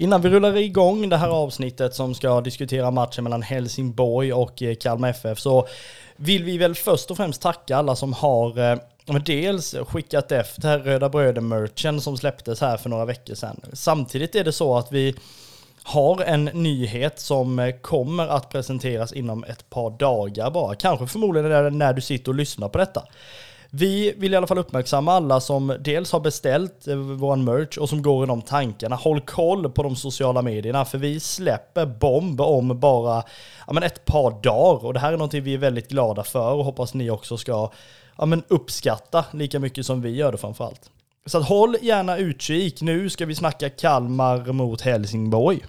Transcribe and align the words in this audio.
Innan 0.00 0.20
vi 0.20 0.28
rullar 0.28 0.56
igång 0.56 1.08
det 1.08 1.16
här 1.16 1.28
avsnittet 1.28 1.94
som 1.94 2.14
ska 2.14 2.40
diskutera 2.40 2.90
matchen 2.90 3.24
mellan 3.24 3.42
Helsingborg 3.42 4.32
och 4.32 4.62
eh, 4.62 4.74
Kalmar 4.74 5.08
FF 5.08 5.38
så 5.38 5.66
vill 6.16 6.44
vi 6.44 6.58
väl 6.58 6.74
först 6.74 7.10
och 7.10 7.16
främst 7.16 7.42
tacka 7.42 7.76
alla 7.76 7.96
som 7.96 8.12
har 8.12 8.58
eh, 8.58 8.78
dels 9.24 9.74
skickat 9.74 10.32
efter 10.32 10.78
Röda 10.78 11.08
Bröder-merchen 11.08 12.00
som 12.00 12.16
släpptes 12.16 12.60
här 12.60 12.76
för 12.76 12.90
några 12.90 13.04
veckor 13.04 13.34
sedan. 13.34 13.60
Samtidigt 13.72 14.34
är 14.34 14.44
det 14.44 14.52
så 14.52 14.76
att 14.76 14.92
vi 14.92 15.14
har 15.82 16.22
en 16.22 16.44
nyhet 16.44 17.20
som 17.20 17.58
eh, 17.58 17.74
kommer 17.76 18.26
att 18.26 18.50
presenteras 18.50 19.12
inom 19.12 19.44
ett 19.44 19.70
par 19.70 19.90
dagar 19.90 20.50
bara. 20.50 20.74
Kanske 20.74 21.06
förmodligen 21.06 21.78
när 21.78 21.92
du 21.92 22.00
sitter 22.00 22.30
och 22.30 22.34
lyssnar 22.34 22.68
på 22.68 22.78
detta. 22.78 23.02
Vi 23.70 24.14
vill 24.16 24.32
i 24.32 24.36
alla 24.36 24.46
fall 24.46 24.58
uppmärksamma 24.58 25.12
alla 25.12 25.40
som 25.40 25.76
dels 25.80 26.12
har 26.12 26.20
beställt 26.20 26.88
eh, 26.88 26.96
vår 26.96 27.36
merch 27.36 27.78
och 27.78 27.88
som 27.88 28.02
går 28.02 28.24
i 28.24 28.26
de 28.26 28.42
tankarna. 28.42 28.96
Håll 28.96 29.20
koll 29.20 29.70
på 29.70 29.82
de 29.82 29.96
sociala 29.96 30.42
medierna 30.42 30.84
för 30.84 30.98
vi 30.98 31.20
släpper 31.20 31.86
bomb 31.86 32.40
om 32.40 32.80
bara 32.80 33.22
ja, 33.66 33.72
men 33.72 33.82
ett 33.82 34.04
par 34.04 34.42
dagar 34.42 34.86
och 34.86 34.94
det 34.94 35.00
här 35.00 35.12
är 35.12 35.16
någonting 35.16 35.42
vi 35.42 35.54
är 35.54 35.58
väldigt 35.58 35.88
glada 35.88 36.24
för 36.24 36.52
och 36.52 36.64
hoppas 36.64 36.94
ni 36.94 37.10
också 37.10 37.36
ska 37.36 37.70
ja, 38.18 38.26
men 38.26 38.42
uppskatta 38.48 39.24
lika 39.32 39.58
mycket 39.58 39.86
som 39.86 40.02
vi 40.02 40.10
gör 40.10 40.32
det 40.32 40.38
framförallt. 40.38 40.90
Så 41.26 41.38
att 41.38 41.48
håll 41.48 41.76
gärna 41.80 42.16
utkik. 42.16 42.82
Nu 42.82 43.10
ska 43.10 43.26
vi 43.26 43.34
snacka 43.34 43.70
Kalmar 43.70 44.52
mot 44.52 44.80
Helsingborg. 44.80 45.60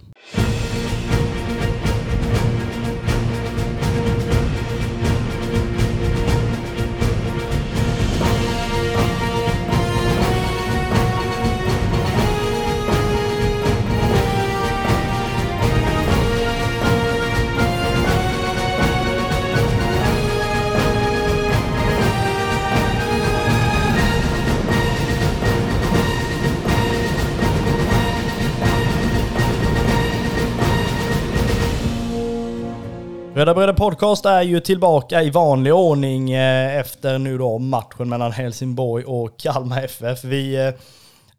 Röda 33.42 33.54
Bröder 33.54 33.72
Podcast 33.72 34.24
är 34.24 34.42
ju 34.42 34.60
tillbaka 34.60 35.22
i 35.22 35.30
vanlig 35.30 35.74
ordning 35.74 36.30
eh, 36.32 36.76
efter 36.76 37.18
nu 37.18 37.38
då 37.38 37.58
matchen 37.58 38.08
mellan 38.08 38.32
Helsingborg 38.32 39.04
och 39.04 39.38
Kalmar 39.38 39.84
FF. 39.84 40.24
Vi 40.24 40.66
eh, 40.66 40.74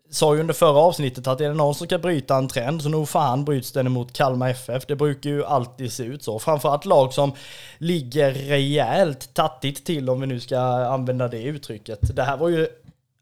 sa 0.09 0.35
ju 0.35 0.41
under 0.41 0.53
förra 0.53 0.79
avsnittet 0.79 1.27
att 1.27 1.41
är 1.41 1.47
det 1.47 1.53
någon 1.53 1.75
som 1.75 1.87
ska 1.87 1.97
bryta 1.97 2.35
en 2.35 2.47
trend 2.47 2.81
så 2.81 2.89
nog 2.89 3.09
fan 3.09 3.45
bryts 3.45 3.71
den 3.71 3.87
emot 3.87 4.13
Kalmar 4.13 4.49
FF. 4.49 4.85
Det 4.85 4.95
brukar 4.95 5.29
ju 5.29 5.45
alltid 5.45 5.93
se 5.93 6.03
ut 6.03 6.23
så. 6.23 6.39
Framförallt 6.39 6.85
lag 6.85 7.13
som 7.13 7.31
ligger 7.77 8.33
rejält 8.33 9.33
tattigt 9.33 9.85
till 9.85 10.09
om 10.09 10.21
vi 10.21 10.27
nu 10.27 10.39
ska 10.39 10.59
använda 10.59 11.27
det 11.27 11.43
uttrycket. 11.43 12.15
Det 12.15 12.23
här 12.23 12.37
var 12.37 12.49
ju, 12.49 12.67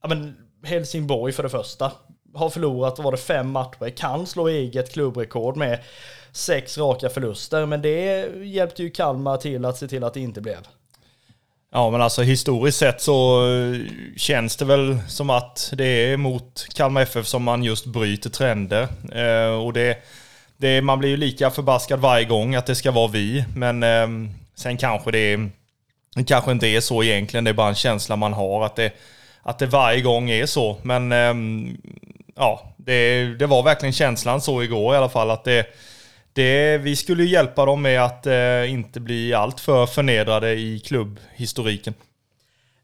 ja 0.01 0.09
men 0.09 0.35
Helsingborg 0.63 1.33
för 1.33 1.43
det 1.43 1.49
första. 1.49 1.91
Har 2.33 2.49
förlorat, 2.49 2.99
var 2.99 3.11
det 3.11 3.17
fem 3.17 3.49
matcher, 3.49 3.89
kan 3.89 4.27
slå 4.27 4.47
eget 4.47 4.93
klubbrekord 4.93 5.57
med 5.57 5.79
sex 6.31 6.77
raka 6.77 7.09
förluster. 7.09 7.65
Men 7.65 7.81
det 7.81 8.27
hjälpte 8.43 8.83
ju 8.83 8.89
Kalmar 8.89 9.37
till 9.37 9.65
att 9.65 9.77
se 9.77 9.87
till 9.87 10.03
att 10.03 10.13
det 10.13 10.19
inte 10.19 10.41
blev. 10.41 10.57
Ja, 11.73 11.89
men 11.89 12.01
alltså 12.01 12.21
historiskt 12.21 12.77
sett 12.77 13.01
så 13.01 13.47
eh, 13.47 13.79
känns 14.17 14.55
det 14.55 14.65
väl 14.65 14.99
som 15.07 15.29
att 15.29 15.73
det 15.77 15.85
är 15.85 16.17
mot 16.17 16.67
Kalmar 16.73 17.01
FF 17.01 17.27
som 17.27 17.43
man 17.43 17.63
just 17.63 17.85
bryter 17.85 18.29
trender. 18.29 18.87
Eh, 19.13 19.63
och 19.63 19.73
det, 19.73 19.97
det, 20.57 20.81
man 20.81 20.99
blir 20.99 21.09
ju 21.09 21.17
lika 21.17 21.49
förbaskad 21.49 21.99
varje 21.99 22.25
gång 22.25 22.55
att 22.55 22.65
det 22.65 22.75
ska 22.75 22.91
vara 22.91 23.07
vi. 23.07 23.45
Men 23.55 23.83
eh, 23.83 24.31
sen 24.55 24.77
kanske 24.77 25.11
det, 25.11 25.39
det 26.15 26.23
kanske 26.23 26.51
inte 26.51 26.67
är 26.67 26.81
så 26.81 27.03
egentligen. 27.03 27.43
Det 27.43 27.51
är 27.51 27.53
bara 27.53 27.69
en 27.69 27.75
känsla 27.75 28.15
man 28.15 28.33
har 28.33 28.65
att 28.65 28.75
det, 28.75 28.91
att 29.43 29.59
det 29.59 29.65
varje 29.65 30.01
gång 30.01 30.29
är 30.29 30.45
så. 30.45 30.77
Men 30.81 31.11
eh, 31.11 31.33
ja, 32.41 32.73
det, 32.77 33.25
det 33.25 33.47
var 33.47 33.63
verkligen 33.63 33.93
känslan 33.93 34.41
så 34.41 34.63
igår 34.63 34.93
i 34.93 34.97
alla 34.97 35.09
fall. 35.09 35.31
att 35.31 35.43
det 35.43 35.65
det, 36.33 36.77
vi 36.77 36.95
skulle 36.95 37.23
hjälpa 37.23 37.65
dem 37.65 37.81
med 37.81 38.03
att 38.03 38.27
eh, 38.27 38.71
inte 38.71 38.99
bli 38.99 39.33
alltför 39.33 39.85
förnedrade 39.85 40.53
i 40.53 40.79
klubbhistoriken. 40.79 41.93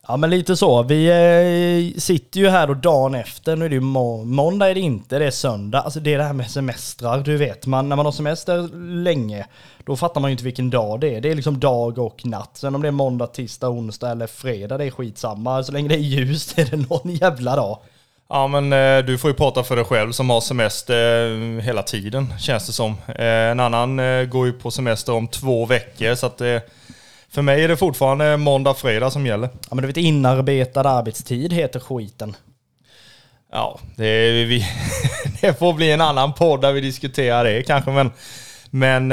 Ja 0.08 0.18
men 0.18 0.30
lite 0.30 0.56
så. 0.56 0.84
Vi 0.84 1.08
eh, 1.08 2.00
sitter 2.00 2.40
ju 2.40 2.50
här 2.50 2.70
och 2.70 2.78
dagen 2.78 3.16
efter. 3.16 3.56
Nu 3.56 3.66
är 3.66 3.70
det 3.70 3.76
ju 3.76 3.82
må 3.82 4.24
måndag 4.24 4.70
är 4.70 4.74
det 4.74 4.80
inte, 4.80 5.20
det 5.20 5.26
är 5.26 5.32
söndag. 5.32 5.82
Alltså 5.82 6.00
det 6.00 6.14
är 6.14 6.18
det 6.18 6.24
här 6.24 6.34
med 6.34 6.52
semestrar. 6.52 7.20
Du 7.20 7.38
vet, 7.38 7.66
man, 7.66 7.90
när 7.90 7.96
man 7.96 8.06
har 8.06 8.12
semester 8.12 8.70
länge, 9.04 9.46
då 9.86 9.96
fattar 9.96 10.22
man 10.22 10.30
ju 10.30 10.32
inte 10.32 10.44
vilken 10.44 10.70
dag 10.70 11.00
det 11.00 11.16
är. 11.16 11.22
Det 11.22 11.32
är 11.32 11.36
liksom 11.36 11.60
dag 11.60 11.98
och 11.98 12.26
natt. 12.26 12.58
Sen 12.58 12.76
om 12.76 12.82
det 12.82 12.88
är 12.88 12.92
måndag, 12.92 13.28
tisdag, 13.28 13.70
onsdag 13.70 14.12
eller 14.12 14.28
fredag, 14.28 14.78
det 14.78 14.86
är 14.86 14.92
skitsamma. 14.92 15.64
Så 15.64 15.72
länge 15.72 15.90
det 15.90 15.96
är 15.96 16.00
ljust 16.00 16.58
är 16.60 16.66
det 16.66 16.78
någon 16.90 17.16
jävla 17.16 17.56
dag. 17.56 17.80
Ja 18.30 18.48
men 18.48 18.74
eh, 18.74 19.06
du 19.06 19.18
får 19.18 19.30
ju 19.30 19.34
prata 19.34 19.64
för 19.64 19.76
dig 19.76 19.86
själv 19.86 20.12
som 20.12 20.30
har 20.30 20.42
semester 20.42 21.32
eh, 21.32 21.64
hela 21.64 21.84
tiden 21.84 22.34
känns 22.40 22.68
det 22.68 22.74
som. 22.74 22.96
Eh, 23.08 23.26
en 23.26 23.60
annan 23.60 23.98
går 24.30 24.46
ju 24.46 24.54
på 24.54 24.72
semester 24.72 25.14
om 25.14 25.28
två 25.28 25.66
veckor 25.66 26.16
så 26.16 26.26
att 26.26 26.42
för 27.30 27.42
mig 27.42 27.64
är 27.64 27.68
det 27.68 27.78
fortfarande 27.78 28.38
måndag, 28.38 28.74
fredag 28.74 29.12
som 29.12 29.26
gäller. 29.26 29.50
Ja 29.70 29.76
men 29.76 29.82
du 29.82 29.88
vet 29.88 29.98
inarbetad 29.98 30.90
arbetstid 30.90 31.54
heter 31.54 31.80
skiten. 31.80 32.36
Ja, 33.52 33.80
det, 33.96 34.32
vi, 34.32 34.66
det 35.42 35.60
får 35.60 35.74
bli 35.74 35.92
en 35.92 36.02
annan 36.02 36.34
podd 36.34 36.62
där 36.62 36.72
vi 36.72 36.82
diskuterar 36.82 37.44
det 37.44 37.64
kanske 37.64 37.92
men 37.92 38.12
men 38.70 39.12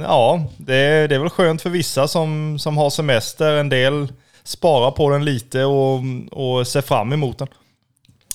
ja, 0.00 0.44
det, 0.56 1.06
det 1.06 1.14
är 1.14 1.18
väl 1.18 1.30
skönt 1.30 1.62
för 1.62 1.70
vissa 1.70 2.08
som, 2.08 2.58
som 2.58 2.76
har 2.76 2.90
semester. 2.90 3.52
En 3.52 3.68
del 3.68 4.12
sparar 4.44 4.90
på 4.90 5.10
den 5.10 5.24
lite 5.24 5.64
och, 5.64 6.00
och 6.30 6.66
ser 6.66 6.80
fram 6.80 7.12
emot 7.12 7.38
den. 7.38 7.48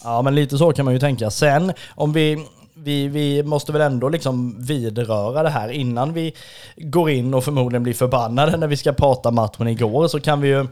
Ja, 0.03 0.21
men 0.21 0.35
lite 0.35 0.57
så 0.57 0.71
kan 0.71 0.85
man 0.85 0.93
ju 0.93 0.99
tänka. 0.99 1.29
Sen 1.29 1.73
om 1.95 2.13
vi 2.13 2.45
vi, 2.83 3.07
vi 3.07 3.43
måste 3.43 3.71
väl 3.71 3.81
ändå 3.81 4.09
liksom 4.09 4.65
vidröra 4.65 5.43
det 5.43 5.49
här 5.49 5.69
innan 5.69 6.13
vi 6.13 6.33
går 6.77 7.09
in 7.09 7.33
och 7.33 7.43
förmodligen 7.43 7.83
blir 7.83 7.93
förbannade 7.93 8.57
när 8.57 8.67
vi 8.67 8.77
ska 8.77 8.93
prata 8.93 9.31
matchen 9.31 9.67
igår 9.67 10.07
så 10.07 10.19
kan 10.19 10.41
vi 10.41 10.47
ju 10.47 10.67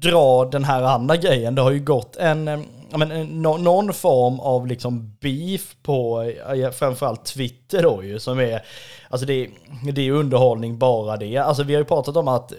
dra 0.00 0.44
den 0.44 0.64
här 0.64 0.82
andra 0.82 1.16
grejen. 1.16 1.54
Det 1.54 1.62
har 1.62 1.70
ju 1.70 1.80
gått 1.80 2.16
en, 2.16 2.48
eh, 2.48 2.60
men, 2.96 3.12
eh, 3.12 3.26
någon 3.58 3.92
form 3.92 4.40
av 4.40 4.66
liksom 4.66 5.16
beef 5.20 5.76
på 5.82 6.22
eh, 6.54 6.70
framförallt 6.70 7.24
Twitter 7.24 7.82
då 7.82 8.04
ju 8.04 8.18
som 8.18 8.40
är, 8.40 8.62
alltså 9.08 9.26
det, 9.26 9.50
det 9.92 10.08
är 10.08 10.10
underhållning 10.10 10.78
bara 10.78 11.16
det. 11.16 11.36
Alltså 11.36 11.62
vi 11.62 11.74
har 11.74 11.80
ju 11.80 11.84
pratat 11.84 12.16
om 12.16 12.28
att 12.28 12.52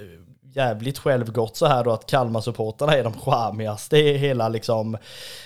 jävligt 0.53 1.00
självgott 1.00 1.57
så 1.57 1.66
här 1.66 1.84
då 1.84 1.91
att 1.91 2.12
Kalmar-supportrarna 2.12 2.97
är 2.97 3.03
de 3.03 3.13
charmigaste 3.13 3.97
i 3.97 4.17
hela 4.17 4.50
liksom, 4.50 4.97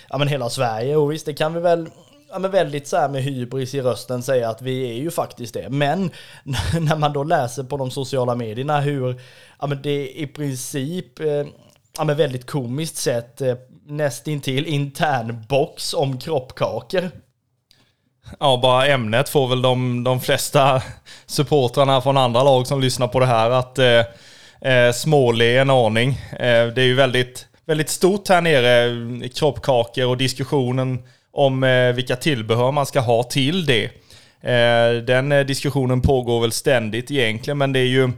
ja 0.08 0.18
men 0.18 0.28
hela 0.28 0.50
Sverige. 0.50 0.96
Och 0.96 1.12
visst, 1.12 1.26
det 1.26 1.34
kan 1.34 1.54
vi 1.54 1.60
väl 1.60 1.88
ja, 2.30 2.38
men 2.38 2.50
väldigt 2.50 2.88
så 2.88 2.96
här 2.96 3.08
med 3.08 3.22
hybris 3.22 3.74
i 3.74 3.80
rösten 3.80 4.22
säga 4.22 4.48
att 4.48 4.62
vi 4.62 4.90
är 4.90 4.94
ju 4.94 5.10
faktiskt 5.10 5.54
det. 5.54 5.68
Men 5.68 6.10
när 6.80 6.96
man 6.96 7.12
då 7.12 7.24
läser 7.24 7.64
på 7.64 7.76
de 7.76 7.90
sociala 7.90 8.34
medierna 8.34 8.80
hur 8.80 9.20
ja, 9.60 9.66
men 9.66 9.82
det 9.82 10.20
i 10.20 10.26
princip 10.26 11.20
eh, 11.20 11.46
ja, 11.98 12.04
men 12.04 12.16
väldigt 12.16 12.46
komiskt 12.46 12.96
sett 12.96 13.40
eh, 13.40 13.54
nästintill 13.86 14.66
intern 14.66 15.44
box 15.48 15.94
om 15.94 16.18
kroppkakor. 16.18 17.10
Ja, 18.40 18.58
bara 18.62 18.86
ämnet 18.86 19.28
får 19.28 19.48
väl 19.48 19.62
de, 19.62 20.04
de 20.04 20.20
flesta 20.20 20.82
supportrarna 21.26 22.00
från 22.00 22.16
andra 22.16 22.42
lag 22.42 22.66
som 22.66 22.80
lyssnar 22.80 23.08
på 23.08 23.20
det 23.20 23.26
här 23.26 23.50
att 23.50 23.78
eh, 23.78 24.02
eh, 24.60 24.92
småle 24.92 25.58
en 25.58 25.70
aning. 25.70 26.10
Eh, 26.32 26.66
det 26.66 26.82
är 26.82 26.86
ju 26.86 26.94
väldigt, 26.94 27.46
väldigt 27.66 27.88
stort 27.88 28.28
här 28.28 28.40
nere, 28.40 29.28
kroppkakor 29.28 30.06
och 30.06 30.16
diskussionen 30.16 31.02
om 31.32 31.64
eh, 31.64 31.92
vilka 31.92 32.16
tillbehör 32.16 32.72
man 32.72 32.86
ska 32.86 33.00
ha 33.00 33.22
till 33.22 33.66
det. 33.66 33.84
Eh, 34.40 35.02
den 35.02 35.32
eh, 35.32 35.46
diskussionen 35.46 36.00
pågår 36.00 36.40
väl 36.40 36.52
ständigt 36.52 37.10
egentligen, 37.10 37.58
men 37.58 37.72
det 37.72 37.78
är 37.78 37.86
ju 37.86 38.10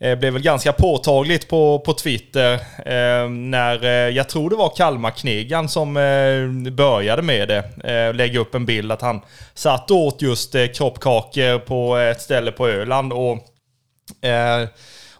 eh, 0.00 0.18
blev 0.18 0.32
väl 0.32 0.42
ganska 0.42 0.72
påtagligt 0.72 1.48
på, 1.48 1.78
på 1.78 1.92
Twitter 1.92 2.52
eh, 2.84 3.28
när, 3.30 3.84
eh, 3.84 3.90
jag 3.90 4.28
tror 4.28 4.50
det 4.50 4.56
var 4.56 4.76
Kalmar-knegan 4.76 5.68
som 5.68 5.96
eh, 5.96 6.72
började 6.72 7.22
med 7.22 7.48
det. 7.48 7.90
Eh, 7.92 8.14
lägga 8.14 8.40
upp 8.40 8.54
en 8.54 8.66
bild 8.66 8.92
att 8.92 9.02
han 9.02 9.20
satt 9.54 9.90
och 9.90 9.96
åt 9.96 10.22
just 10.22 10.54
eh, 10.54 10.66
kroppkakor 10.66 11.58
på 11.58 11.96
ett 11.96 12.20
ställe 12.20 12.52
på 12.52 12.68
Öland. 12.68 13.12
och 13.12 13.38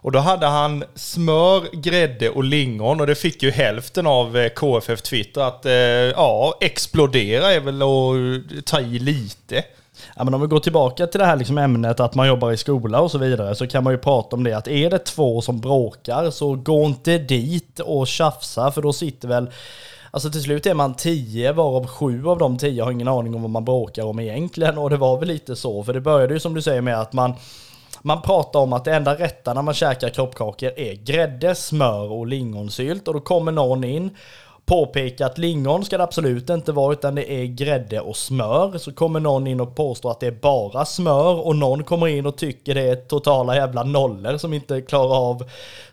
och 0.01 0.11
då 0.11 0.19
hade 0.19 0.45
han 0.45 0.83
smör, 0.95 1.75
grädde 1.75 2.29
och 2.29 2.43
lingon 2.43 3.01
och 3.01 3.07
det 3.07 3.15
fick 3.15 3.43
ju 3.43 3.51
hälften 3.51 4.07
av 4.07 4.37
eh, 4.37 4.49
KFF 4.49 5.01
Twitter 5.01 5.41
att 5.41 5.65
eh, 5.65 5.73
ja, 5.73 6.57
explodera 6.61 7.53
är 7.53 7.59
väl 7.59 7.81
att 7.81 8.51
eh, 8.55 8.61
ta 8.61 8.79
i 8.79 8.99
lite. 8.99 9.63
Ja, 10.15 10.23
men 10.23 10.33
om 10.33 10.41
vi 10.41 10.47
går 10.47 10.59
tillbaka 10.59 11.07
till 11.07 11.19
det 11.19 11.25
här 11.25 11.35
liksom 11.35 11.57
ämnet 11.57 11.99
att 11.99 12.15
man 12.15 12.27
jobbar 12.27 12.51
i 12.51 12.57
skola 12.57 13.01
och 13.01 13.11
så 13.11 13.17
vidare 13.17 13.55
så 13.55 13.67
kan 13.67 13.83
man 13.83 13.93
ju 13.93 13.97
prata 13.97 14.35
om 14.35 14.43
det 14.43 14.53
att 14.53 14.67
är 14.67 14.89
det 14.89 14.99
två 14.99 15.41
som 15.41 15.59
bråkar 15.59 16.31
så 16.31 16.55
gå 16.55 16.85
inte 16.85 17.17
dit 17.17 17.79
och 17.79 18.07
tjafsa 18.07 18.71
för 18.71 18.81
då 18.81 18.93
sitter 18.93 19.27
väl 19.27 19.49
Alltså 20.11 20.31
till 20.31 20.41
slut 20.43 20.65
är 20.65 20.73
man 20.73 20.93
tio, 20.93 21.51
varav 21.51 21.87
sju 21.87 22.27
av 22.27 22.37
de 22.37 22.57
tio 22.57 22.83
har 22.83 22.91
ingen 22.91 23.07
aning 23.07 23.35
om 23.35 23.41
vad 23.41 23.51
man 23.51 23.65
bråkar 23.65 24.03
om 24.03 24.19
egentligen. 24.19 24.77
Och 24.77 24.89
det 24.89 24.97
var 24.97 25.19
väl 25.19 25.27
lite 25.27 25.55
så, 25.55 25.83
för 25.83 25.93
det 25.93 26.01
började 26.01 26.33
ju 26.33 26.39
som 26.39 26.53
du 26.53 26.61
säger 26.61 26.81
med 26.81 27.01
att 27.01 27.13
man 27.13 27.33
man 28.01 28.21
pratar 28.21 28.59
om 28.59 28.73
att 28.73 28.85
det 28.85 28.95
enda 28.95 29.15
rätta 29.15 29.53
när 29.53 29.61
man 29.61 29.73
käkar 29.73 30.09
kroppkakor 30.09 30.71
är 30.75 30.93
grädde, 30.93 31.55
smör 31.55 32.11
och 32.11 32.27
lingonsylt. 32.27 33.07
Och 33.07 33.13
då 33.13 33.19
kommer 33.19 33.51
någon 33.51 33.83
in 33.83 34.15
påpeka 34.67 35.25
att 35.25 35.37
lingon 35.37 35.85
ska 35.85 35.97
det 35.97 36.03
absolut 36.03 36.49
inte 36.49 36.71
vara 36.71 36.93
utan 36.93 37.15
det 37.15 37.31
är 37.31 37.45
grädde 37.45 37.99
och 38.01 38.17
smör. 38.17 38.77
Så 38.77 38.93
kommer 38.93 39.19
någon 39.19 39.47
in 39.47 39.61
och 39.61 39.75
påstår 39.75 40.11
att 40.11 40.19
det 40.19 40.27
är 40.27 40.31
bara 40.31 40.85
smör 40.85 41.47
och 41.47 41.55
någon 41.55 41.83
kommer 41.83 42.07
in 42.07 42.25
och 42.25 42.37
tycker 42.37 42.75
det 42.75 42.81
är 42.81 42.95
totala 42.95 43.55
jävla 43.55 43.83
nollor 43.83 44.37
som 44.37 44.53
inte 44.53 44.81
klarar 44.81 45.29
av 45.29 45.43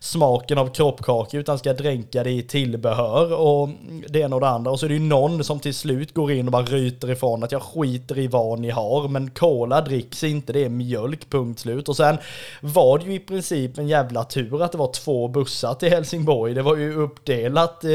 smaken 0.01 0.59
av 0.59 0.69
kroppkakor 0.69 1.41
utan 1.41 1.59
ska 1.59 1.73
dränka 1.73 2.23
det 2.23 2.31
i 2.31 2.43
tillbehör 2.43 3.35
och 3.41 3.69
det 4.09 4.19
ena 4.19 4.37
och 4.37 4.41
det 4.41 4.49
andra. 4.49 4.71
Och 4.71 4.81
så 4.81 4.87
är 4.87 4.89
det 4.89 4.95
ju 4.95 5.01
någon 5.01 5.45
som 5.45 5.61
till 5.61 5.75
slut 5.75 6.15
går 6.15 6.33
in 6.33 6.47
och 6.47 6.53
bara 6.53 6.63
ryter 6.63 7.11
ifrån 7.11 7.45
att 7.45 7.53
jag 7.53 7.63
skiter 7.63 8.19
i 8.19 8.27
vad 8.27 8.59
ni 8.59 8.71
har 8.71 9.09
men 9.09 9.31
cola 9.31 9.81
dricks 9.81 10.25
inte, 10.25 10.53
det 10.53 10.65
är 10.65 10.69
mjölk, 10.69 11.31
punkt 11.31 11.61
slut. 11.61 11.89
Och 11.89 11.97
sen 11.97 12.19
var 12.61 12.99
det 12.99 13.05
ju 13.05 13.15
i 13.15 13.21
princip 13.21 13.79
en 13.79 13.89
jävla 13.89 14.25
tur 14.25 14.63
att 14.63 14.73
det 14.73 14.79
var 14.79 14.93
två 14.93 15.29
bussar 15.29 15.75
till 15.75 15.91
Helsingborg. 15.91 16.55
Det 16.55 16.63
var 16.63 16.77
ju 16.77 16.95
uppdelat 16.95 17.85
eh, 17.85 17.91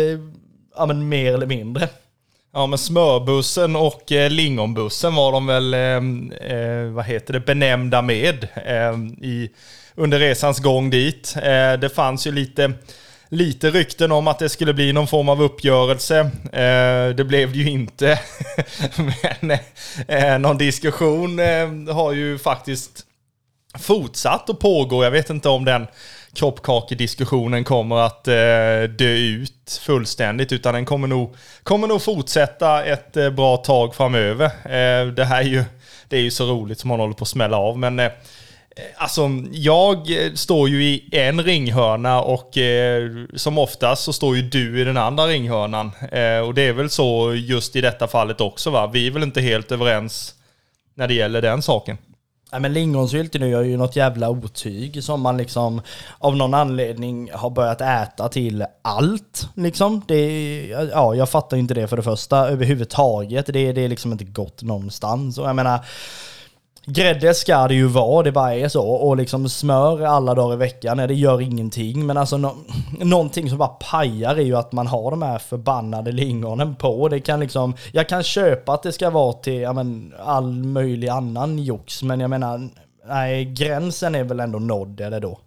ja 0.75 0.85
men 0.85 1.09
mer 1.09 1.33
eller 1.33 1.47
mindre. 1.47 1.89
Ja 2.53 2.67
men 2.67 2.79
smörbussen 2.79 3.75
och 3.75 4.11
eh, 4.11 4.29
lingonbussen 4.29 5.15
var 5.15 5.31
de 5.31 5.45
väl, 5.47 5.73
eh, 5.73 6.51
eh, 6.51 6.91
vad 6.91 7.05
heter 7.05 7.33
det, 7.33 7.39
benämnda 7.39 8.01
med 8.01 8.47
eh, 8.65 8.97
i, 9.27 9.49
under 9.95 10.19
resans 10.19 10.59
gång 10.59 10.89
dit. 10.89 11.35
Eh, 11.35 11.73
det 11.73 11.95
fanns 11.95 12.27
ju 12.27 12.31
lite, 12.31 12.73
lite 13.29 13.71
rykten 13.71 14.11
om 14.11 14.27
att 14.27 14.39
det 14.39 14.49
skulle 14.49 14.73
bli 14.73 14.93
någon 14.93 15.07
form 15.07 15.29
av 15.29 15.41
uppgörelse. 15.41 16.19
Eh, 16.53 17.15
det 17.15 17.25
blev 17.27 17.51
det 17.51 17.57
ju 17.57 17.69
inte. 17.69 18.19
men 19.41 19.57
eh, 20.07 20.39
någon 20.39 20.57
diskussion 20.57 21.39
eh, 21.39 21.95
har 21.95 22.13
ju 22.13 22.37
faktiskt 22.37 23.05
fortsatt 23.79 24.49
att 24.49 24.59
pågå. 24.59 25.03
Jag 25.03 25.11
vet 25.11 25.29
inte 25.29 25.49
om 25.49 25.65
den 25.65 25.87
kroppkakediskussionen 26.33 27.63
kommer 27.63 27.95
att 27.95 28.27
eh, 28.27 28.89
dö 28.97 29.13
ut 29.13 29.79
fullständigt, 29.81 30.51
utan 30.51 30.73
den 30.73 30.85
kommer 30.85 31.07
nog, 31.07 31.35
kommer 31.63 31.87
nog 31.87 32.01
fortsätta 32.01 32.83
ett 32.83 33.17
eh, 33.17 33.29
bra 33.29 33.57
tag 33.57 33.95
framöver. 33.95 34.45
Eh, 34.45 35.07
det 35.07 35.25
här 35.25 35.41
är 35.41 35.47
ju, 35.47 35.63
det 36.07 36.17
är 36.17 36.21
ju 36.21 36.31
så 36.31 36.45
roligt 36.45 36.79
som 36.79 36.87
man 36.87 36.99
håller 36.99 37.13
på 37.13 37.23
att 37.23 37.27
smälla 37.27 37.57
av, 37.57 37.79
men 37.79 37.99
eh, 37.99 38.05
eh 38.05 38.11
Alltså, 38.97 39.29
jag 39.51 39.97
eh, 40.11 40.33
står 40.33 40.69
ju 40.69 40.83
i 40.83 41.09
en 41.11 41.43
ringhörna 41.43 42.21
och 42.21 42.57
eh, 42.57 43.11
som 43.35 43.57
oftast 43.57 44.03
så 44.03 44.13
står 44.13 44.35
ju 44.35 44.41
du 44.41 44.81
i 44.81 44.83
den 44.83 44.97
andra 44.97 45.27
ringhörnan. 45.27 45.91
Eh, 46.11 46.39
och 46.39 46.53
det 46.53 46.61
är 46.61 46.73
väl 46.73 46.89
så 46.89 47.33
just 47.33 47.75
i 47.75 47.81
detta 47.81 48.07
fallet 48.07 48.41
också 48.41 48.69
va? 48.69 48.87
Vi 48.87 49.07
är 49.07 49.11
väl 49.11 49.23
inte 49.23 49.41
helt 49.41 49.71
överens 49.71 50.35
när 50.95 51.07
det 51.07 51.13
gäller 51.13 51.41
den 51.41 51.61
saken. 51.61 51.97
Nej 52.51 52.61
men 52.61 52.73
lingonsylt 52.73 53.33
nu 53.33 53.55
är 53.55 53.61
ju 53.61 53.77
något 53.77 53.95
jävla 53.95 54.29
otyg 54.29 55.03
som 55.03 55.21
man 55.21 55.37
liksom 55.37 55.81
av 56.17 56.35
någon 56.35 56.53
anledning 56.53 57.31
har 57.33 57.49
börjat 57.49 57.81
äta 57.81 58.29
till 58.29 58.65
allt. 58.81 59.49
Liksom. 59.53 60.01
Det, 60.07 60.67
ja, 60.67 61.15
jag 61.15 61.29
fattar 61.29 61.57
inte 61.57 61.73
det 61.73 61.87
för 61.87 61.97
det 61.97 62.03
första 62.03 62.49
överhuvudtaget. 62.49 63.45
Det, 63.45 63.71
det 63.71 63.85
är 63.85 63.89
liksom 63.89 64.11
inte 64.11 64.23
gott 64.23 64.61
någonstans. 64.61 65.37
Och 65.37 65.47
jag 65.47 65.55
menar, 65.55 65.85
Grädde 66.91 67.33
ska 67.33 67.67
det 67.67 67.73
ju 67.73 67.87
vara, 67.87 68.23
det 68.23 68.31
bara 68.31 68.55
är 68.55 68.67
så. 68.67 68.87
Och 68.87 69.17
liksom 69.17 69.49
smör 69.49 70.01
alla 70.01 70.35
dagar 70.35 70.53
i 70.53 70.57
veckan, 70.57 70.97
det 70.97 71.13
gör 71.13 71.41
ingenting. 71.41 72.05
Men 72.05 72.17
alltså 72.17 72.37
no 72.37 72.55
någonting 72.99 73.49
som 73.49 73.57
bara 73.57 73.67
pajar 73.67 74.35
är 74.35 74.41
ju 74.41 74.55
att 74.55 74.71
man 74.71 74.87
har 74.87 75.11
de 75.11 75.21
här 75.21 75.39
förbannade 75.39 76.11
lingonen 76.11 76.75
på. 76.75 77.09
Det 77.09 77.19
kan 77.19 77.39
liksom, 77.39 77.73
jag 77.91 78.09
kan 78.09 78.23
köpa 78.23 78.73
att 78.73 78.83
det 78.83 78.91
ska 78.91 79.09
vara 79.09 79.33
till 79.33 79.61
ja, 79.61 79.73
men, 79.73 80.13
all 80.19 80.51
möjlig 80.53 81.07
annan 81.07 81.59
jox, 81.59 82.03
men 82.03 82.19
jag 82.19 82.29
menar, 82.29 82.69
nej, 83.07 83.45
gränsen 83.45 84.15
är 84.15 84.23
väl 84.23 84.39
ändå 84.39 84.59
nådd, 84.59 85.01
eller 85.01 85.19
då? 85.19 85.39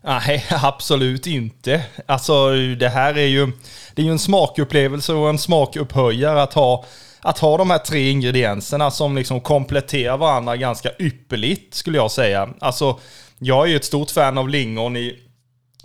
Nej, 0.00 0.44
absolut 0.62 1.26
inte. 1.26 1.84
Alltså 2.06 2.50
det 2.78 2.88
här 2.88 3.18
är 3.18 3.26
ju, 3.26 3.52
det 3.94 4.02
är 4.02 4.06
ju 4.06 4.12
en 4.12 4.18
smakupplevelse 4.18 5.12
och 5.12 5.28
en 5.28 5.38
smakupphöjare 5.38 6.42
att 6.42 6.54
ha 6.54 6.84
att 7.22 7.38
ha 7.38 7.56
de 7.56 7.70
här 7.70 7.78
tre 7.78 8.10
ingredienserna 8.10 8.90
som 8.90 9.16
liksom 9.16 9.40
kompletterar 9.40 10.16
varandra 10.16 10.56
ganska 10.56 10.90
ypperligt 10.98 11.74
skulle 11.74 11.96
jag 11.96 12.10
säga. 12.10 12.48
Alltså, 12.60 12.98
jag 13.38 13.64
är 13.66 13.70
ju 13.70 13.76
ett 13.76 13.84
stort 13.84 14.10
fan 14.10 14.38
av 14.38 14.48
lingon 14.48 14.96
i, 14.96 15.18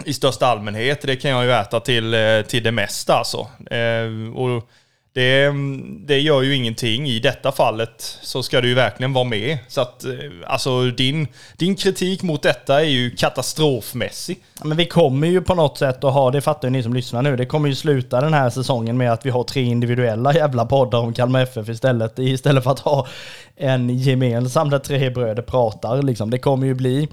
i 0.06 0.14
största 0.14 0.48
allmänhet. 0.48 1.02
Det 1.02 1.16
kan 1.16 1.32
jag 1.32 1.46
ju 1.46 1.52
äta 1.52 1.80
till, 1.80 2.14
eh, 2.14 2.42
till 2.42 2.64
det 2.64 2.72
mesta 2.72 3.14
alltså. 3.14 3.48
Eh, 3.72 4.36
och 4.36 4.70
det, 5.18 5.46
mm, 5.46 6.02
det 6.06 6.20
gör 6.20 6.42
ju 6.42 6.56
ingenting. 6.56 7.08
I 7.08 7.20
detta 7.20 7.52
fallet 7.52 8.18
så 8.22 8.44
ska 8.44 8.62
du 8.62 8.68
ju 8.68 8.74
verkligen 8.74 9.14
vara 9.14 9.24
med. 9.24 9.58
Så 9.68 9.82
att, 9.82 10.06
eh, 10.06 10.12
alltså 10.48 10.84
din, 10.84 11.28
din 11.58 11.76
kritik 11.76 12.24
mot 12.24 12.42
detta 12.42 12.82
är 12.82 12.86
ju 12.86 13.16
katastrofmässig. 13.16 14.40
Men 14.64 14.78
vi 14.78 14.86
kommer 14.86 15.28
ju 15.28 15.42
på 15.42 15.56
något 15.56 15.78
sätt 15.78 16.04
att 16.04 16.14
ha, 16.14 16.32
det 16.32 16.42
fattar 16.42 16.68
ju 16.68 16.72
ni 16.72 16.84
som 16.84 16.94
lyssnar 16.94 17.22
nu, 17.22 17.36
det 17.36 17.46
kommer 17.46 17.70
ju 17.70 17.76
sluta 17.76 18.22
den 18.22 18.34
här 18.34 18.50
säsongen 18.50 18.98
med 18.98 19.14
att 19.14 19.26
vi 19.26 19.30
har 19.30 19.44
tre 19.44 19.62
individuella 19.62 20.34
jävla 20.34 20.66
poddar 20.66 21.00
om 21.00 21.14
Kalmar 21.14 21.42
FF 21.42 21.70
istället. 21.70 22.20
Istället 22.20 22.64
för 22.64 22.72
att 22.72 22.80
ha 22.80 23.08
en 23.56 23.90
gemensam 23.90 24.70
där 24.70 24.80
tre 24.80 25.10
bröder 25.10 25.44
pratar 25.44 26.02
liksom. 26.02 26.30
Det 26.30 26.40
kommer 26.40 26.68
ju 26.68 26.74
bli 26.74 27.08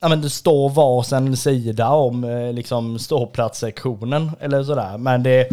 ja 0.00 0.08
men 0.08 0.20
det 0.20 0.30
står 0.30 0.68
varsin 0.68 1.36
sida 1.36 1.88
om 1.88 2.24
eh, 2.24 2.52
liksom 2.52 2.98
ståplatssektionen 2.98 4.30
eller 4.40 4.62
sådär. 4.62 4.98
Men 4.98 5.22
det, 5.22 5.48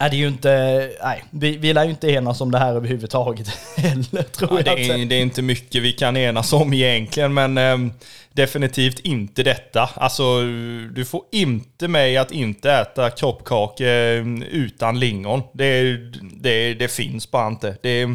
Nej, 0.00 0.10
det 0.10 0.16
är 0.16 0.18
ju 0.18 0.28
inte, 0.28 0.90
nej, 1.02 1.24
vi, 1.30 1.56
vi 1.56 1.72
lär 1.72 1.84
ju 1.84 1.90
inte 1.90 2.10
enas 2.10 2.40
om 2.40 2.50
det 2.50 2.58
här 2.58 2.74
överhuvudtaget 2.74 3.48
heller 3.76 4.22
tror 4.22 4.50
ja, 4.52 4.62
jag. 4.66 4.76
Det 4.76 4.88
är, 4.88 5.06
det 5.06 5.14
är, 5.14 5.22
inte 5.22 5.42
mycket 5.42 5.82
vi 5.82 5.92
kan 5.92 6.16
enas 6.16 6.52
om 6.52 6.72
egentligen, 6.72 7.34
men 7.34 7.58
eh, 7.58 7.92
definitivt 8.32 8.98
inte 8.98 9.42
detta. 9.42 9.90
Alltså, 9.94 10.42
du 10.94 11.04
får 11.04 11.22
inte 11.32 11.88
mig 11.88 12.16
att 12.16 12.32
inte 12.32 12.72
äta 12.72 13.10
kroppkaka 13.10 13.90
ehm, 13.90 14.42
utan 14.42 15.00
lingon. 15.00 15.42
Det, 15.52 15.96
det, 16.22 16.74
det 16.74 16.88
finns 16.88 17.30
bara 17.30 17.46
inte. 17.46 17.76
Det, 17.82 18.08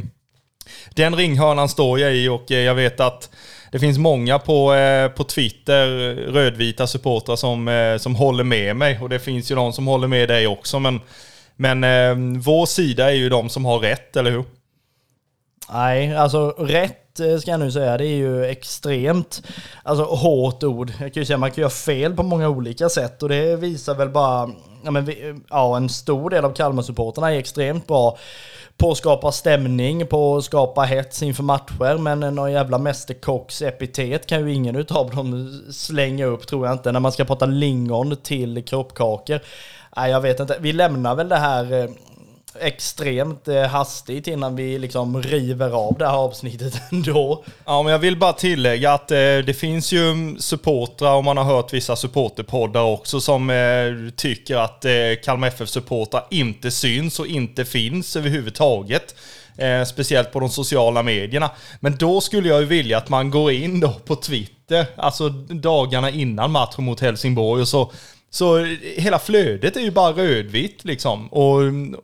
den 0.90 1.16
ringhörnan 1.16 1.70
står 1.70 2.00
jag 2.00 2.16
i 2.16 2.30
och 2.30 2.52
jag 2.52 2.76
vet 2.76 3.00
att 3.00 3.30
det 3.72 3.80
finns 3.80 3.98
många 3.98 4.40
på, 4.40 4.74
eh, 4.74 5.08
på 5.08 5.24
Twitter, 5.24 5.88
rödvita 6.16 6.88
supportrar 6.88 7.36
som, 7.36 7.68
eh, 7.68 7.98
som 7.98 8.16
håller 8.16 8.44
med 8.44 8.76
mig. 8.76 9.00
Och 9.02 9.10
det 9.10 9.20
finns 9.20 9.52
ju 9.52 9.56
de 9.56 9.74
som 9.74 9.88
håller 9.88 10.08
med 10.08 10.30
dig 10.30 10.48
också, 10.48 10.80
men 10.80 11.00
men 11.62 11.84
eh, 11.84 12.42
vår 12.42 12.66
sida 12.66 13.12
är 13.12 13.16
ju 13.16 13.30
de 13.30 13.50
som 13.50 13.66
har 13.66 13.80
rätt, 13.80 14.16
eller 14.16 14.32
hur? 14.32 14.44
Nej, 15.72 16.16
alltså 16.16 16.50
rätt 16.50 17.20
eh, 17.20 17.38
ska 17.38 17.52
jag 17.52 17.60
nu 17.60 17.72
säga, 17.72 17.98
det 17.98 18.06
är 18.06 18.16
ju 18.16 18.46
extremt 18.46 19.44
alltså, 19.84 20.04
hårt 20.04 20.64
ord. 20.64 20.94
Jag 21.00 21.14
kan 21.14 21.22
ju 21.22 21.26
säga 21.26 21.38
man 21.38 21.52
kan 21.52 21.62
göra 21.62 21.70
fel 21.70 22.16
på 22.16 22.24
många 22.24 22.50
olika 22.50 22.90
sätt 22.90 23.24
och 23.24 23.30
det 23.30 23.56
visar 23.56 23.96
väl 23.96 24.10
bara, 24.10 24.50
ja, 24.84 24.92
men 24.92 25.06
vi, 25.06 25.40
ja 25.50 25.78
en 25.78 25.90
stor 25.90 26.30
del 26.30 26.46
av 26.46 26.54
Kalmar-supporterna 26.54 27.34
är 27.34 27.40
extremt 27.40 27.88
bra 27.88 28.18
på 28.78 28.92
att 28.92 28.98
skapa 28.98 29.32
stämning, 29.32 30.08
på 30.08 30.38
att 30.38 30.44
skapa 30.44 30.82
hets 30.82 31.24
inför 31.24 31.44
matcher, 31.44 31.98
men 31.98 32.20
någon 32.20 32.52
jävla 32.52 32.78
mästerkocks 32.78 33.62
epitet 33.62 34.26
kan 34.28 34.48
ju 34.48 34.54
ingen 34.54 34.76
utav 34.76 35.16
dem 35.16 35.62
slänga 35.72 36.26
upp 36.26 36.48
tror 36.48 36.66
jag 36.66 36.76
inte, 36.76 36.92
när 36.92 37.00
man 37.00 37.12
ska 37.12 37.26
prata 37.26 37.46
lingon 37.46 38.16
till 38.16 38.64
kroppkakor. 38.64 39.40
Nej, 39.96 40.12
jag 40.12 40.22
vet 40.22 40.40
inte. 40.40 40.58
Vi 40.60 40.74
lämnar 40.74 41.16
väl 41.16 41.30
det 41.30 41.38
här 41.38 41.74
eh, 41.74 41.90
extremt 42.60 43.48
eh, 43.48 43.64
hastigt 43.64 44.28
innan 44.28 44.56
vi 44.56 44.80
liksom 44.80 45.22
river 45.22 45.70
av 45.72 45.96
det 46.00 46.08
här 46.08 46.18
avsnittet 46.18 46.82
ändå. 46.92 47.44
Ja, 47.66 47.84
men 47.84 47.92
jag 47.92 48.00
vill 48.00 48.18
bara 48.18 48.34
tillägga 48.34 48.94
att 48.94 49.12
eh, 49.12 49.18
det 49.18 49.58
finns 49.60 49.92
ju 49.92 50.12
mm, 50.12 50.40
supportrar, 50.40 51.16
och 51.16 51.24
man 51.24 51.38
har 51.38 51.44
hört 51.44 51.74
vissa 51.74 51.96
supporterpoddar 51.96 52.84
också, 52.84 53.22
som 53.22 53.50
eh, 53.50 54.14
tycker 54.16 54.56
att 54.56 54.86
eh, 54.86 54.92
Kalmar 55.24 55.48
FF-supportrar 55.48 56.24
inte 56.30 56.72
syns 56.72 57.20
och 57.20 57.28
inte 57.28 57.66
finns 57.66 58.16
överhuvudtaget. 58.16 59.16
Eh, 59.58 59.84
speciellt 59.84 60.32
på 60.32 60.40
de 60.40 60.50
sociala 60.50 61.04
medierna. 61.04 61.50
Men 61.80 61.98
då 61.98 62.22
skulle 62.22 62.50
jag 62.50 62.60
ju 62.60 62.66
vilja 62.66 62.98
att 62.98 63.10
man 63.10 63.30
går 63.32 63.52
in 63.52 63.80
då 63.80 63.94
på 64.06 64.16
Twitter, 64.16 64.86
alltså 64.98 65.30
dagarna 65.30 66.10
innan 66.10 66.52
matchen 66.52 66.84
mot 66.84 67.00
Helsingborg 67.00 67.62
och 67.62 67.68
så 67.68 67.92
så 68.34 68.58
hela 68.98 69.20
flödet 69.20 69.76
är 69.76 69.82
ju 69.82 69.92
bara 69.92 70.12
rödvitt 70.12 70.86
liksom. 70.86 71.28
Och, 71.28 71.60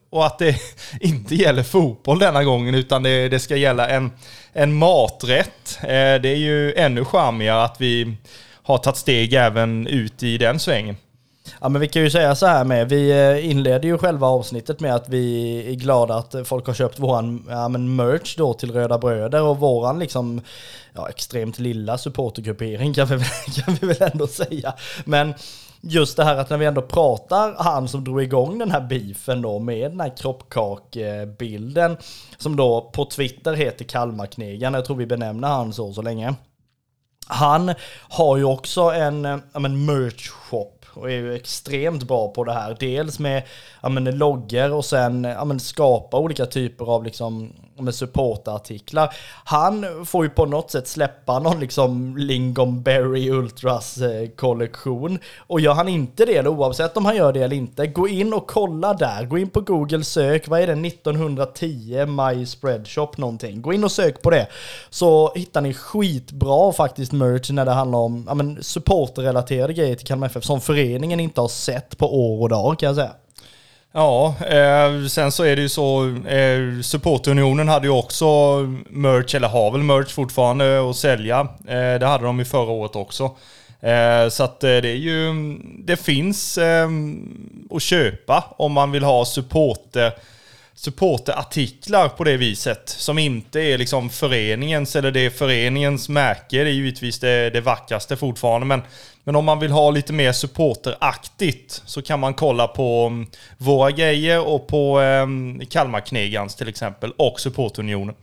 och 0.09 0.25
att 0.25 0.39
det 0.39 0.55
inte 1.01 1.35
gäller 1.35 1.63
fotboll 1.63 2.19
denna 2.19 2.43
gången 2.43 2.75
utan 2.75 3.03
det, 3.03 3.29
det 3.29 3.39
ska 3.39 3.55
gälla 3.55 3.89
en, 3.89 4.11
en 4.53 4.73
maträtt. 4.73 5.79
Eh, 5.81 5.87
det 6.21 6.29
är 6.29 6.37
ju 6.37 6.73
ännu 6.73 7.05
charmigare 7.05 7.63
att 7.63 7.81
vi 7.81 8.15
har 8.63 8.77
tagit 8.77 8.97
steg 8.97 9.33
även 9.33 9.87
ut 9.87 10.23
i 10.23 10.37
den 10.37 10.59
svängen. 10.59 10.95
Ja 11.61 11.69
men 11.69 11.81
vi 11.81 11.87
kan 11.87 12.01
ju 12.01 12.09
säga 12.09 12.35
så 12.35 12.45
här 12.45 12.63
med, 12.63 12.89
vi 12.89 13.11
eh, 13.11 13.49
inleder 13.51 13.89
ju 13.89 13.97
själva 13.97 14.27
avsnittet 14.27 14.79
med 14.79 14.95
att 14.95 15.09
vi 15.09 15.57
är 15.71 15.75
glada 15.75 16.15
att 16.15 16.35
folk 16.45 16.67
har 16.67 16.73
köpt 16.73 16.99
våran 16.99 17.45
ja, 17.49 17.67
men 17.67 17.95
merch 17.95 18.35
då 18.37 18.53
till 18.53 18.71
Röda 18.71 18.97
Bröder 18.97 19.41
och 19.41 19.57
våran 19.57 19.99
liksom 19.99 20.41
ja, 20.93 21.09
extremt 21.09 21.59
lilla 21.59 21.97
supportergruppering 21.97 22.93
kan 22.93 23.07
vi, 23.07 23.17
kan 23.61 23.77
vi 23.81 23.87
väl 23.87 24.09
ändå 24.13 24.27
säga. 24.27 24.73
Men 25.05 25.33
just 25.87 26.17
det 26.17 26.23
här 26.23 26.37
att 26.37 26.49
när 26.49 26.57
vi 26.57 26.65
ändå 26.65 26.81
pratar, 26.81 27.55
han 27.57 27.87
som 27.87 28.03
drog 28.03 28.23
igång 28.23 28.57
den 28.57 28.71
här 28.71 28.81
beefen 28.81 29.41
då 29.41 29.59
med 29.59 29.91
den 29.91 29.99
här 29.99 30.17
kroppkakbilden, 30.17 31.97
som 32.37 32.55
då 32.55 32.91
på 32.93 33.05
Twitter 33.05 33.53
heter 33.53 33.85
Kalmarknegaren, 33.85 34.73
jag 34.73 34.85
tror 34.85 34.95
vi 34.97 35.05
benämner 35.05 35.47
han 35.47 35.73
så 35.73 35.93
så 35.93 36.01
länge. 36.01 36.35
Han 37.27 37.73
har 38.09 38.37
ju 38.37 38.43
också 38.43 38.81
en 38.81 39.25
eh, 39.25 39.37
ja, 39.53 39.59
men 39.59 39.85
merch 39.85 40.29
shop 40.29 40.77
och 40.97 41.11
är 41.11 41.15
ju 41.15 41.35
extremt 41.35 42.03
bra 42.03 42.27
på 42.27 42.43
det 42.43 42.53
här. 42.53 42.77
Dels 42.79 43.19
med 43.19 43.43
ja, 43.81 43.89
men, 43.89 44.17
loggor 44.17 44.71
och 44.71 44.85
sen 44.85 45.23
ja, 45.23 45.45
men, 45.45 45.59
skapa 45.59 46.19
olika 46.19 46.45
typer 46.45 46.85
av 46.85 47.03
liksom, 47.03 47.53
med 47.79 47.95
supportartiklar. 47.95 49.15
Han 49.43 50.05
får 50.05 50.25
ju 50.25 50.29
på 50.29 50.45
något 50.45 50.71
sätt 50.71 50.87
släppa 50.87 51.39
någon 51.39 51.59
liksom 51.59 52.17
Lingonberry 52.17 53.29
Ultras 53.29 53.97
eh, 53.97 54.29
kollektion. 54.29 55.19
Och 55.37 55.59
gör 55.59 55.73
han 55.73 55.87
inte 55.87 56.25
det, 56.25 56.47
oavsett 56.47 56.97
om 56.97 57.05
han 57.05 57.15
gör 57.15 57.33
det 57.33 57.41
eller 57.41 57.55
inte, 57.55 57.87
gå 57.87 58.07
in 58.07 58.33
och 58.33 58.47
kolla 58.47 58.93
där. 58.93 59.25
Gå 59.25 59.37
in 59.37 59.49
på 59.49 59.61
Google, 59.61 60.03
sök, 60.03 60.47
vad 60.47 60.61
är 60.61 60.67
det, 60.67 60.87
1910 60.87 62.05
My 62.05 62.45
Spreadshop 62.45 63.17
någonting. 63.17 63.61
Gå 63.61 63.73
in 63.73 63.83
och 63.83 63.91
sök 63.91 64.21
på 64.21 64.29
det. 64.29 64.47
Så 64.89 65.33
hittar 65.35 65.61
ni 65.61 65.73
skitbra 65.73 66.71
faktiskt 66.71 67.11
merch 67.17 67.49
när 67.49 67.65
det 67.65 67.71
handlar 67.71 67.99
om 67.99 68.25
ja, 68.27 68.33
men, 68.33 68.63
supporterrelaterade 68.63 69.73
grejer 69.73 69.95
till 69.95 70.07
Kalmar 70.07 70.27
FF 70.27 70.43
som 70.43 70.61
föreningen 70.61 71.19
inte 71.19 71.41
har 71.41 71.47
sett 71.47 71.97
på 71.97 72.33
år 72.33 72.41
och 72.41 72.49
dag 72.49 72.79
kan 72.79 72.87
jag 72.87 72.95
säga. 72.95 73.11
Ja, 73.91 74.35
eh, 74.47 75.07
sen 75.07 75.31
så 75.31 75.43
är 75.43 75.55
det 75.55 75.61
ju 75.61 75.69
så, 75.69 76.15
eh, 76.27 76.81
Supportunionen 76.83 77.67
hade 77.67 77.87
ju 77.87 77.93
också 77.93 78.25
merch, 78.89 79.35
eller 79.35 79.47
har 79.47 79.71
väl 79.71 79.83
merch 79.83 80.11
fortfarande 80.11 80.89
att 80.89 80.95
sälja. 80.95 81.39
Eh, 81.67 81.99
det 81.99 82.05
hade 82.05 82.25
de 82.25 82.39
ju 82.39 82.45
förra 82.45 82.71
året 82.71 82.95
också. 82.95 83.31
Eh, 83.79 84.29
så 84.29 84.43
att 84.43 84.63
eh, 84.63 84.69
det 84.69 84.89
är 84.89 84.95
ju, 84.95 85.33
det 85.79 85.97
finns 85.97 86.57
eh, 86.57 86.89
att 87.71 87.81
köpa 87.81 88.43
om 88.57 88.71
man 88.71 88.91
vill 88.91 89.03
ha 89.03 89.25
supporter 89.25 90.11
supporterartiklar 90.77 92.09
på 92.09 92.23
det 92.23 92.37
viset. 92.37 92.89
Som 92.89 93.17
inte 93.17 93.59
är 93.59 93.77
liksom 93.77 94.09
föreningens 94.09 94.95
eller 94.95 95.11
det 95.11 95.19
är 95.19 95.29
föreningens 95.29 96.09
märke. 96.09 96.63
Det 96.63 96.69
är 96.69 96.73
givetvis 96.73 97.19
det, 97.19 97.49
det 97.49 97.61
vackraste 97.61 98.17
fortfarande. 98.17 98.67
Men, 98.67 98.81
men 99.23 99.35
om 99.35 99.45
man 99.45 99.59
vill 99.59 99.71
ha 99.71 99.91
lite 99.91 100.13
mer 100.13 100.31
supporteraktigt 100.31 101.81
så 101.85 102.01
kan 102.01 102.19
man 102.19 102.33
kolla 102.33 102.67
på 102.67 103.05
um, 103.05 103.27
våra 103.57 103.91
grejer 103.91 104.47
och 104.47 104.67
på 104.67 104.99
mm, 104.99 105.59
um, 105.61 105.65
Kalmarknegans 105.65 106.55
till 106.55 106.67
exempel 106.67 107.11
och 107.17 107.39
Supportunionen. 107.39 108.15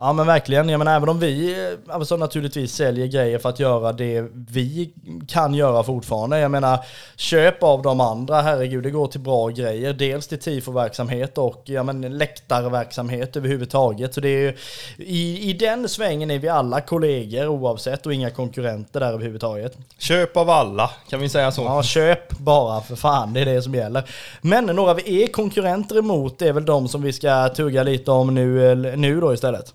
Ja 0.00 0.12
men 0.12 0.26
verkligen, 0.26 0.68
jag 0.68 0.78
menar 0.78 0.96
även 0.96 1.08
om 1.08 1.18
vi 1.18 1.56
alltså, 1.88 2.16
naturligtvis 2.16 2.74
säljer 2.74 3.06
grejer 3.06 3.38
för 3.38 3.48
att 3.48 3.60
göra 3.60 3.92
det 3.92 4.24
vi 4.32 4.90
kan 5.28 5.54
göra 5.54 5.82
fortfarande. 5.82 6.38
Jag 6.38 6.50
menar, 6.50 6.78
köp 7.16 7.62
av 7.62 7.82
de 7.82 8.00
andra, 8.00 8.42
herregud 8.42 8.82
det 8.82 8.90
går 8.90 9.06
till 9.06 9.20
bra 9.20 9.48
grejer. 9.48 9.92
Dels 9.92 10.26
till 10.26 10.38
tifo-verksamhet 10.38 11.38
och 11.38 11.62
ja, 11.64 11.82
men, 11.82 12.18
läktarverksamhet 12.18 13.36
överhuvudtaget. 13.36 14.14
Så 14.14 14.20
det 14.20 14.28
är 14.28 14.56
i, 14.96 15.50
i 15.50 15.52
den 15.52 15.88
svängen 15.88 16.30
är 16.30 16.38
vi 16.38 16.48
alla 16.48 16.80
kollegor 16.80 17.46
oavsett 17.46 18.06
och 18.06 18.14
inga 18.14 18.30
konkurrenter 18.30 19.00
där 19.00 19.12
överhuvudtaget. 19.12 19.78
Köp 19.98 20.36
av 20.36 20.50
alla, 20.50 20.90
kan 21.08 21.20
vi 21.20 21.28
säga 21.28 21.52
så? 21.52 21.62
Ja, 21.62 21.82
köp 21.82 22.38
bara 22.38 22.80
för 22.80 22.96
fan, 22.96 23.32
det 23.32 23.40
är 23.40 23.44
det 23.44 23.62
som 23.62 23.74
gäller. 23.74 24.10
Men 24.40 24.66
några 24.66 24.94
vi 24.94 25.22
är 25.22 25.26
konkurrenter 25.26 25.98
emot 25.98 26.42
är 26.42 26.52
väl 26.52 26.64
de 26.64 26.88
som 26.88 27.02
vi 27.02 27.12
ska 27.12 27.48
tugga 27.48 27.82
lite 27.82 28.10
om 28.10 28.34
nu, 28.34 28.74
nu 28.96 29.20
då 29.20 29.34
istället. 29.34 29.74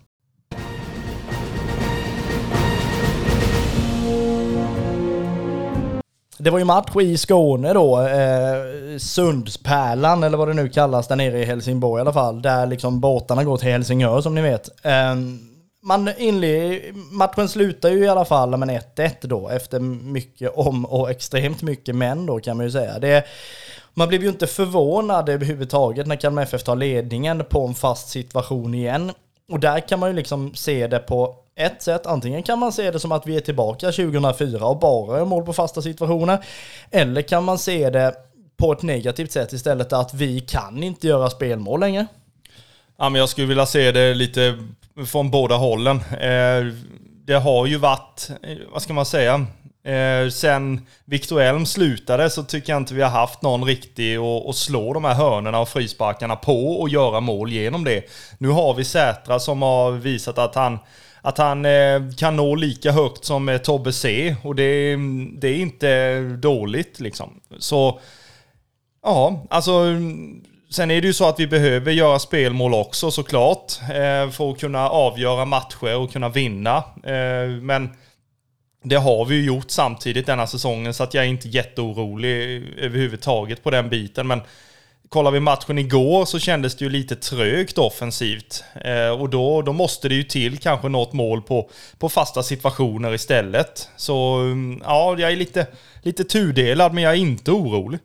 Det 6.38 6.50
var 6.50 6.60
ju 6.60 6.66
match 6.66 6.96
i 7.02 7.18
Skåne 7.18 7.74
då, 7.74 8.02
eh, 8.02 8.98
Sundspärlan 8.98 10.24
eller 10.24 10.38
vad 10.38 10.48
det 10.48 10.54
nu 10.54 10.70
kallas 10.70 11.08
där 11.08 11.16
nere 11.16 11.40
i 11.40 11.46
Helsingborg 11.46 12.00
i 12.00 12.02
alla 12.02 12.14
fall, 12.14 12.42
där 12.42 12.66
liksom 12.66 13.00
båtarna 13.00 13.44
går 13.44 13.58
till 13.58 13.70
Helsingör 13.70 14.22
som 14.22 14.36
ni 14.36 14.42
vet. 14.42 14.86
Eh, 14.86 15.16
man 15.84 16.10
inled, 16.18 16.96
matchen 16.96 17.50
slutar 17.50 17.90
ju 17.90 18.06
i 18.06 18.10
alla 18.10 18.26
fall 18.26 18.58
med 18.58 18.70
1-1 18.70 19.28
då, 19.28 19.50
efter 19.50 19.80
mycket 19.80 20.52
om 20.56 20.86
och 20.86 21.12
extremt 21.12 21.62
mycket 21.62 21.96
men 21.96 22.26
då 22.26 22.40
kan 22.40 22.58
man 22.58 22.66
ju 22.66 22.72
säga. 22.72 23.00
Det, 23.00 23.24
man 23.94 24.08
blev 24.08 24.24
ju 24.24 24.30
inte 24.30 24.48
förvånad 24.48 25.30
överhuvudtaget 25.30 26.08
när 26.08 26.16
Kalmar 26.16 26.44
FF 26.44 26.64
tar 26.64 26.76
ledningen 26.76 27.44
på 27.50 27.68
en 27.68 27.74
fast 27.76 28.10
situation 28.10 28.76
igen. 28.76 29.12
Och 29.52 29.60
där 29.60 29.80
kan 29.80 30.00
man 30.00 30.10
ju 30.10 30.16
liksom 30.16 30.56
se 30.56 30.88
det 30.88 31.00
på 31.00 31.36
ett 31.56 31.82
sätt. 31.82 32.06
Antingen 32.06 32.44
kan 32.44 32.60
man 32.60 32.72
se 32.72 32.92
det 32.92 33.00
som 33.00 33.12
att 33.12 33.28
vi 33.28 33.36
är 33.36 33.42
tillbaka 33.42 33.92
2004 33.92 34.66
och 34.66 34.80
bara 34.80 35.18
gör 35.18 35.26
mål 35.26 35.46
på 35.46 35.54
fasta 35.54 35.82
situationer. 35.82 36.46
Eller 36.92 37.22
kan 37.22 37.44
man 37.44 37.58
se 37.58 37.90
det 37.90 38.16
på 38.58 38.72
ett 38.72 38.82
negativt 38.82 39.32
sätt 39.32 39.54
istället 39.54 39.94
att 39.94 40.14
vi 40.14 40.40
kan 40.40 40.84
inte 40.84 41.08
göra 41.08 41.30
spelmål 41.30 41.80
längre. 41.80 42.08
Ja, 42.98 43.10
men 43.10 43.20
jag 43.20 43.30
skulle 43.30 43.48
vilja 43.48 43.66
se 43.66 43.92
det 43.92 44.14
lite 44.14 44.58
från 45.08 45.32
båda 45.32 45.56
hållen. 45.56 45.98
Eh, 45.98 46.74
det 47.26 47.34
har 47.34 47.66
ju 47.66 47.78
varit, 47.78 48.32
eh, 48.44 48.58
vad 48.72 48.82
ska 48.82 48.94
man 48.94 49.06
säga, 49.06 49.46
eh, 49.84 50.30
sen 50.30 50.88
Victor 51.06 51.42
Elm 51.42 51.66
slutade 51.66 52.30
så 52.30 52.44
tycker 52.44 52.74
jag 52.74 52.82
inte 52.82 52.94
vi 52.94 53.02
har 53.02 53.10
haft 53.10 53.42
någon 53.42 53.64
riktig 53.64 54.18
att 54.18 54.56
slå 54.56 54.94
de 54.94 55.04
här 55.04 55.14
hörnerna 55.14 55.60
och 55.60 55.70
frisparkarna 55.70 56.36
på 56.36 56.82
och 56.82 56.90
göra 56.90 57.20
mål 57.20 57.52
genom 57.52 57.84
det. 57.84 58.04
Nu 58.38 58.48
har 58.48 58.74
vi 58.74 58.86
Sätra 58.86 59.40
som 59.40 59.62
har 59.62 59.92
visat 59.92 60.38
att 60.38 60.56
han 60.56 60.80
att 61.26 61.38
han 61.38 61.66
eh, 61.66 62.02
kan 62.18 62.36
nå 62.36 62.56
lika 62.56 62.92
högt 62.92 63.26
som 63.26 63.50
eh, 63.50 63.58
Tobbe 63.58 63.94
C. 63.94 64.36
Och 64.44 64.56
det, 64.56 64.96
det 65.38 65.48
är 65.48 65.56
inte 65.56 66.20
dåligt 66.20 67.00
liksom. 67.00 67.42
Så, 67.60 68.00
ja, 69.04 69.46
alltså... 69.50 69.86
Sen 70.70 70.92
är 70.92 71.02
det 71.02 71.08
ju 71.08 71.14
så 71.14 71.30
att 71.30 71.40
vi 71.40 71.48
behöver 71.48 71.92
göra 71.92 72.20
spelmål 72.20 72.74
också 72.74 73.12
såklart. 73.12 73.74
Eh, 73.82 74.30
för 74.30 74.52
att 74.52 74.60
kunna 74.60 74.90
avgöra 74.90 75.46
matcher 75.46 75.96
och 75.96 76.12
kunna 76.12 76.30
vinna. 76.30 76.84
Men 77.62 77.90
det 78.84 78.96
har 78.96 79.26
vi 79.26 79.36
ju 79.36 79.46
gjort 79.46 79.72
samtidigt 79.72 80.26
denna 80.26 80.48
säsongen 80.48 80.94
så 80.94 81.04
att 81.04 81.14
jag 81.14 81.24
är 81.24 81.28
inte 81.28 81.48
jätteorolig 81.48 82.64
överhuvudtaget 82.78 83.64
på 83.64 83.72
den 83.72 83.90
biten. 83.90 84.28
Men 84.28 84.42
kollar 85.14 85.32
vi 85.32 85.40
matchen 85.40 85.78
igår 85.78 86.26
så 86.26 86.40
kändes 86.40 86.76
det 86.76 86.86
ju 86.86 86.92
lite 86.92 87.16
trögt 87.16 87.78
offensivt. 87.78 88.64
Eh, 88.76 89.22
och 89.22 89.30
då, 89.30 89.62
då 89.62 89.74
måste 89.74 90.10
det 90.10 90.16
ju 90.16 90.24
till 90.24 90.58
kanske 90.58 90.90
något 90.90 91.14
mål 91.14 91.42
på, 91.42 91.70
på 91.98 92.10
fasta 92.10 92.44
situationer 92.44 93.14
istället. 93.14 93.90
Så 93.96 94.36
mm, 94.36 94.82
ja, 94.86 95.16
jag 95.20 95.32
är 95.32 95.36
lite, 95.36 95.68
lite 96.02 96.24
tudelad 96.24 96.94
men 96.94 97.04
jag 97.04 97.14
är 97.14 97.18
inte 97.18 97.52
orolig. 97.52 98.00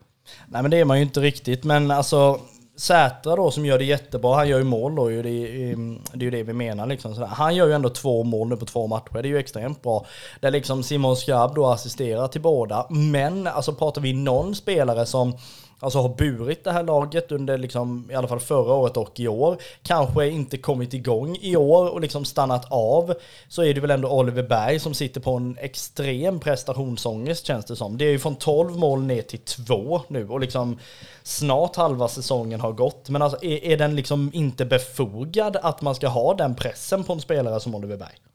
Nej 0.46 0.62
men 0.62 0.70
det 0.70 0.76
är 0.76 0.84
man 0.84 0.96
ju 0.96 1.02
inte 1.02 1.20
riktigt, 1.20 1.64
men 1.64 1.90
alltså 1.90 2.40
Sätra 2.76 3.36
då 3.36 3.50
som 3.50 3.66
gör 3.66 3.78
det 3.78 3.84
jättebra, 3.84 4.34
han 4.34 4.48
gör 4.48 4.58
ju 4.58 4.64
mål 4.64 4.94
då, 4.94 5.08
det, 5.08 5.18
är 5.18 6.20
ju 6.20 6.30
det 6.30 6.42
vi 6.42 6.52
menar 6.52 6.86
liksom. 6.86 7.14
Sådär. 7.14 7.26
Han 7.26 7.56
gör 7.56 7.66
ju 7.66 7.72
ändå 7.72 7.88
två 7.88 8.24
mål 8.24 8.48
nu 8.48 8.56
på 8.56 8.66
två 8.66 8.86
matcher, 8.86 9.12
det 9.12 9.18
är 9.18 9.30
ju 9.30 9.38
extremt 9.38 9.82
bra. 9.82 10.06
Där 10.40 10.50
liksom 10.50 10.82
Simon 10.82 11.16
Skrabb 11.16 11.54
då 11.54 11.66
assisterar 11.66 12.28
till 12.28 12.40
båda. 12.40 12.86
Men 12.88 13.46
alltså 13.46 13.74
pratar 13.74 14.00
vi 14.00 14.12
någon 14.12 14.54
spelare 14.54 15.06
som 15.06 15.32
alltså 15.80 15.98
har 15.98 16.08
burit 16.08 16.64
det 16.64 16.72
här 16.72 16.82
laget 16.82 17.32
under 17.32 17.58
liksom, 17.58 18.08
i 18.10 18.14
alla 18.14 18.28
fall 18.28 18.40
förra 18.40 18.74
året 18.74 18.96
och 18.96 19.20
i 19.20 19.28
år, 19.28 19.56
kanske 19.82 20.28
inte 20.28 20.58
kommit 20.58 20.94
igång 20.94 21.38
i 21.40 21.56
år 21.56 21.88
och 21.88 22.00
liksom 22.00 22.24
stannat 22.24 22.72
av, 22.72 23.14
så 23.48 23.62
är 23.62 23.74
det 23.74 23.80
väl 23.80 23.90
ändå 23.90 24.10
Oliver 24.10 24.42
Berg 24.42 24.80
som 24.80 24.94
sitter 24.94 25.20
på 25.20 25.32
en 25.32 25.56
extrem 25.60 26.40
prestationsångest 26.40 27.46
känns 27.46 27.64
det 27.64 27.76
som. 27.76 27.98
Det 27.98 28.04
är 28.04 28.10
ju 28.10 28.18
från 28.18 28.36
12 28.36 28.76
mål 28.76 29.02
ner 29.02 29.22
till 29.22 29.38
2 29.38 30.00
nu 30.08 30.28
och 30.28 30.40
liksom 30.40 30.78
snart 31.22 31.76
halva 31.76 32.08
säsongen 32.08 32.60
har 32.60 32.72
gått. 32.72 33.08
Men 33.08 33.22
alltså 33.22 33.44
är, 33.44 33.64
är 33.64 33.76
den 33.76 33.96
liksom 33.96 34.30
inte 34.34 34.64
befogad 34.64 35.56
att 35.56 35.82
man 35.82 35.94
ska 35.94 36.08
ha 36.08 36.34
den 36.34 36.54
pressen 36.54 37.04
på 37.04 37.12
en 37.12 37.20
spelare 37.20 37.60
som 37.60 37.74
Oliver 37.74 37.96
Berg? 37.96 38.27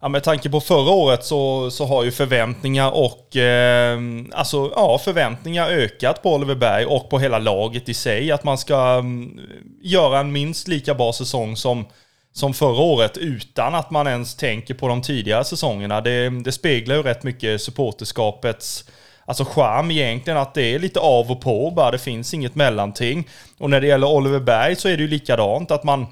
Ja, 0.00 0.08
med 0.08 0.22
tanke 0.22 0.50
på 0.50 0.60
förra 0.60 0.90
året 0.90 1.24
så, 1.24 1.70
så 1.70 1.84
har 1.86 2.04
ju 2.04 2.10
förväntningar 2.10 2.90
och 2.90 3.36
eh, 3.36 3.98
alltså, 4.32 4.72
ja, 4.76 5.00
förväntningar 5.04 5.68
ökat 5.68 6.22
på 6.22 6.34
Oliver 6.34 6.54
Berg 6.54 6.86
och 6.86 7.10
på 7.10 7.18
hela 7.18 7.38
laget 7.38 7.88
i 7.88 7.94
sig. 7.94 8.32
Att 8.32 8.44
man 8.44 8.58
ska 8.58 8.98
um, 8.98 9.40
göra 9.82 10.18
en 10.18 10.32
minst 10.32 10.68
lika 10.68 10.94
bra 10.94 11.12
säsong 11.12 11.56
som, 11.56 11.84
som 12.32 12.54
förra 12.54 12.80
året 12.80 13.16
utan 13.16 13.74
att 13.74 13.90
man 13.90 14.06
ens 14.06 14.34
tänker 14.34 14.74
på 14.74 14.88
de 14.88 15.02
tidigare 15.02 15.44
säsongerna. 15.44 16.00
Det, 16.00 16.30
det 16.30 16.52
speglar 16.52 16.96
ju 16.96 17.02
rätt 17.02 17.22
mycket 17.22 17.62
supporterskapets 17.62 18.84
alltså 19.26 19.44
charm 19.44 19.90
egentligen, 19.90 20.38
att 20.38 20.54
det 20.54 20.74
är 20.74 20.78
lite 20.78 21.00
av 21.00 21.30
och 21.30 21.40
på 21.40 21.70
bara, 21.70 21.90
det 21.90 21.98
finns 21.98 22.34
inget 22.34 22.54
mellanting. 22.54 23.28
Och 23.58 23.70
när 23.70 23.80
det 23.80 23.86
gäller 23.86 24.06
Oliver 24.06 24.40
Berg 24.40 24.76
så 24.76 24.88
är 24.88 24.96
det 24.96 25.02
ju 25.02 25.08
likadant, 25.08 25.70
att 25.70 25.84
man 25.84 26.06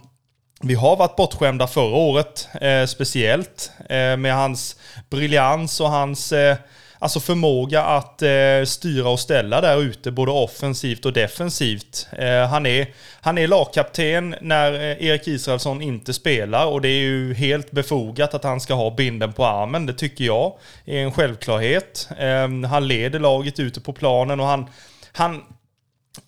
vi 0.62 0.74
har 0.74 0.96
varit 0.96 1.16
bortskämda 1.16 1.66
förra 1.66 1.96
året, 1.96 2.48
eh, 2.60 2.86
speciellt 2.86 3.70
eh, 3.88 4.16
med 4.16 4.34
hans 4.34 4.76
briljans 5.10 5.80
och 5.80 5.90
hans, 5.90 6.32
eh, 6.32 6.56
alltså 6.98 7.20
förmåga 7.20 7.84
att 7.84 8.22
eh, 8.22 8.64
styra 8.66 9.08
och 9.08 9.20
ställa 9.20 9.60
där 9.60 9.82
ute, 9.82 10.10
både 10.10 10.32
offensivt 10.32 11.06
och 11.06 11.12
defensivt. 11.12 12.08
Eh, 12.18 12.48
han, 12.48 12.66
är, 12.66 12.86
han 13.20 13.38
är 13.38 13.46
lagkapten 13.46 14.34
när 14.40 14.72
eh, 14.72 15.06
Erik 15.06 15.28
Israelsson 15.28 15.82
inte 15.82 16.12
spelar 16.12 16.66
och 16.66 16.80
det 16.80 16.88
är 16.88 17.02
ju 17.02 17.34
helt 17.34 17.70
befogat 17.70 18.34
att 18.34 18.44
han 18.44 18.60
ska 18.60 18.74
ha 18.74 18.90
binden 18.90 19.32
på 19.32 19.46
armen. 19.46 19.86
Det 19.86 19.94
tycker 19.94 20.24
jag 20.24 20.52
är 20.84 20.98
en 20.98 21.12
självklarhet. 21.12 22.08
Eh, 22.18 22.68
han 22.70 22.88
leder 22.88 23.18
laget 23.18 23.60
ute 23.60 23.80
på 23.80 23.92
planen 23.92 24.40
och 24.40 24.46
han, 24.46 24.66
han 25.12 25.42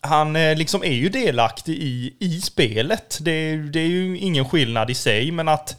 han 0.00 0.36
eh, 0.36 0.56
liksom 0.56 0.84
är 0.84 0.92
ju 0.92 1.08
delaktig 1.08 1.72
i, 1.72 2.16
i 2.20 2.40
spelet. 2.40 3.18
Det, 3.20 3.56
det 3.56 3.80
är 3.80 3.86
ju 3.86 4.18
ingen 4.18 4.48
skillnad 4.48 4.90
i 4.90 4.94
sig, 4.94 5.30
men 5.30 5.48
att 5.48 5.76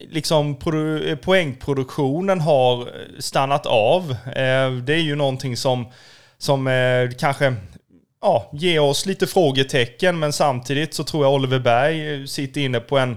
liksom 0.00 0.50
eh, 0.50 1.16
poängproduktionen 1.16 2.40
har 2.40 2.80
eh, 2.80 2.86
stannat 3.18 3.66
av. 3.66 4.16
Det 4.84 4.94
är 4.94 5.02
ju 5.02 5.14
någonting 5.14 5.56
som, 5.56 5.86
som 6.38 6.68
kanske 7.18 7.54
ja, 8.20 8.50
ger 8.52 8.80
oss 8.80 9.06
lite 9.06 9.26
frågetecken, 9.26 10.18
men 10.18 10.32
samtidigt 10.32 10.94
så 10.94 11.04
tror 11.04 11.24
jag 11.24 11.34
Oliver 11.34 11.58
Berg 11.58 12.28
sitter 12.28 12.60
inne 12.60 12.80
på 12.80 12.98
en 12.98 13.16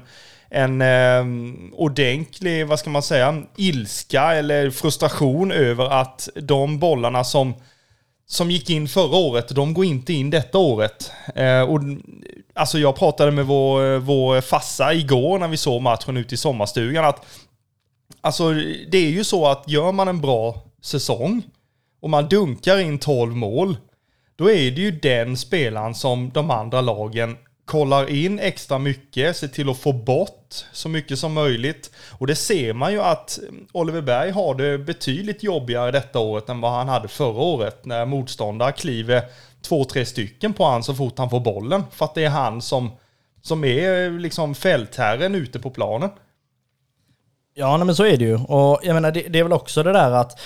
en 0.49 0.81
eh, 0.81 1.25
ordentlig, 1.73 2.67
vad 2.67 2.79
ska 2.79 2.89
man 2.89 3.03
säga, 3.03 3.43
ilska 3.57 4.33
eller 4.33 4.69
frustration 4.69 5.51
över 5.51 5.85
att 6.01 6.29
de 6.35 6.79
bollarna 6.79 7.23
som 7.23 7.53
som 8.27 8.51
gick 8.51 8.69
in 8.69 8.87
förra 8.87 9.17
året, 9.17 9.55
de 9.55 9.73
går 9.73 9.85
inte 9.85 10.13
in 10.13 10.29
detta 10.29 10.57
året. 10.57 11.11
Eh, 11.35 11.61
och, 11.61 11.79
alltså 12.53 12.79
jag 12.79 12.95
pratade 12.95 13.31
med 13.31 13.45
vår, 13.45 13.99
vår 13.99 14.41
fassa 14.41 14.93
igår 14.93 15.39
när 15.39 15.47
vi 15.47 15.57
såg 15.57 15.81
matchen 15.81 16.17
ute 16.17 16.35
i 16.35 16.37
sommarstugan 16.37 17.05
att 17.05 17.25
Alltså 18.21 18.53
det 18.91 18.97
är 18.97 19.09
ju 19.09 19.23
så 19.23 19.47
att 19.47 19.63
gör 19.67 19.91
man 19.91 20.07
en 20.07 20.21
bra 20.21 20.63
säsong 20.81 21.43
och 22.01 22.09
man 22.09 22.29
dunkar 22.29 22.79
in 22.79 22.99
12 22.99 23.35
mål, 23.35 23.77
då 24.35 24.51
är 24.51 24.71
det 24.71 24.81
ju 24.81 24.91
den 24.91 25.37
spelaren 25.37 25.95
som 25.95 26.29
de 26.29 26.51
andra 26.51 26.81
lagen 26.81 27.37
kollar 27.65 28.09
in 28.09 28.39
extra 28.39 28.77
mycket, 28.77 29.37
ser 29.37 29.47
till 29.47 29.69
att 29.69 29.77
få 29.77 29.93
bort 29.93 30.65
så 30.71 30.89
mycket 30.89 31.19
som 31.19 31.33
möjligt. 31.33 31.91
Och 32.11 32.27
det 32.27 32.35
ser 32.35 32.73
man 32.73 32.91
ju 32.91 33.01
att 33.01 33.39
Oliver 33.71 34.01
Berg 34.01 34.31
har 34.31 34.55
det 34.55 34.77
betydligt 34.77 35.43
jobbigare 35.43 35.91
detta 35.91 36.19
året 36.19 36.49
än 36.49 36.61
vad 36.61 36.71
han 36.71 36.89
hade 36.89 37.07
förra 37.07 37.41
året 37.41 37.85
när 37.85 38.05
motståndare 38.05 38.71
kliver 38.71 39.23
två, 39.61 39.83
tre 39.83 40.05
stycken 40.05 40.53
på 40.53 40.65
han 40.65 40.83
så 40.83 40.95
fort 40.95 41.17
han 41.17 41.29
får 41.29 41.39
bollen. 41.39 41.83
För 41.91 42.05
att 42.05 42.15
det 42.15 42.23
är 42.23 42.29
han 42.29 42.61
som, 42.61 42.91
som 43.41 43.63
är 43.63 44.19
liksom 44.19 44.55
fältherren 44.55 45.35
ute 45.35 45.59
på 45.59 45.69
planen. 45.69 46.09
Ja, 47.53 47.77
men 47.77 47.95
så 47.95 48.05
är 48.05 48.17
det 48.17 48.25
ju. 48.25 48.35
Och 48.35 48.79
jag 48.83 48.93
menar, 48.93 49.11
det, 49.11 49.21
det 49.21 49.39
är 49.39 49.43
väl 49.43 49.53
också 49.53 49.83
det 49.83 49.93
där 49.93 50.11
att 50.11 50.39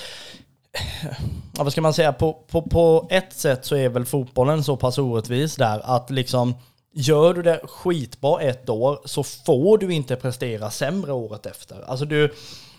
ja, 1.58 1.64
vad 1.64 1.72
ska 1.72 1.82
man 1.82 1.94
säga, 1.94 2.14
på, 2.14 2.34
på, 2.34 2.62
på 2.62 3.08
ett 3.10 3.34
sätt 3.34 3.66
så 3.66 3.76
är 3.76 3.90
väl 3.90 4.06
fotbollen 4.06 4.64
så 4.64 4.78
pass 4.78 4.98
orättvis 4.98 5.56
där 5.56 5.82
att 5.84 6.10
liksom 6.10 6.56
Gör 6.94 7.34
du 7.34 7.42
det 7.42 7.62
skitbra 7.64 8.42
ett 8.42 8.70
år 8.70 9.00
så 9.06 9.24
får 9.24 9.78
du 9.78 9.94
inte 9.94 10.16
prestera 10.16 10.72
sämre 10.72 11.14
året 11.14 11.46
efter. 11.46 11.90
Alltså 11.90 12.06
du, 12.06 12.34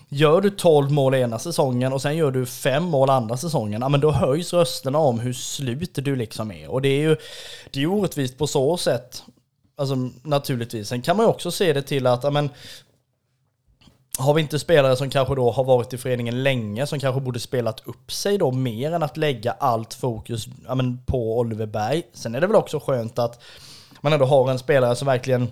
gör 0.09 0.41
du 0.41 0.51
12 0.51 0.91
mål 0.91 1.15
ena 1.15 1.39
säsongen 1.39 1.93
och 1.93 2.03
sen 2.03 2.17
gör 2.17 2.31
du 2.31 2.47
5 2.47 2.85
mål 2.85 3.11
andra 3.11 3.37
säsongen, 3.37 3.83
ja 3.83 3.89
men 3.89 4.01
då 4.01 4.11
höjs 4.11 4.53
rösterna 4.53 4.99
om 4.99 5.21
hur 5.21 5.33
slut 5.33 5.95
du 5.95 6.17
liksom 6.17 6.51
är. 6.51 6.71
Och 6.71 6.83
det 6.83 6.89
är 6.89 7.01
ju 7.01 7.17
det 7.71 7.83
är 7.83 7.87
orättvist 7.87 8.39
på 8.39 8.47
så 8.47 8.77
sätt. 8.77 9.23
Alltså 9.77 9.95
naturligtvis. 10.23 10.89
Sen 10.89 11.03
kan 11.03 11.17
man 11.17 11.27
ju 11.27 11.31
också 11.31 11.51
se 11.51 11.73
det 11.73 11.83
till 11.83 12.07
att, 12.07 12.25
ja 12.25 12.31
men 12.31 12.51
har 14.19 14.35
vi 14.35 14.43
inte 14.43 14.59
spelare 14.59 14.97
som 14.97 15.11
kanske 15.11 15.35
då 15.35 15.51
har 15.51 15.65
varit 15.65 15.93
i 15.93 15.99
föreningen 15.99 16.43
länge, 16.43 16.87
som 16.87 17.01
kanske 17.01 17.21
borde 17.21 17.41
spelat 17.41 17.83
upp 17.89 18.13
sig 18.13 18.39
då 18.39 18.51
mer 18.51 18.93
än 18.93 19.03
att 19.03 19.17
lägga 19.17 19.53
allt 19.53 19.95
fokus 19.95 20.47
ja, 20.67 20.75
men, 20.75 21.05
på 21.05 21.39
Oliver 21.39 21.67
Berg. 21.67 22.03
Sen 22.13 22.35
är 22.35 22.41
det 22.41 22.47
väl 22.47 22.57
också 22.57 22.81
skönt 22.81 23.19
att 23.19 23.43
man 24.01 24.13
ändå 24.13 24.25
har 24.25 24.51
en 24.51 24.59
spelare 24.59 24.97
som 24.97 25.07
verkligen 25.07 25.49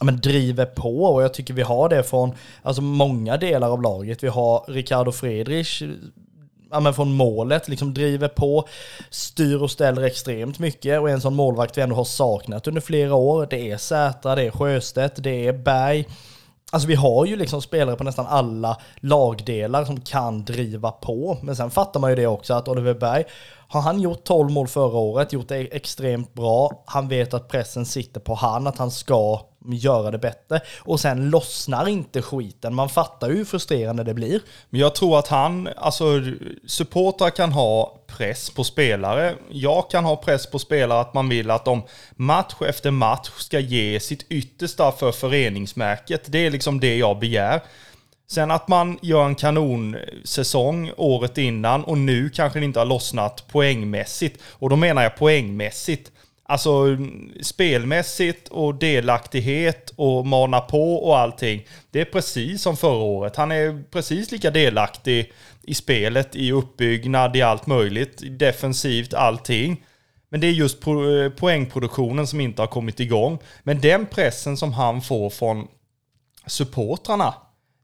men 0.00 0.20
driver 0.20 0.66
på 0.66 1.04
och 1.04 1.22
jag 1.22 1.34
tycker 1.34 1.54
vi 1.54 1.62
har 1.62 1.88
det 1.88 2.02
från 2.02 2.32
alltså 2.62 2.82
många 2.82 3.36
delar 3.36 3.70
av 3.70 3.82
laget. 3.82 4.22
Vi 4.22 4.28
har 4.28 4.64
Ricardo 4.68 5.12
Friedrich 5.12 5.82
ja, 6.70 6.80
men 6.80 6.94
från 6.94 7.12
målet, 7.12 7.68
liksom 7.68 7.94
driver 7.94 8.28
på, 8.28 8.68
styr 9.10 9.62
och 9.62 9.70
ställer 9.70 10.02
extremt 10.02 10.58
mycket 10.58 11.00
och 11.00 11.10
en 11.10 11.20
sån 11.20 11.34
målvakt 11.34 11.78
vi 11.78 11.82
ändå 11.82 11.96
har 11.96 12.04
saknat 12.04 12.66
under 12.66 12.80
flera 12.80 13.14
år. 13.14 13.46
Det 13.50 13.70
är 13.70 13.76
Sätra, 13.76 14.34
det 14.34 14.42
är 14.42 14.50
Sjöstedt, 14.50 15.22
det 15.22 15.46
är 15.46 15.52
Berg. 15.52 16.06
Alltså 16.72 16.88
vi 16.88 16.94
har 16.94 17.26
ju 17.26 17.36
liksom 17.36 17.62
spelare 17.62 17.96
på 17.96 18.04
nästan 18.04 18.26
alla 18.26 18.80
lagdelar 18.96 19.84
som 19.84 20.00
kan 20.00 20.44
driva 20.44 20.90
på. 20.90 21.38
Men 21.42 21.56
sen 21.56 21.70
fattar 21.70 22.00
man 22.00 22.10
ju 22.10 22.16
det 22.16 22.26
också 22.26 22.54
att 22.54 22.68
Oliver 22.68 22.94
Berg 22.94 23.24
har 23.68 23.80
han 23.80 24.00
gjort 24.00 24.24
12 24.24 24.50
mål 24.50 24.68
förra 24.68 24.98
året, 24.98 25.32
gjort 25.32 25.48
det 25.48 25.76
extremt 25.76 26.34
bra, 26.34 26.82
han 26.86 27.08
vet 27.08 27.34
att 27.34 27.48
pressen 27.48 27.86
sitter 27.86 28.20
på 28.20 28.34
han, 28.34 28.66
att 28.66 28.78
han 28.78 28.90
ska 28.90 29.40
göra 29.74 30.10
det 30.10 30.18
bättre. 30.18 30.60
Och 30.78 31.00
sen 31.00 31.30
lossnar 31.30 31.88
inte 31.88 32.22
skiten. 32.22 32.74
Man 32.74 32.88
fattar 32.88 33.28
ju 33.28 33.36
hur 33.36 33.44
frustrerande 33.44 34.04
det 34.04 34.14
blir. 34.14 34.40
Men 34.70 34.80
jag 34.80 34.94
tror 34.94 35.18
att 35.18 35.28
han, 35.28 35.68
alltså 35.76 36.04
supportrar 36.66 37.30
kan 37.30 37.52
ha 37.52 38.00
press 38.06 38.50
på 38.50 38.64
spelare. 38.64 39.34
Jag 39.50 39.90
kan 39.90 40.04
ha 40.04 40.16
press 40.16 40.46
på 40.46 40.58
spelare 40.58 41.00
att 41.00 41.14
man 41.14 41.28
vill 41.28 41.50
att 41.50 41.64
de 41.64 41.82
match 42.16 42.54
efter 42.60 42.90
match 42.90 43.30
ska 43.36 43.58
ge 43.58 44.00
sitt 44.00 44.26
yttersta 44.28 44.92
för 44.92 45.12
föreningsmärket. 45.12 46.22
Det 46.26 46.46
är 46.46 46.50
liksom 46.50 46.80
det 46.80 46.96
jag 46.96 47.18
begär. 47.18 47.60
Sen 48.28 48.50
att 48.50 48.68
man 48.68 48.98
gör 49.02 49.26
en 49.26 49.34
kanonsäsong 49.34 50.90
året 50.96 51.38
innan 51.38 51.84
och 51.84 51.98
nu 51.98 52.30
kanske 52.30 52.58
det 52.58 52.64
inte 52.64 52.78
har 52.78 52.86
lossnat 52.86 53.48
poängmässigt. 53.48 54.42
Och 54.52 54.70
då 54.70 54.76
menar 54.76 55.02
jag 55.02 55.16
poängmässigt. 55.16 56.12
Alltså 56.48 56.96
spelmässigt 57.40 58.48
och 58.48 58.74
delaktighet 58.74 59.92
och 59.96 60.26
mana 60.26 60.60
på 60.60 60.94
och 60.94 61.18
allting. 61.18 61.66
Det 61.90 62.00
är 62.00 62.04
precis 62.04 62.62
som 62.62 62.76
förra 62.76 63.02
året. 63.02 63.36
Han 63.36 63.52
är 63.52 63.82
precis 63.90 64.32
lika 64.32 64.50
delaktig 64.50 65.32
i 65.62 65.74
spelet, 65.74 66.36
i 66.36 66.52
uppbyggnad, 66.52 67.36
i 67.36 67.42
allt 67.42 67.66
möjligt. 67.66 68.22
Defensivt, 68.38 69.14
allting. 69.14 69.84
Men 70.28 70.40
det 70.40 70.46
är 70.46 70.52
just 70.52 70.86
eh, 70.86 70.94
poängproduktionen 71.36 72.26
som 72.26 72.40
inte 72.40 72.62
har 72.62 72.66
kommit 72.66 73.00
igång. 73.00 73.38
Men 73.62 73.80
den 73.80 74.06
pressen 74.06 74.56
som 74.56 74.72
han 74.72 75.02
får 75.02 75.30
från 75.30 75.68
supportrarna 76.46 77.34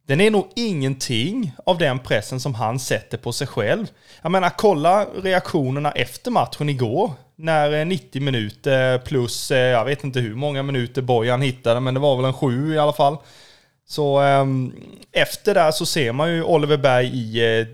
den 0.07 0.21
är 0.21 0.31
nog 0.31 0.49
ingenting 0.57 1.53
av 1.67 1.79
den 1.79 1.99
pressen 1.99 2.41
som 2.41 2.55
han 2.55 2.79
sätter 2.79 3.19
på 3.19 3.33
sig 3.33 3.47
själv. 3.47 3.87
Jag 4.23 4.33
menar, 4.33 4.51
kolla 4.57 5.05
reaktionerna 5.05 5.91
efter 5.91 6.31
matchen 6.31 6.69
igår. 6.69 7.13
När 7.37 7.81
eh, 7.81 7.87
90 7.87 8.23
minuter 8.23 8.99
plus, 8.99 9.51
eh, 9.51 9.59
jag 9.59 9.85
vet 9.85 10.05
inte 10.05 10.21
hur 10.21 10.35
många 10.35 10.63
minuter 10.63 11.03
Bojan 11.03 11.43
hittade, 11.43 11.81
men 11.81 11.95
det 11.95 12.01
var 12.01 12.17
väl 12.17 12.25
en 12.25 12.33
sju 12.33 12.75
i 12.75 12.79
alla 12.79 12.93
fall. 12.93 13.17
Så 13.89 14.19
ehm, 14.19 14.73
efter 15.13 15.55
det 15.55 15.73
så 15.73 15.87
ser 15.87 16.13
man 16.13 16.33
ju 16.33 16.43
Oliver 16.43 16.77
Berg 16.77 17.07
i, 17.07 17.59
eh, 17.61 17.67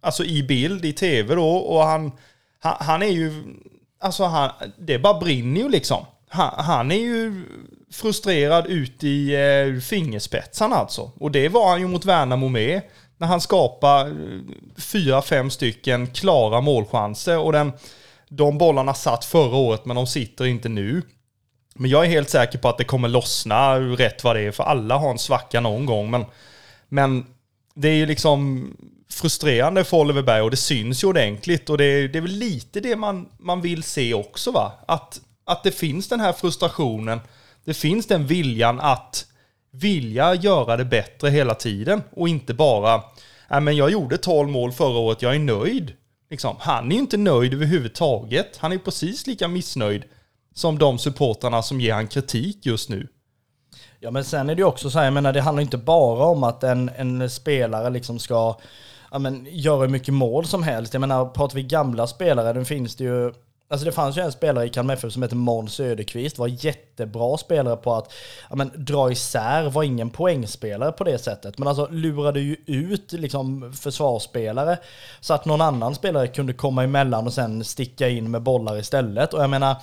alltså 0.00 0.24
i 0.24 0.42
bild 0.42 0.84
i 0.84 0.92
tv 0.92 1.34
då 1.34 1.56
och 1.56 1.82
han, 1.82 2.12
han, 2.58 2.76
han 2.80 3.02
är 3.02 3.10
ju, 3.10 3.44
alltså 4.00 4.24
han, 4.24 4.50
det 4.78 4.98
bara 4.98 5.20
brinner 5.20 5.60
ju 5.60 5.68
liksom. 5.68 6.04
Han, 6.28 6.64
han 6.64 6.92
är 6.92 7.00
ju 7.00 7.44
frustrerad 7.92 8.66
ut 8.66 9.04
i 9.04 9.34
eh, 9.34 9.80
fingerspetsarna 9.80 10.76
alltså. 10.76 11.10
Och 11.18 11.30
det 11.30 11.48
var 11.48 11.70
han 11.70 11.80
ju 11.80 11.86
mot 11.86 12.04
Värnamo 12.04 12.48
med. 12.48 12.80
När 13.18 13.26
han 13.26 13.40
skapar 13.40 14.06
eh, 14.06 14.40
fyra, 14.76 15.22
fem 15.22 15.50
stycken 15.50 16.06
klara 16.06 16.60
målchanser 16.60 17.38
och 17.38 17.52
den, 17.52 17.72
de 18.28 18.58
bollarna 18.58 18.94
satt 18.94 19.24
förra 19.24 19.56
året 19.56 19.84
men 19.84 19.96
de 19.96 20.06
sitter 20.06 20.46
inte 20.46 20.68
nu. 20.68 21.02
Men 21.74 21.90
jag 21.90 22.04
är 22.04 22.08
helt 22.10 22.30
säker 22.30 22.58
på 22.58 22.68
att 22.68 22.78
det 22.78 22.84
kommer 22.84 23.08
lossna 23.08 23.78
rätt 23.78 24.24
vad 24.24 24.36
det 24.36 24.42
är, 24.42 24.50
för 24.50 24.64
alla 24.64 24.96
har 24.96 25.10
en 25.10 25.18
svacka 25.18 25.60
någon 25.60 25.86
gång. 25.86 26.10
Men, 26.10 26.24
men 26.88 27.26
det 27.74 27.88
är 27.88 27.94
ju 27.94 28.06
liksom 28.06 28.70
frustrerande 29.10 29.84
för 29.84 29.96
Oliver 29.96 30.22
Berg 30.22 30.42
och 30.42 30.50
det 30.50 30.56
syns 30.56 31.04
ju 31.04 31.08
ordentligt. 31.08 31.70
Och 31.70 31.78
det 31.78 31.84
är, 31.84 32.08
det 32.08 32.18
är 32.18 32.22
väl 32.22 32.30
lite 32.30 32.80
det 32.80 32.96
man, 32.96 33.28
man 33.38 33.60
vill 33.60 33.82
se 33.82 34.14
också 34.14 34.50
va? 34.50 34.72
Att, 34.88 35.20
att 35.44 35.62
det 35.62 35.72
finns 35.72 36.08
den 36.08 36.20
här 36.20 36.32
frustrationen 36.32 37.20
det 37.66 37.74
finns 37.74 38.06
den 38.06 38.26
viljan 38.26 38.80
att 38.80 39.26
vilja 39.70 40.34
göra 40.34 40.76
det 40.76 40.84
bättre 40.84 41.30
hela 41.30 41.54
tiden 41.54 42.02
och 42.10 42.28
inte 42.28 42.54
bara, 42.54 43.02
nej 43.50 43.60
men 43.60 43.76
jag 43.76 43.90
gjorde 43.90 44.18
12 44.18 44.48
mål 44.48 44.72
förra 44.72 44.98
året, 44.98 45.22
jag 45.22 45.34
är 45.34 45.38
nöjd. 45.38 45.92
Liksom, 46.30 46.56
han 46.58 46.86
är 46.86 46.94
ju 46.94 47.00
inte 47.00 47.16
nöjd 47.16 47.54
överhuvudtaget. 47.54 48.56
Han 48.56 48.72
är 48.72 48.78
precis 48.78 49.26
lika 49.26 49.48
missnöjd 49.48 50.04
som 50.54 50.78
de 50.78 50.98
supportrarna 50.98 51.62
som 51.62 51.80
ger 51.80 51.94
han 51.94 52.08
kritik 52.08 52.66
just 52.66 52.88
nu. 52.88 53.08
Ja 54.00 54.10
men 54.10 54.24
sen 54.24 54.50
är 54.50 54.54
det 54.54 54.60
ju 54.60 54.66
också 54.66 54.90
så 54.90 54.98
här, 54.98 55.04
jag 55.04 55.14
menar 55.14 55.32
det 55.32 55.40
handlar 55.40 55.62
inte 55.62 55.78
bara 55.78 56.24
om 56.24 56.44
att 56.44 56.62
en, 56.62 56.90
en 56.96 57.30
spelare 57.30 57.90
liksom 57.90 58.18
ska 58.18 58.58
ja, 59.10 59.18
men, 59.18 59.46
göra 59.50 59.80
hur 59.80 59.88
mycket 59.88 60.14
mål 60.14 60.46
som 60.46 60.62
helst. 60.62 60.94
Jag 60.94 61.00
menar 61.00 61.26
pratar 61.26 61.56
vi 61.56 61.62
gamla 61.62 62.06
spelare, 62.06 62.52
den 62.52 62.64
finns 62.64 62.96
det 62.96 63.04
ju 63.04 63.32
Alltså 63.68 63.86
det 63.86 63.92
fanns 63.92 64.18
ju 64.18 64.22
en 64.22 64.32
spelare 64.32 64.64
i 64.64 64.68
Kalmar 64.68 64.94
FF 64.94 65.12
som 65.12 65.22
hette 65.22 65.34
Måns 65.34 65.74
Söderqvist, 65.74 66.38
var 66.38 66.64
jättebra 66.64 67.36
spelare 67.38 67.76
på 67.76 67.94
att 67.94 68.12
ja, 68.50 68.56
men, 68.56 68.70
dra 68.74 69.12
isär, 69.12 69.70
var 69.70 69.82
ingen 69.82 70.10
poängspelare 70.10 70.92
på 70.92 71.04
det 71.04 71.18
sättet. 71.18 71.58
Men 71.58 71.68
alltså 71.68 71.88
lurade 71.90 72.40
ju 72.40 72.56
ut 72.66 73.12
liksom, 73.12 73.72
försvarsspelare 73.72 74.78
så 75.20 75.34
att 75.34 75.44
någon 75.44 75.60
annan 75.60 75.94
spelare 75.94 76.26
kunde 76.26 76.52
komma 76.52 76.84
emellan 76.84 77.26
och 77.26 77.32
sen 77.32 77.64
sticka 77.64 78.08
in 78.08 78.30
med 78.30 78.42
bollar 78.42 78.78
istället. 78.78 79.34
Och 79.34 79.42
jag 79.42 79.50
menar, 79.50 79.76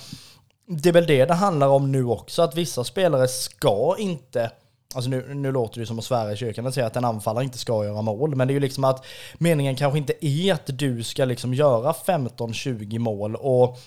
det 0.67 0.89
är 0.89 0.93
väl 0.93 1.07
det 1.07 1.25
det 1.25 1.33
handlar 1.33 1.67
om 1.67 1.91
nu 1.91 2.05
också, 2.05 2.41
att 2.41 2.55
vissa 2.55 2.83
spelare 2.83 3.27
ska 3.27 3.95
inte 3.99 4.51
Alltså 4.93 5.09
nu, 5.09 5.33
nu 5.33 5.51
låter 5.51 5.79
det 5.79 5.85
som 5.85 5.99
att 5.99 6.05
svära 6.05 6.33
i 6.33 6.37
kyrkan 6.37 6.67
och 6.67 6.73
säga 6.73 6.85
att 6.85 6.95
en 6.95 7.05
anfallare 7.05 7.43
inte 7.43 7.57
ska 7.57 7.85
göra 7.85 8.01
mål, 8.01 8.35
men 8.35 8.47
det 8.47 8.51
är 8.51 8.55
ju 8.55 8.59
liksom 8.59 8.83
att 8.83 9.05
meningen 9.37 9.75
kanske 9.75 9.97
inte 9.97 10.25
är 10.25 10.53
att 10.53 10.79
du 10.79 11.03
ska 11.03 11.25
liksom 11.25 11.53
göra 11.53 11.91
15-20 11.91 12.99
mål 12.99 13.35
och 13.35 13.79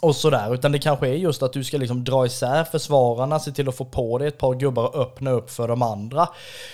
och 0.00 0.16
sådär, 0.16 0.54
utan 0.54 0.72
det 0.72 0.78
kanske 0.78 1.08
är 1.08 1.14
just 1.14 1.42
att 1.42 1.52
du 1.52 1.64
ska 1.64 1.76
liksom 1.76 2.04
dra 2.04 2.26
isär 2.26 2.64
försvararna, 2.64 3.40
se 3.40 3.52
till 3.52 3.68
att 3.68 3.76
få 3.76 3.84
på 3.84 4.18
dig 4.18 4.28
ett 4.28 4.38
par 4.38 4.54
gubbar 4.54 4.84
och 4.84 5.02
öppna 5.02 5.30
upp 5.30 5.50
för 5.50 5.68
de 5.68 5.82
andra. 5.82 6.28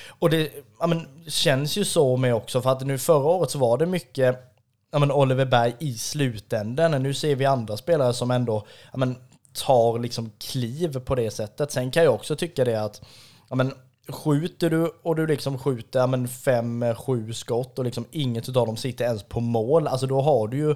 Och 0.09 0.31
det 0.31 0.51
ja, 0.81 0.87
men, 0.87 1.09
känns 1.27 1.77
ju 1.77 1.85
så 1.85 2.17
med 2.17 2.35
också, 2.35 2.63
för 2.63 2.71
att 2.71 2.87
nu 2.87 2.99
förra 2.99 3.29
året 3.29 3.51
så 3.51 3.59
var 3.59 3.79
det 3.79 3.87
mycket 3.87 4.55
ja, 4.91 4.99
men 4.99 5.13
Oliver 5.13 5.45
Berg 5.45 5.75
i 5.79 5.95
slutänden. 5.95 7.03
Nu 7.03 7.15
ser 7.15 7.37
vi 7.37 7.45
andra 7.45 7.77
spelare 7.77 8.15
som 8.15 8.31
ändå 8.31 8.67
ja, 8.93 8.99
men, 8.99 9.17
tar 9.53 9.99
liksom 9.99 10.31
kliv 10.39 10.99
på 11.01 11.15
det 11.15 11.31
sättet. 11.31 11.73
Sen 11.73 11.91
kan 11.91 12.05
jag 12.05 12.15
också 12.15 12.37
tycka 12.37 12.65
det 12.65 12.83
att 12.83 13.03
ja, 13.51 13.57
men, 13.57 13.73
skjuter 14.13 14.71
du 14.71 14.93
och 15.03 15.17
du 15.17 15.27
liksom 15.27 15.59
skjuter 15.59 16.01
ja, 16.01 16.07
men 16.07 16.29
fem, 16.29 16.95
sju 16.95 17.33
skott 17.33 17.79
och 17.79 17.85
liksom 17.85 18.05
inget 18.11 18.49
av 18.49 18.67
dem 18.67 18.77
sitter 18.77 19.05
ens 19.05 19.23
på 19.23 19.41
mål, 19.41 19.87
alltså 19.87 20.07
då 20.07 20.21
har 20.21 20.49
du 20.49 20.57
ju, 20.57 20.75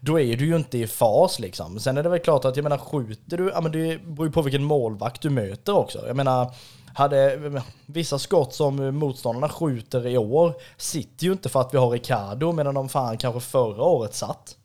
då 0.00 0.20
är 0.20 0.36
du 0.36 0.46
ju 0.46 0.56
inte 0.56 0.78
i 0.78 0.86
fas 0.86 1.38
liksom. 1.38 1.80
Sen 1.80 1.98
är 1.98 2.02
det 2.02 2.08
väl 2.08 2.18
klart 2.18 2.44
att 2.44 2.56
jag 2.56 2.62
menar 2.62 2.78
skjuter 2.78 3.36
du, 3.36 3.50
ja 3.54 3.60
men 3.60 3.72
det 3.72 4.02
beror 4.02 4.26
ju 4.26 4.32
på 4.32 4.42
vilken 4.42 4.64
målvakt 4.64 5.22
du 5.22 5.30
möter 5.30 5.76
också. 5.76 6.06
Jag 6.06 6.16
menar, 6.16 6.54
hade 6.94 7.62
vissa 7.86 8.18
skott 8.18 8.54
som 8.54 8.96
motståndarna 8.96 9.48
skjuter 9.48 10.06
i 10.06 10.18
år 10.18 10.54
sitter 10.76 11.26
ju 11.26 11.32
inte 11.32 11.48
för 11.48 11.60
att 11.60 11.74
vi 11.74 11.78
har 11.78 11.90
Ricardo 11.90 12.52
medan 12.52 12.74
de 12.74 12.88
fan 12.88 13.18
kanske 13.18 13.40
förra 13.40 13.82
året 13.82 14.14
satt. 14.14 14.56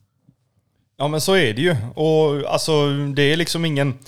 Ja 0.97 1.07
men 1.07 1.21
så 1.21 1.35
är 1.35 1.53
det 1.53 1.61
ju. 1.61 1.75
Och 1.95 2.53
alltså 2.53 2.87
det 3.15 3.21
är 3.21 3.37
liksom 3.37 3.65
ingen... 3.65 3.99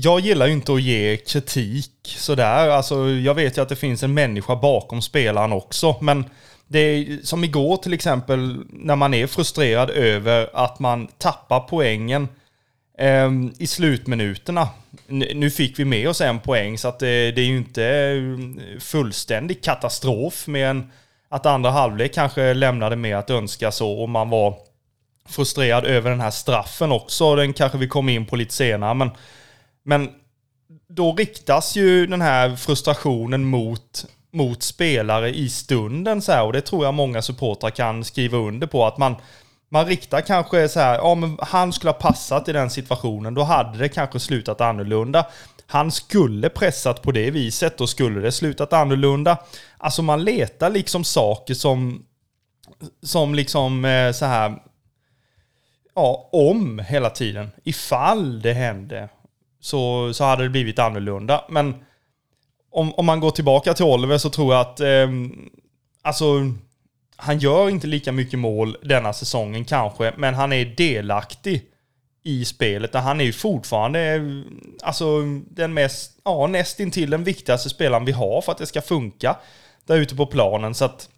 Jag 0.00 0.20
gillar 0.20 0.46
ju 0.46 0.52
inte 0.52 0.72
att 0.72 0.82
ge 0.82 1.16
kritik 1.16 1.92
sådär. 2.04 2.68
Alltså 2.68 3.08
jag 3.08 3.34
vet 3.34 3.58
ju 3.58 3.62
att 3.62 3.68
det 3.68 3.76
finns 3.76 4.02
en 4.02 4.14
människa 4.14 4.56
bakom 4.56 5.02
spelaren 5.02 5.52
också. 5.52 5.96
Men 6.00 6.24
det 6.66 6.78
är 6.78 7.18
som 7.22 7.44
igår 7.44 7.76
till 7.76 7.92
exempel 7.92 8.64
när 8.70 8.96
man 8.96 9.14
är 9.14 9.26
frustrerad 9.26 9.90
över 9.90 10.50
att 10.52 10.78
man 10.78 11.08
tappar 11.18 11.60
poängen 11.60 12.28
eh, 12.98 13.30
i 13.58 13.66
slutminuterna. 13.66 14.68
Nu 15.08 15.50
fick 15.50 15.78
vi 15.78 15.84
med 15.84 16.08
oss 16.08 16.20
en 16.20 16.40
poäng 16.40 16.78
så 16.78 16.88
att 16.88 16.98
det, 16.98 17.32
det 17.32 17.40
är 17.40 17.46
ju 17.46 17.56
inte 17.56 17.84
eh, 17.84 18.80
fullständig 18.80 19.62
katastrof 19.62 20.46
med 20.46 20.70
en 20.70 20.90
att 21.28 21.46
andra 21.46 21.70
halvlek 21.70 22.14
kanske 22.14 22.54
lämnade 22.54 22.96
med 22.96 23.18
att 23.18 23.30
önska 23.30 23.70
så 23.72 23.92
och 23.92 24.08
man 24.08 24.30
var 24.30 24.54
frustrerad 25.28 25.84
över 25.84 26.10
den 26.10 26.20
här 26.20 26.30
straffen 26.30 26.92
också. 26.92 27.36
Den 27.36 27.52
kanske 27.52 27.78
vi 27.78 27.88
kommer 27.88 28.12
in 28.12 28.26
på 28.26 28.36
lite 28.36 28.54
senare. 28.54 28.94
Men, 28.94 29.10
men 29.88 30.10
då 30.88 31.12
riktas 31.12 31.76
ju 31.76 32.06
den 32.06 32.20
här 32.20 32.56
frustrationen 32.56 33.44
mot, 33.44 34.06
mot 34.32 34.62
spelare 34.62 35.30
i 35.34 35.48
stunden. 35.48 36.22
Så 36.22 36.32
här, 36.32 36.44
och 36.44 36.52
det 36.52 36.60
tror 36.60 36.84
jag 36.84 36.94
många 36.94 37.22
supportrar 37.22 37.70
kan 37.70 38.04
skriva 38.04 38.38
under 38.38 38.66
på. 38.66 38.86
Att 38.86 38.98
man, 38.98 39.16
man 39.68 39.86
riktar 39.86 40.20
kanske 40.20 40.68
så 40.68 40.80
här, 40.80 40.94
ja 40.94 41.14
men 41.14 41.38
han 41.40 41.72
skulle 41.72 41.90
ha 41.90 41.98
passat 41.98 42.48
i 42.48 42.52
den 42.52 42.70
situationen. 42.70 43.34
Då 43.34 43.42
hade 43.42 43.78
det 43.78 43.88
kanske 43.88 44.20
slutat 44.20 44.60
annorlunda. 44.60 45.26
Han 45.66 45.90
skulle 45.90 46.48
pressat 46.48 47.02
på 47.02 47.12
det 47.12 47.30
viset, 47.30 47.78
då 47.78 47.86
skulle 47.86 48.20
det 48.20 48.32
slutat 48.32 48.72
annorlunda. 48.72 49.38
Alltså 49.78 50.02
man 50.02 50.24
letar 50.24 50.70
liksom 50.70 51.04
saker 51.04 51.54
som, 51.54 52.04
som 53.02 53.34
liksom 53.34 53.84
eh, 53.84 54.12
så 54.12 54.24
här 54.24 54.58
ja, 55.94 56.28
om 56.32 56.78
hela 56.78 57.10
tiden. 57.10 57.50
Ifall 57.64 58.42
det 58.42 58.52
hände 58.52 59.08
så, 59.60 60.12
så 60.14 60.24
hade 60.24 60.42
det 60.42 60.48
blivit 60.48 60.78
annorlunda. 60.78 61.44
Men 61.48 61.74
om, 62.70 62.94
om 62.94 63.06
man 63.06 63.20
går 63.20 63.30
tillbaka 63.30 63.74
till 63.74 63.84
Oliver 63.84 64.18
så 64.18 64.30
tror 64.30 64.54
jag 64.54 64.60
att 64.60 64.80
eh, 64.80 65.08
alltså, 66.02 66.52
han 67.16 67.38
gör 67.38 67.70
inte 67.70 67.86
lika 67.86 68.12
mycket 68.12 68.38
mål 68.38 68.76
denna 68.82 69.12
säsongen 69.12 69.64
kanske, 69.64 70.12
men 70.16 70.34
han 70.34 70.52
är 70.52 70.64
delaktig 70.64 71.64
i 72.22 72.44
spelet. 72.44 72.94
Han 72.94 73.20
är 73.20 73.24
ju 73.24 73.32
fortfarande 73.32 74.20
alltså, 74.82 75.22
den 75.50 75.74
mest, 75.74 76.12
ja, 76.24 76.46
nästintill 76.46 77.10
den 77.10 77.24
viktigaste 77.24 77.68
spelaren 77.68 78.04
vi 78.04 78.12
har 78.12 78.40
för 78.40 78.52
att 78.52 78.58
det 78.58 78.66
ska 78.66 78.82
funka 78.82 79.36
där 79.86 79.96
ute 79.96 80.16
på 80.16 80.26
planen. 80.26 80.74
Så 80.74 80.84
att 80.84 81.08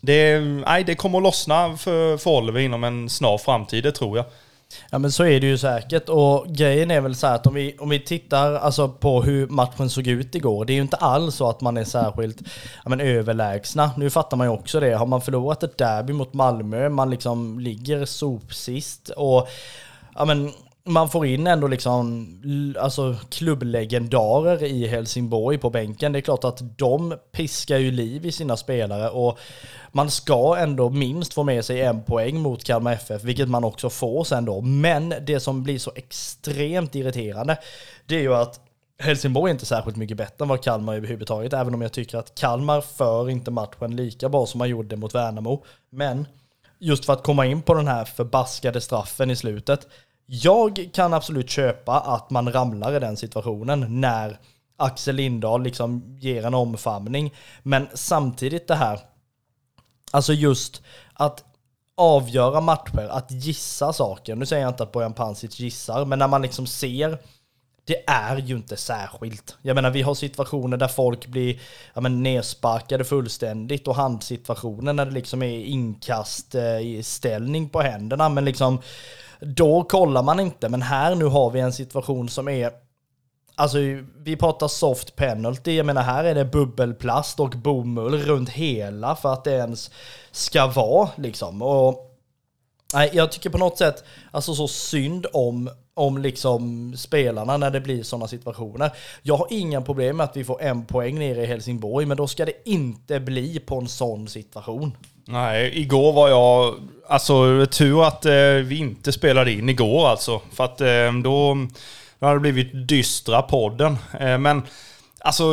det, 0.00 0.40
nej, 0.40 0.84
det 0.84 0.94
kommer 0.94 1.18
att 1.18 1.24
lossna 1.24 1.76
för, 1.76 2.16
för 2.16 2.30
Oliver 2.30 2.60
inom 2.60 2.84
en 2.84 3.08
snar 3.10 3.38
framtid, 3.38 3.84
det 3.84 3.92
tror 3.92 4.16
jag. 4.16 4.26
Ja 4.90 4.98
men 4.98 5.12
så 5.12 5.24
är 5.24 5.40
det 5.40 5.46
ju 5.46 5.58
säkert. 5.58 6.08
Och 6.08 6.46
grejen 6.48 6.90
är 6.90 7.00
väl 7.00 7.14
så 7.14 7.26
här 7.26 7.34
att 7.34 7.46
om 7.46 7.54
vi, 7.54 7.76
om 7.78 7.88
vi 7.88 8.00
tittar 8.00 8.54
alltså 8.54 8.88
på 8.88 9.22
hur 9.22 9.46
matchen 9.46 9.90
såg 9.90 10.06
ut 10.06 10.34
igår, 10.34 10.64
det 10.64 10.72
är 10.72 10.74
ju 10.74 10.82
inte 10.82 10.96
alls 10.96 11.34
så 11.34 11.48
att 11.48 11.60
man 11.60 11.76
är 11.76 11.84
särskilt 11.84 12.38
ja, 12.84 12.90
men 12.90 13.00
överlägsna. 13.00 13.90
Nu 13.96 14.10
fattar 14.10 14.36
man 14.36 14.46
ju 14.46 14.52
också 14.52 14.80
det, 14.80 14.92
har 14.92 15.06
man 15.06 15.20
förlorat 15.20 15.62
ett 15.62 15.78
derby 15.78 16.12
mot 16.12 16.34
Malmö, 16.34 16.88
man 16.88 17.10
liksom 17.10 17.60
ligger 17.60 18.04
sopsist 18.04 19.08
och 19.08 19.48
ja 20.14 20.24
men 20.24 20.52
man 20.92 21.08
får 21.08 21.26
in 21.26 21.46
ändå 21.46 21.66
liksom 21.66 22.26
alltså 22.78 23.16
klubblegendarer 23.28 24.62
i 24.62 24.86
Helsingborg 24.86 25.58
på 25.58 25.70
bänken. 25.70 26.12
Det 26.12 26.18
är 26.18 26.20
klart 26.20 26.44
att 26.44 26.78
de 26.78 27.14
piskar 27.32 27.76
ju 27.78 27.90
liv 27.90 28.26
i 28.26 28.32
sina 28.32 28.56
spelare 28.56 29.10
och 29.10 29.38
man 29.92 30.10
ska 30.10 30.56
ändå 30.58 30.90
minst 30.90 31.34
få 31.34 31.42
med 31.42 31.64
sig 31.64 31.80
en 31.80 32.02
poäng 32.02 32.40
mot 32.40 32.64
Kalmar 32.64 32.92
FF, 32.92 33.24
vilket 33.24 33.48
man 33.48 33.64
också 33.64 33.90
får 33.90 34.24
sen 34.24 34.44
då. 34.44 34.60
Men 34.60 35.14
det 35.26 35.40
som 35.40 35.62
blir 35.62 35.78
så 35.78 35.92
extremt 35.94 36.94
irriterande, 36.94 37.58
det 38.06 38.16
är 38.16 38.20
ju 38.20 38.34
att 38.34 38.60
Helsingborg 38.98 39.50
är 39.50 39.54
inte 39.54 39.66
särskilt 39.66 39.96
mycket 39.96 40.16
bättre 40.16 40.44
än 40.44 40.48
vad 40.48 40.62
Kalmar 40.62 40.94
överhuvudtaget, 40.94 41.52
även 41.52 41.74
om 41.74 41.82
jag 41.82 41.92
tycker 41.92 42.18
att 42.18 42.34
Kalmar 42.34 42.80
för 42.80 43.30
inte 43.30 43.50
matchen 43.50 43.96
lika 43.96 44.28
bra 44.28 44.46
som 44.46 44.58
man 44.58 44.68
gjorde 44.68 44.96
mot 44.96 45.14
Värnamo. 45.14 45.64
Men 45.90 46.26
just 46.78 47.04
för 47.04 47.12
att 47.12 47.22
komma 47.22 47.46
in 47.46 47.62
på 47.62 47.74
den 47.74 47.88
här 47.88 48.04
förbaskade 48.04 48.80
straffen 48.80 49.30
i 49.30 49.36
slutet, 49.36 49.86
jag 50.32 50.90
kan 50.92 51.14
absolut 51.14 51.50
köpa 51.50 52.00
att 52.00 52.30
man 52.30 52.52
ramlar 52.52 52.96
i 52.96 52.98
den 52.98 53.16
situationen 53.16 54.00
när 54.00 54.38
Axel 54.76 55.16
Lindahl 55.16 55.62
liksom 55.62 56.16
ger 56.20 56.46
en 56.46 56.54
omfamning. 56.54 57.34
Men 57.62 57.88
samtidigt 57.94 58.68
det 58.68 58.74
här, 58.74 59.00
alltså 60.10 60.32
just 60.32 60.82
att 61.14 61.44
avgöra 61.96 62.60
matcher, 62.60 63.08
att 63.10 63.30
gissa 63.30 63.92
saker. 63.92 64.34
Nu 64.34 64.46
säger 64.46 64.62
jag 64.62 64.70
inte 64.70 64.82
att 64.82 64.92
Bojan 64.92 65.12
Pancic 65.12 65.60
gissar, 65.60 66.04
men 66.04 66.18
när 66.18 66.28
man 66.28 66.42
liksom 66.42 66.66
ser 66.66 67.18
det 67.84 68.04
är 68.06 68.36
ju 68.36 68.56
inte 68.56 68.76
särskilt. 68.76 69.56
Jag 69.62 69.74
menar, 69.74 69.90
vi 69.90 70.02
har 70.02 70.14
situationer 70.14 70.76
där 70.76 70.88
folk 70.88 71.26
blir 71.26 71.60
ja, 71.94 72.00
men, 72.00 72.22
nedsparkade 72.22 73.04
fullständigt 73.04 73.88
och 73.88 73.94
handsituationer 73.94 74.92
när 74.92 75.06
det 75.06 75.10
liksom 75.10 75.42
är 75.42 75.64
inkast 75.64 76.54
eh, 76.54 76.80
i 76.80 77.02
ställning 77.02 77.68
på 77.68 77.80
händerna. 77.80 78.28
Men 78.28 78.44
liksom, 78.44 78.82
då 79.40 79.84
kollar 79.84 80.22
man 80.22 80.40
inte, 80.40 80.68
men 80.68 80.82
här 80.82 81.14
nu 81.14 81.24
har 81.24 81.50
vi 81.50 81.60
en 81.60 81.72
situation 81.72 82.28
som 82.28 82.48
är 82.48 82.72
Alltså 83.54 83.78
vi 84.16 84.36
pratar 84.36 84.68
soft 84.68 85.16
penalty, 85.16 85.76
jag 85.76 85.86
menar 85.86 86.02
här 86.02 86.24
är 86.24 86.34
det 86.34 86.44
bubbelplast 86.44 87.40
och 87.40 87.50
bomull 87.50 88.14
runt 88.14 88.48
hela 88.48 89.16
för 89.16 89.32
att 89.32 89.44
det 89.44 89.52
ens 89.52 89.90
ska 90.30 90.66
vara 90.66 91.10
liksom. 91.16 91.62
Och 91.62 92.18
nej, 92.94 93.10
jag 93.12 93.32
tycker 93.32 93.50
på 93.50 93.58
något 93.58 93.78
sätt, 93.78 94.04
alltså 94.30 94.54
så 94.54 94.68
synd 94.68 95.26
om, 95.32 95.70
om 95.94 96.18
liksom 96.18 96.94
spelarna 96.96 97.56
när 97.56 97.70
det 97.70 97.80
blir 97.80 98.02
sådana 98.02 98.28
situationer. 98.28 98.90
Jag 99.22 99.36
har 99.36 99.46
inga 99.50 99.82
problem 99.82 100.16
med 100.16 100.24
att 100.24 100.36
vi 100.36 100.44
får 100.44 100.62
en 100.62 100.84
poäng 100.84 101.18
nere 101.18 101.42
i 101.42 101.46
Helsingborg, 101.46 102.06
men 102.06 102.16
då 102.16 102.26
ska 102.26 102.44
det 102.44 102.68
inte 102.68 103.20
bli 103.20 103.58
på 103.58 103.78
en 103.78 103.88
sån 103.88 104.28
situation. 104.28 104.96
Nej, 105.32 105.80
igår 105.80 106.12
var 106.12 106.28
jag... 106.28 106.74
Alltså 107.08 107.66
tur 107.66 108.04
att 108.06 108.26
eh, 108.26 108.32
vi 108.64 108.78
inte 108.78 109.12
spelade 109.12 109.52
in 109.52 109.68
igår 109.68 110.08
alltså. 110.08 110.40
För 110.52 110.64
att 110.64 110.80
eh, 110.80 111.12
då, 111.24 111.56
då 112.18 112.26
hade 112.26 112.36
det 112.36 112.40
blivit 112.40 112.88
dystra 112.88 113.42
podden. 113.42 113.98
Eh, 114.20 114.38
men 114.38 114.62
alltså, 115.20 115.44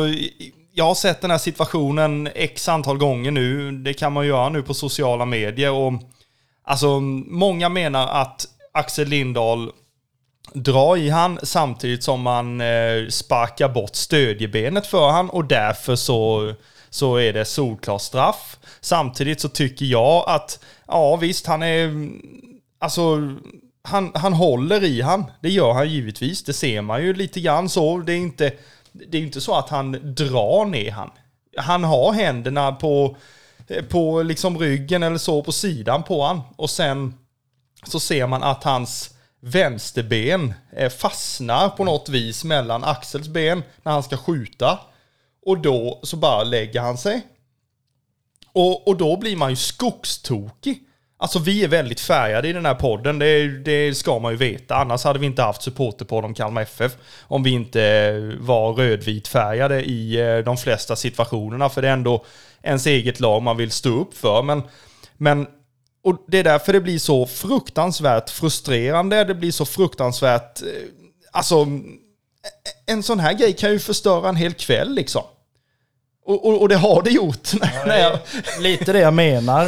jag 0.74 0.84
har 0.84 0.94
sett 0.94 1.20
den 1.20 1.30
här 1.30 1.38
situationen 1.38 2.28
x 2.34 2.68
antal 2.68 2.98
gånger 2.98 3.30
nu. 3.30 3.72
Det 3.72 3.94
kan 3.94 4.12
man 4.12 4.26
göra 4.26 4.48
nu 4.48 4.62
på 4.62 4.74
sociala 4.74 5.24
medier. 5.24 5.70
Och 5.70 5.92
alltså, 6.64 7.00
många 7.26 7.68
menar 7.68 8.22
att 8.22 8.46
Axel 8.72 9.08
Lindahl 9.08 9.70
drar 10.54 10.96
i 10.96 11.10
han 11.10 11.38
samtidigt 11.42 12.04
som 12.04 12.20
man 12.20 12.60
eh, 12.60 13.08
sparkar 13.08 13.68
bort 13.68 13.94
stödjebenet 13.94 14.86
för 14.86 15.08
han 15.08 15.30
och 15.30 15.44
därför 15.44 15.96
så 15.96 16.52
så 16.90 17.16
är 17.16 17.32
det 17.32 17.44
solklar 17.44 17.98
straff. 17.98 18.58
Samtidigt 18.80 19.40
så 19.40 19.48
tycker 19.48 19.86
jag 19.86 20.24
att, 20.28 20.64
ja 20.86 21.16
visst 21.16 21.46
han 21.46 21.62
är, 21.62 22.10
alltså 22.78 23.20
han, 23.82 24.12
han 24.14 24.32
håller 24.32 24.84
i 24.84 25.00
han. 25.00 25.24
Det 25.40 25.48
gör 25.48 25.72
han 25.72 25.90
givetvis. 25.90 26.44
Det 26.44 26.52
ser 26.52 26.82
man 26.82 27.02
ju 27.02 27.14
lite 27.14 27.40
grann 27.40 27.68
så. 27.68 27.98
Det 27.98 28.12
är 28.12 28.16
inte, 28.16 28.52
det 28.92 29.18
är 29.18 29.22
inte 29.22 29.40
så 29.40 29.54
att 29.54 29.68
han 29.68 30.14
drar 30.14 30.64
ner 30.64 30.90
han. 30.90 31.10
Han 31.56 31.84
har 31.84 32.12
händerna 32.12 32.72
på, 32.72 33.16
på 33.88 34.22
liksom 34.22 34.58
ryggen 34.58 35.02
eller 35.02 35.18
så 35.18 35.42
på 35.42 35.52
sidan 35.52 36.02
på 36.02 36.24
han. 36.24 36.40
Och 36.56 36.70
sen 36.70 37.14
så 37.84 38.00
ser 38.00 38.26
man 38.26 38.42
att 38.42 38.64
hans 38.64 39.14
vänsterben 39.40 40.54
eh, 40.76 40.90
fastnar 40.90 41.68
på 41.68 41.84
något 41.84 42.08
vis 42.08 42.44
mellan 42.44 42.84
Axels 42.84 43.28
ben 43.28 43.62
när 43.82 43.92
han 43.92 44.02
ska 44.02 44.16
skjuta. 44.16 44.78
Och 45.48 45.58
då 45.58 46.00
så 46.02 46.16
bara 46.16 46.44
lägger 46.44 46.80
han 46.80 46.98
sig. 46.98 47.26
Och, 48.52 48.88
och 48.88 48.96
då 48.96 49.16
blir 49.16 49.36
man 49.36 49.50
ju 49.50 49.56
skogstokig. 49.56 50.82
Alltså 51.16 51.38
vi 51.38 51.64
är 51.64 51.68
väldigt 51.68 52.00
färgade 52.00 52.48
i 52.48 52.52
den 52.52 52.66
här 52.66 52.74
podden, 52.74 53.18
det, 53.18 53.58
det 53.58 53.94
ska 53.94 54.18
man 54.18 54.32
ju 54.32 54.38
veta. 54.38 54.76
Annars 54.76 55.04
hade 55.04 55.18
vi 55.18 55.26
inte 55.26 55.42
haft 55.42 55.62
supporterpodd 55.62 56.24
om 56.24 56.34
Kalmar 56.34 56.62
FF. 56.62 56.96
Om 57.22 57.42
vi 57.42 57.50
inte 57.50 58.20
var 58.40 58.72
rödvitfärgade 58.72 59.82
i 59.82 60.20
eh, 60.20 60.38
de 60.38 60.56
flesta 60.56 60.96
situationerna. 60.96 61.68
För 61.68 61.82
det 61.82 61.88
är 61.88 61.92
ändå 61.92 62.24
ens 62.62 62.86
eget 62.86 63.20
lag 63.20 63.42
man 63.42 63.56
vill 63.56 63.70
stå 63.70 64.00
upp 64.00 64.14
för. 64.14 64.42
Men, 64.42 64.62
men 65.16 65.46
och 66.04 66.24
det 66.28 66.38
är 66.38 66.44
därför 66.44 66.72
det 66.72 66.80
blir 66.80 66.98
så 66.98 67.26
fruktansvärt 67.26 68.30
frustrerande. 68.30 69.24
Det 69.24 69.34
blir 69.34 69.52
så 69.52 69.66
fruktansvärt... 69.66 70.62
Eh, 70.62 70.68
alltså, 71.32 71.66
en 72.86 73.02
sån 73.02 73.20
här 73.20 73.32
grej 73.32 73.52
kan 73.52 73.70
ju 73.70 73.78
förstöra 73.78 74.28
en 74.28 74.36
hel 74.36 74.54
kväll 74.54 74.94
liksom. 74.94 75.22
Och, 76.28 76.46
och, 76.46 76.60
och 76.62 76.68
det 76.68 76.76
har 76.76 77.02
det 77.02 77.10
gjort. 77.10 77.48
Ja, 77.62 77.84
det 77.84 78.20
lite 78.60 78.92
det 78.92 79.00
jag 79.00 79.14
menar. 79.14 79.64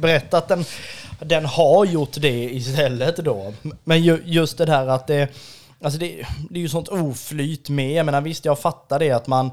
Berätta 0.00 0.38
att 0.38 0.48
den, 0.48 0.64
den 1.20 1.44
har 1.44 1.84
gjort 1.84 2.12
det 2.20 2.54
istället 2.54 3.16
då. 3.16 3.54
Men 3.84 4.02
ju, 4.02 4.22
just 4.24 4.58
det 4.58 4.70
här 4.70 4.86
att 4.86 5.06
det... 5.06 5.28
Alltså 5.82 5.98
det, 5.98 6.26
det 6.50 6.58
är 6.58 6.62
ju 6.62 6.68
sånt 6.68 6.88
oflyt 6.88 7.68
med. 7.68 7.92
Jag 7.92 8.06
menar 8.06 8.20
visst, 8.20 8.44
jag 8.44 8.58
fattar 8.58 8.98
det 8.98 9.10
att 9.10 9.26
man 9.26 9.50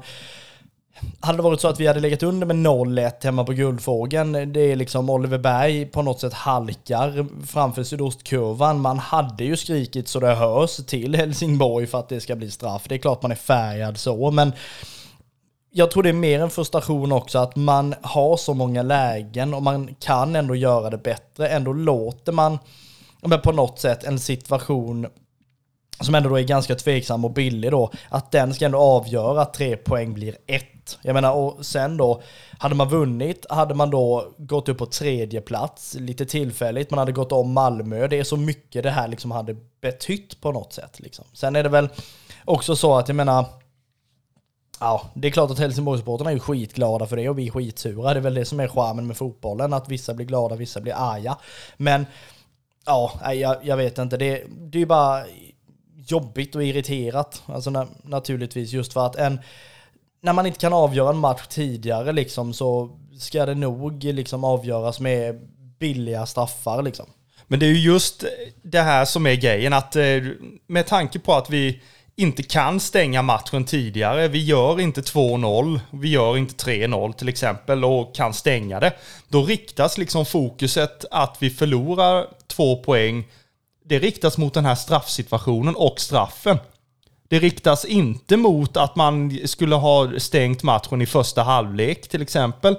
hade 1.20 1.38
det 1.38 1.42
varit 1.42 1.60
så 1.60 1.68
att 1.68 1.80
vi 1.80 1.86
hade 1.86 2.00
legat 2.00 2.22
under 2.22 2.46
med 2.46 2.56
0-1 2.56 3.24
hemma 3.24 3.44
på 3.44 3.52
Guldfågeln, 3.52 4.52
det 4.52 4.60
är 4.60 4.76
liksom 4.76 5.10
Oliver 5.10 5.38
Berg 5.38 5.86
på 5.86 6.02
något 6.02 6.20
sätt 6.20 6.32
halkar 6.32 7.26
framför 7.46 7.84
sydostkurvan. 7.84 8.80
Man 8.80 8.98
hade 8.98 9.44
ju 9.44 9.56
skrikit 9.56 10.08
så 10.08 10.20
det 10.20 10.34
hörs 10.34 10.76
till 10.76 11.16
Helsingborg 11.16 11.86
för 11.86 11.98
att 11.98 12.08
det 12.08 12.20
ska 12.20 12.36
bli 12.36 12.50
straff. 12.50 12.82
Det 12.88 12.94
är 12.94 12.98
klart 12.98 13.22
man 13.22 13.32
är 13.32 13.36
färgad 13.36 13.98
så, 13.98 14.30
men 14.30 14.52
jag 15.72 15.90
tror 15.90 16.02
det 16.02 16.08
är 16.08 16.12
mer 16.12 16.40
en 16.40 16.50
frustration 16.50 17.12
också 17.12 17.38
att 17.38 17.56
man 17.56 17.94
har 18.02 18.36
så 18.36 18.54
många 18.54 18.82
lägen 18.82 19.54
och 19.54 19.62
man 19.62 19.94
kan 20.00 20.36
ändå 20.36 20.54
göra 20.54 20.90
det 20.90 20.98
bättre. 20.98 21.48
Ändå 21.48 21.72
låter 21.72 22.32
man 22.32 22.58
men 23.20 23.40
på 23.40 23.52
något 23.52 23.78
sätt 23.78 24.04
en 24.04 24.18
situation 24.18 25.06
som 26.00 26.14
ändå 26.14 26.28
då 26.28 26.38
är 26.38 26.42
ganska 26.42 26.74
tveksam 26.74 27.24
och 27.24 27.32
billig 27.32 27.70
då, 27.70 27.90
att 28.08 28.30
den 28.30 28.54
ska 28.54 28.64
ändå 28.64 28.78
avgöra 28.78 29.42
att 29.42 29.54
tre 29.54 29.76
poäng 29.76 30.14
blir 30.14 30.36
ett 30.46 30.72
jag 31.02 31.14
menar, 31.14 31.32
och 31.32 31.66
sen 31.66 31.96
då, 31.96 32.22
hade 32.58 32.74
man 32.74 32.88
vunnit, 32.88 33.46
hade 33.50 33.74
man 33.74 33.90
då 33.90 34.32
gått 34.38 34.68
upp 34.68 34.78
på 34.78 34.86
tredje 34.86 35.40
plats 35.40 35.94
lite 35.94 36.26
tillfälligt, 36.26 36.90
man 36.90 36.98
hade 36.98 37.12
gått 37.12 37.32
om 37.32 37.52
Malmö. 37.52 38.08
Det 38.08 38.18
är 38.18 38.24
så 38.24 38.36
mycket 38.36 38.82
det 38.82 38.90
här 38.90 39.08
liksom 39.08 39.30
hade 39.30 39.56
betytt 39.80 40.40
på 40.40 40.52
något 40.52 40.72
sätt. 40.72 41.00
Liksom. 41.00 41.24
Sen 41.32 41.56
är 41.56 41.62
det 41.62 41.68
väl 41.68 41.88
också 42.44 42.76
så 42.76 42.98
att, 42.98 43.08
jag 43.08 43.14
menar, 43.16 43.44
Ja, 44.82 45.10
det 45.14 45.28
är 45.28 45.32
klart 45.32 45.50
att 45.50 45.58
Helsingborgssupportrarna 45.58 46.30
är 46.30 46.34
ju 46.34 46.40
skitglada 46.40 47.06
för 47.06 47.16
det 47.16 47.28
och 47.28 47.38
vi 47.38 47.46
är 47.46 47.50
skitsura. 47.50 48.14
Det 48.14 48.20
är 48.20 48.22
väl 48.22 48.34
det 48.34 48.44
som 48.44 48.60
är 48.60 48.68
charmen 48.68 49.06
med 49.06 49.16
fotbollen, 49.16 49.72
att 49.72 49.88
vissa 49.88 50.14
blir 50.14 50.26
glada, 50.26 50.56
vissa 50.56 50.80
blir 50.80 50.94
arga. 50.96 51.36
Men 51.76 52.06
ja, 52.86 53.32
jag, 53.34 53.56
jag 53.62 53.76
vet 53.76 53.98
inte. 53.98 54.16
Det, 54.16 54.44
det 54.48 54.78
är 54.78 54.80
ju 54.80 54.86
bara 54.86 55.24
jobbigt 56.06 56.54
och 56.54 56.64
irriterat. 56.64 57.42
Alltså 57.46 57.86
naturligtvis 58.02 58.72
just 58.72 58.92
för 58.92 59.06
att 59.06 59.16
en 59.16 59.40
när 60.20 60.32
man 60.32 60.46
inte 60.46 60.58
kan 60.58 60.72
avgöra 60.72 61.10
en 61.10 61.18
match 61.18 61.46
tidigare 61.46 62.12
liksom 62.12 62.52
så 62.54 62.90
ska 63.18 63.46
det 63.46 63.54
nog 63.54 64.04
liksom 64.04 64.44
avgöras 64.44 65.00
med 65.00 65.48
billiga 65.78 66.26
straffar 66.26 66.82
liksom. 66.82 67.06
Men 67.46 67.60
det 67.60 67.66
är 67.66 67.70
ju 67.70 67.80
just 67.80 68.24
det 68.62 68.80
här 68.80 69.04
som 69.04 69.26
är 69.26 69.34
grejen 69.34 69.72
att 69.72 69.96
eh, 69.96 70.04
med 70.66 70.86
tanke 70.86 71.18
på 71.18 71.34
att 71.34 71.50
vi 71.50 71.82
inte 72.16 72.42
kan 72.42 72.80
stänga 72.80 73.22
matchen 73.22 73.64
tidigare. 73.64 74.28
Vi 74.28 74.44
gör 74.44 74.80
inte 74.80 75.00
2-0, 75.00 75.80
vi 75.90 76.08
gör 76.08 76.36
inte 76.36 76.70
3-0 76.70 77.12
till 77.12 77.28
exempel 77.28 77.84
och 77.84 78.14
kan 78.14 78.34
stänga 78.34 78.80
det. 78.80 78.92
Då 79.28 79.44
riktas 79.44 79.98
liksom 79.98 80.26
fokuset 80.26 81.04
att 81.10 81.36
vi 81.40 81.50
förlorar 81.50 82.26
två 82.46 82.76
poäng. 82.76 83.24
Det 83.84 83.98
riktas 83.98 84.38
mot 84.38 84.54
den 84.54 84.64
här 84.64 84.74
straffsituationen 84.74 85.74
och 85.74 86.00
straffen. 86.00 86.58
Det 87.28 87.38
riktas 87.38 87.84
inte 87.84 88.36
mot 88.36 88.76
att 88.76 88.96
man 88.96 89.38
skulle 89.44 89.74
ha 89.74 90.18
stängt 90.18 90.62
matchen 90.62 91.02
i 91.02 91.06
första 91.06 91.42
halvlek 91.42 92.08
till 92.08 92.22
exempel. 92.22 92.76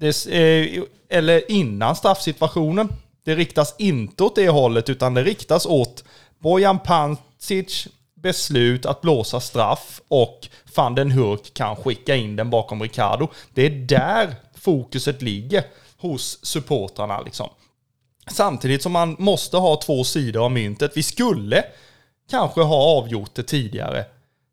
Eh, 0.00 0.82
eller 1.08 1.50
innan 1.50 1.96
straffsituationen. 1.96 2.88
Det 3.24 3.34
riktas 3.34 3.74
inte 3.78 4.24
åt 4.24 4.34
det 4.34 4.48
hållet 4.48 4.88
utan 4.88 5.14
det 5.14 5.22
riktas 5.22 5.66
åt 5.66 6.04
Bojan 6.38 6.78
Pancic 6.78 7.88
beslut 8.22 8.86
att 8.86 9.00
blåsa 9.00 9.40
straff 9.40 10.00
och 10.08 10.48
van 10.76 10.94
den 10.94 11.10
Hurk 11.10 11.54
kan 11.54 11.76
skicka 11.76 12.16
in 12.16 12.36
den 12.36 12.50
bakom 12.50 12.82
Ricardo. 12.82 13.28
Det 13.54 13.66
är 13.66 13.70
där 13.70 14.34
fokuset 14.54 15.22
ligger 15.22 15.64
hos 15.96 16.46
supportrarna 16.46 17.20
liksom. 17.20 17.48
Samtidigt 18.30 18.82
som 18.82 18.92
man 18.92 19.16
måste 19.18 19.56
ha 19.56 19.76
två 19.76 20.04
sidor 20.04 20.44
av 20.44 20.50
myntet. 20.50 20.92
Vi 20.94 21.02
skulle 21.02 21.64
kanske 22.30 22.60
ha 22.60 22.76
avgjort 22.76 23.34
det 23.34 23.42
tidigare. 23.42 24.04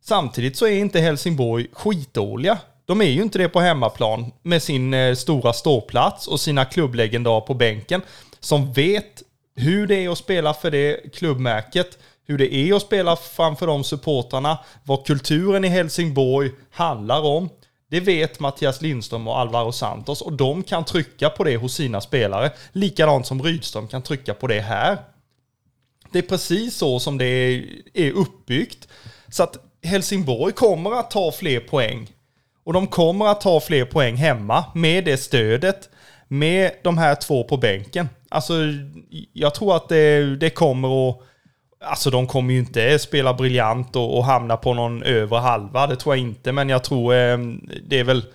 Samtidigt 0.04 0.58
så 0.58 0.68
är 0.68 0.78
inte 0.78 1.00
Helsingborg 1.00 1.68
skitdåliga. 1.74 2.58
De 2.86 3.02
är 3.02 3.10
ju 3.10 3.22
inte 3.22 3.38
det 3.38 3.50
på 3.50 3.60
hemmaplan 3.60 4.32
med 4.42 4.64
sin 4.64 4.94
eh, 4.94 5.16
stora 5.16 5.54
ståplats 5.54 6.28
och 6.28 6.40
sina 6.40 6.66
klubblegendarer 6.66 7.42
på 7.42 7.54
bänken 7.54 8.02
som 8.40 8.74
vet 8.74 9.24
hur 9.56 9.88
det 9.88 10.06
är 10.06 10.10
att 10.10 10.18
spela 10.18 10.54
för 10.54 10.72
det 10.72 11.14
klubbmärket, 11.14 11.98
hur 12.26 12.38
det 12.38 12.54
är 12.54 12.76
att 12.76 12.82
spela 12.82 13.16
framför 13.16 13.68
de 13.68 13.84
supportrarna, 13.84 14.58
vad 14.84 15.06
kulturen 15.06 15.66
i 15.66 15.68
Helsingborg 15.68 16.52
handlar 16.72 17.22
om. 17.22 17.50
Det 17.90 18.00
vet 18.00 18.40
Mattias 18.40 18.82
Lindström 18.82 19.28
och 19.28 19.40
Alvaro 19.40 19.72
Santos 19.72 20.22
och 20.22 20.34
de 20.34 20.64
kan 20.64 20.86
trycka 20.86 21.30
på 21.30 21.44
det 21.44 21.58
hos 21.58 21.74
sina 21.74 22.02
spelare. 22.02 22.52
Likadant 22.72 23.28
som 23.28 23.44
Rydström 23.44 23.88
kan 23.88 24.02
trycka 24.02 24.34
på 24.34 24.48
det 24.48 24.62
här. 24.62 24.98
Det 26.12 26.20
är 26.20 26.24
precis 26.24 26.76
så 26.76 27.00
som 27.00 27.18
det 27.18 27.26
är 27.94 28.12
uppbyggt. 28.12 28.88
Så 29.28 29.44
att 29.44 29.58
Helsingborg 29.84 30.54
kommer 30.54 31.00
att 31.00 31.12
ta 31.12 31.32
fler 31.32 31.60
poäng. 31.60 32.12
Och 32.64 32.74
de 32.74 32.88
kommer 32.88 33.26
att 33.26 33.42
ta 33.42 33.60
fler 33.60 33.86
poäng 33.86 34.16
hemma 34.16 34.66
med 34.76 35.06
det 35.06 35.18
stödet. 35.18 35.90
Med 36.28 36.72
de 36.84 36.98
här 36.98 37.16
två 37.16 37.44
på 37.44 37.58
bänken. 37.58 38.10
Alltså, 38.30 38.54
jag 39.34 39.56
tror 39.56 39.76
att 39.76 39.90
det, 39.90 40.36
det 40.36 40.50
kommer 40.50 41.10
att... 41.10 41.22
Alltså 41.84 42.10
de 42.10 42.28
kommer 42.28 42.54
ju 42.54 42.60
inte 42.60 43.00
spela 43.00 43.34
briljant 43.34 43.96
och, 43.96 44.18
och 44.18 44.26
hamna 44.26 44.58
på 44.58 44.74
någon 44.74 45.04
övre 45.04 45.40
halva, 45.40 45.88
det 45.88 45.96
tror 45.96 46.16
jag 46.16 46.22
inte. 46.22 46.52
Men 46.52 46.70
jag 46.70 46.84
tror 46.84 47.14
eh, 47.14 47.38
det 47.88 48.00
är 48.00 48.04
väl... 48.04 48.26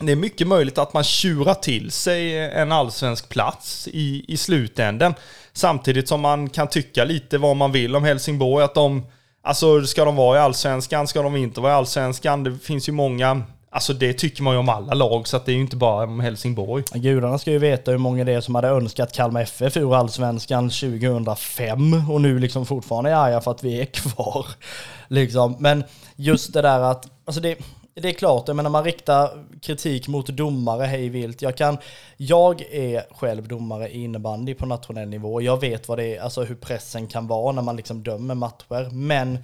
Det 0.00 0.12
är 0.12 0.16
mycket 0.16 0.46
möjligt 0.46 0.78
att 0.78 0.92
man 0.92 1.04
tjurar 1.04 1.54
till 1.54 1.90
sig 1.90 2.38
en 2.38 2.72
allsvensk 2.72 3.28
plats 3.28 3.88
i, 3.92 4.24
i 4.28 4.36
slutänden. 4.36 5.14
Samtidigt 5.52 6.08
som 6.08 6.20
man 6.20 6.48
kan 6.48 6.68
tycka 6.68 7.04
lite 7.04 7.38
vad 7.38 7.56
man 7.56 7.72
vill 7.72 7.96
om 7.96 8.04
Helsingborg. 8.04 8.64
Att 8.64 8.74
de, 8.74 9.06
alltså 9.42 9.86
ska 9.86 10.04
de 10.04 10.16
vara 10.16 10.38
i 10.38 10.40
allsvenskan? 10.40 11.08
Ska 11.08 11.22
de 11.22 11.36
inte 11.36 11.60
vara 11.60 11.72
i 11.72 11.74
allsvenskan? 11.74 12.44
Det 12.44 12.58
finns 12.58 12.88
ju 12.88 12.92
många 12.92 13.42
Alltså 13.70 13.92
det 13.92 14.12
tycker 14.12 14.42
man 14.42 14.54
ju 14.54 14.58
om 14.58 14.68
alla 14.68 14.94
lag, 14.94 15.28
så 15.28 15.36
att 15.36 15.46
det 15.46 15.52
är 15.52 15.54
ju 15.54 15.60
inte 15.60 15.76
bara 15.76 16.04
om 16.04 16.20
Helsingborg. 16.20 16.84
Gudarna 16.94 17.38
ska 17.38 17.50
ju 17.50 17.58
veta 17.58 17.90
hur 17.90 17.98
många 17.98 18.24
det 18.24 18.32
är 18.32 18.40
som 18.40 18.54
hade 18.54 18.68
önskat 18.68 19.12
Kalmar 19.12 19.40
FF 19.40 19.76
ur 19.76 19.96
Allsvenskan 19.96 20.70
2005 20.70 22.10
och 22.10 22.20
nu 22.20 22.38
liksom 22.38 22.66
fortfarande 22.66 23.10
är 23.10 23.14
arga 23.14 23.40
för 23.40 23.50
att 23.50 23.64
vi 23.64 23.80
är 23.80 23.84
kvar. 23.84 24.46
Liksom. 25.08 25.56
Men 25.58 25.84
just 26.16 26.52
det 26.52 26.62
där 26.62 26.80
att, 26.80 27.08
alltså 27.24 27.40
det, 27.40 27.58
det 27.94 28.08
är 28.08 28.12
klart, 28.12 28.48
jag 28.48 28.56
menar 28.56 28.70
man 28.70 28.84
riktar 28.84 29.44
kritik 29.62 30.08
mot 30.08 30.26
domare 30.26 30.84
hej 30.84 31.08
vilt. 31.08 31.42
Jag, 31.42 31.56
kan, 31.56 31.78
jag 32.16 32.60
är 32.60 33.14
själv 33.14 33.48
domare 33.48 33.88
i 33.88 34.04
innebandy 34.04 34.54
på 34.54 34.66
nationell 34.66 35.08
nivå. 35.08 35.40
Jag 35.40 35.60
vet 35.60 35.88
vad 35.88 35.98
det 35.98 36.16
är, 36.16 36.20
alltså 36.20 36.44
hur 36.44 36.54
pressen 36.54 37.06
kan 37.06 37.26
vara 37.26 37.52
när 37.52 37.62
man 37.62 37.76
liksom 37.76 38.02
dömer 38.02 38.34
matcher. 38.34 38.90
Men 38.90 39.38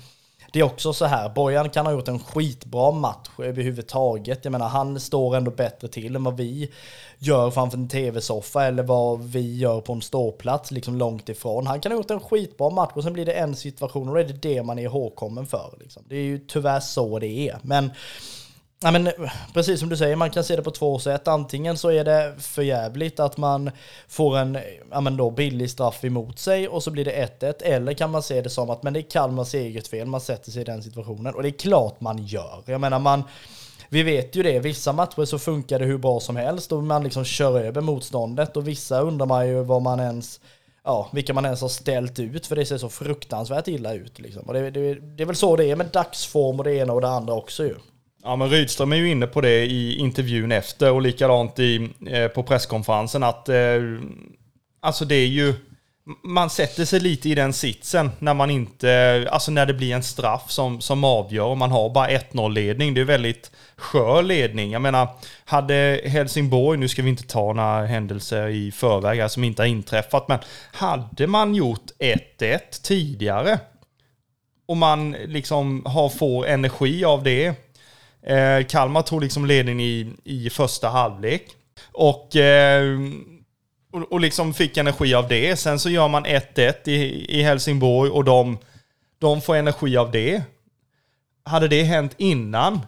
det 0.52 0.60
är 0.60 0.64
också 0.64 0.92
så 0.92 1.04
här, 1.04 1.28
Bojan 1.28 1.70
kan 1.70 1.86
ha 1.86 1.92
gjort 1.92 2.08
en 2.08 2.18
skitbra 2.18 2.90
match 2.90 3.28
överhuvudtaget. 3.38 4.44
Jag 4.44 4.52
menar, 4.52 4.68
han 4.68 5.00
står 5.00 5.36
ändå 5.36 5.50
bättre 5.50 5.88
till 5.88 6.16
än 6.16 6.24
vad 6.24 6.36
vi 6.36 6.70
gör 7.18 7.50
framför 7.50 7.78
en 7.78 7.88
tv-soffa 7.88 8.64
eller 8.64 8.82
vad 8.82 9.22
vi 9.22 9.56
gör 9.56 9.80
på 9.80 9.92
en 9.92 10.02
ståplats, 10.02 10.70
liksom 10.70 10.96
långt 10.96 11.28
ifrån. 11.28 11.66
Han 11.66 11.80
kan 11.80 11.92
ha 11.92 11.96
gjort 11.96 12.10
en 12.10 12.20
skitbra 12.20 12.70
match 12.70 12.92
och 12.94 13.02
sen 13.02 13.12
blir 13.12 13.26
det 13.26 13.32
en 13.32 13.56
situation 13.56 14.08
och 14.08 14.14
då 14.14 14.20
är 14.20 14.24
det 14.24 14.32
det 14.32 14.62
man 14.62 14.78
är 14.78 14.82
ihågkommen 14.82 15.46
för. 15.46 15.74
Liksom. 15.80 16.02
Det 16.08 16.16
är 16.16 16.22
ju 16.22 16.38
tyvärr 16.38 16.80
så 16.80 17.18
det 17.18 17.48
är. 17.48 17.58
Men 17.62 17.90
Ja, 18.82 18.90
men, 18.90 19.06
eh, 19.06 19.12
precis 19.54 19.80
som 19.80 19.88
du 19.88 19.96
säger, 19.96 20.16
man 20.16 20.30
kan 20.30 20.44
se 20.44 20.56
det 20.56 20.62
på 20.62 20.70
två 20.70 20.98
sätt. 20.98 21.28
Antingen 21.28 21.78
så 21.78 21.88
är 21.88 22.04
det 22.04 22.34
för 22.38 22.62
jävligt 22.62 23.20
att 23.20 23.36
man 23.36 23.70
får 24.08 24.38
en 24.38 24.58
ja, 24.90 25.00
men 25.00 25.16
då, 25.16 25.30
billig 25.30 25.70
straff 25.70 26.04
emot 26.04 26.38
sig 26.38 26.68
och 26.68 26.82
så 26.82 26.90
blir 26.90 27.04
det 27.04 27.12
1-1. 27.40 27.62
Eller 27.62 27.94
kan 27.94 28.10
man 28.10 28.22
se 28.22 28.40
det 28.40 28.50
som 28.50 28.70
att 28.70 28.82
men 28.82 28.92
det 28.92 29.00
är 29.00 29.10
Kalmars 29.10 29.54
eget 29.54 29.88
fel, 29.88 30.06
man 30.06 30.20
sätter 30.20 30.50
sig 30.50 30.62
i 30.62 30.64
den 30.64 30.82
situationen. 30.82 31.34
Och 31.34 31.42
det 31.42 31.48
är 31.48 31.58
klart 31.58 32.00
man 32.00 32.26
gör. 32.26 32.62
Jag 32.66 32.80
menar, 32.80 32.98
man, 32.98 33.22
vi 33.88 34.02
vet 34.02 34.36
ju 34.36 34.42
det, 34.42 34.58
vissa 34.58 34.92
matcher 34.92 35.24
så 35.24 35.38
funkar 35.38 35.78
det 35.78 35.84
hur 35.84 35.98
bra 35.98 36.20
som 36.20 36.36
helst 36.36 36.72
och 36.72 36.82
man 36.82 37.04
liksom 37.04 37.24
kör 37.24 37.60
över 37.60 37.80
motståndet 37.80 38.56
och 38.56 38.68
vissa 38.68 39.00
undrar 39.00 39.26
man 39.26 39.48
ju 39.48 39.62
vad 39.62 39.82
man 39.82 40.00
ens 40.00 40.40
ja, 40.84 41.08
vilka 41.12 41.34
man 41.34 41.44
ens 41.44 41.60
har 41.60 41.68
ställt 41.68 42.18
ut 42.18 42.46
för 42.46 42.56
det 42.56 42.66
ser 42.66 42.78
så 42.78 42.88
fruktansvärt 42.88 43.68
illa 43.68 43.94
ut. 43.94 44.18
Liksom. 44.18 44.42
Och 44.42 44.54
det, 44.54 44.70
det, 44.70 44.94
det 44.94 45.22
är 45.22 45.26
väl 45.26 45.36
så 45.36 45.56
det 45.56 45.64
är 45.64 45.76
med 45.76 45.86
dagsform 45.86 46.58
och 46.58 46.64
det 46.64 46.74
ena 46.74 46.92
och 46.92 47.00
det 47.00 47.08
andra 47.08 47.34
också 47.34 47.64
ju. 47.64 47.74
Ja 48.24 48.36
men 48.36 48.50
Rydström 48.50 48.92
är 48.92 48.96
ju 48.96 49.10
inne 49.10 49.26
på 49.26 49.40
det 49.40 49.64
i 49.64 49.96
intervjun 49.96 50.52
efter 50.52 50.92
och 50.92 51.02
likadant 51.02 51.58
i, 51.58 51.90
eh, 52.06 52.28
på 52.28 52.42
presskonferensen 52.42 53.22
att 53.22 53.48
eh, 53.48 53.80
alltså 54.80 55.04
det 55.04 55.14
är 55.14 55.26
ju 55.26 55.54
man 56.22 56.50
sätter 56.50 56.84
sig 56.84 57.00
lite 57.00 57.28
i 57.28 57.34
den 57.34 57.52
sitsen 57.52 58.10
när 58.18 58.34
man 58.34 58.50
inte, 58.50 59.28
alltså 59.30 59.50
när 59.50 59.66
det 59.66 59.74
blir 59.74 59.94
en 59.94 60.02
straff 60.02 60.50
som, 60.50 60.80
som 60.80 61.04
avgör 61.04 61.44
och 61.44 61.56
man 61.56 61.70
har 61.70 61.90
bara 61.90 62.08
1-0 62.08 62.52
ledning. 62.52 62.94
Det 62.94 63.00
är 63.00 63.04
väldigt 63.04 63.50
skör 63.76 64.22
ledning. 64.22 64.72
Jag 64.72 64.82
menar, 64.82 65.08
hade 65.44 66.00
Helsingborg, 66.04 66.78
nu 66.78 66.88
ska 66.88 67.02
vi 67.02 67.10
inte 67.10 67.26
ta 67.26 67.52
några 67.52 67.86
händelser 67.86 68.48
i 68.48 68.72
förväg 68.72 69.20
här 69.20 69.28
som 69.28 69.44
inte 69.44 69.62
har 69.62 69.66
inträffat, 69.66 70.28
men 70.28 70.38
hade 70.72 71.26
man 71.26 71.54
gjort 71.54 71.90
1-1 71.98 72.58
tidigare 72.82 73.58
och 74.66 74.76
man 74.76 75.12
liksom 75.12 75.82
har, 75.86 76.08
får 76.08 76.46
energi 76.46 77.04
av 77.04 77.22
det. 77.22 77.54
Eh, 78.26 78.66
Kalmar 78.66 79.02
tog 79.02 79.22
liksom 79.22 79.46
ledningen 79.46 79.80
i, 79.80 80.12
i 80.24 80.50
första 80.50 80.88
halvlek. 80.88 81.46
Och 81.92 82.36
eh, 82.36 82.98
och, 83.92 84.12
och 84.12 84.20
liksom 84.20 84.54
fick 84.54 84.76
energi 84.76 85.14
av 85.14 85.28
det. 85.28 85.56
Sen 85.56 85.78
så 85.78 85.90
gör 85.90 86.08
man 86.08 86.26
1-1 86.26 86.88
i, 86.88 87.26
i 87.38 87.42
Helsingborg 87.42 88.10
och 88.10 88.24
de, 88.24 88.58
de 89.18 89.40
får 89.40 89.56
energi 89.56 89.96
av 89.96 90.10
det. 90.10 90.42
Hade 91.44 91.68
det 91.68 91.82
hänt 91.82 92.14
innan 92.16 92.80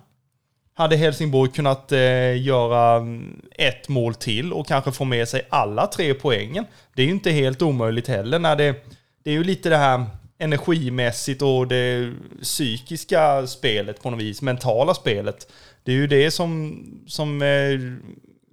hade 0.74 0.96
Helsingborg 0.96 1.50
kunnat 1.50 1.92
eh, 1.92 2.42
göra 2.42 2.96
mm, 2.96 3.40
ett 3.50 3.88
mål 3.88 4.14
till 4.14 4.52
och 4.52 4.66
kanske 4.66 4.92
få 4.92 5.04
med 5.04 5.28
sig 5.28 5.46
alla 5.50 5.86
tre 5.86 6.14
poängen. 6.14 6.66
Det 6.94 7.02
är 7.02 7.06
ju 7.06 7.12
inte 7.12 7.30
helt 7.30 7.62
omöjligt 7.62 8.08
heller 8.08 8.38
när 8.38 8.56
det, 8.56 8.84
det 9.24 9.30
är 9.30 9.34
ju 9.34 9.44
lite 9.44 9.68
det 9.68 9.76
här 9.76 10.04
energimässigt 10.38 11.42
och 11.42 11.68
det 11.68 12.12
psykiska 12.42 13.46
spelet 13.46 14.02
på 14.02 14.10
något 14.10 14.20
vis, 14.20 14.42
mentala 14.42 14.94
spelet. 14.94 15.52
Det 15.82 15.92
är 15.92 15.96
ju 15.96 16.06
det 16.06 16.30
som, 16.30 16.82
som 17.06 17.42
eh, 17.42 17.80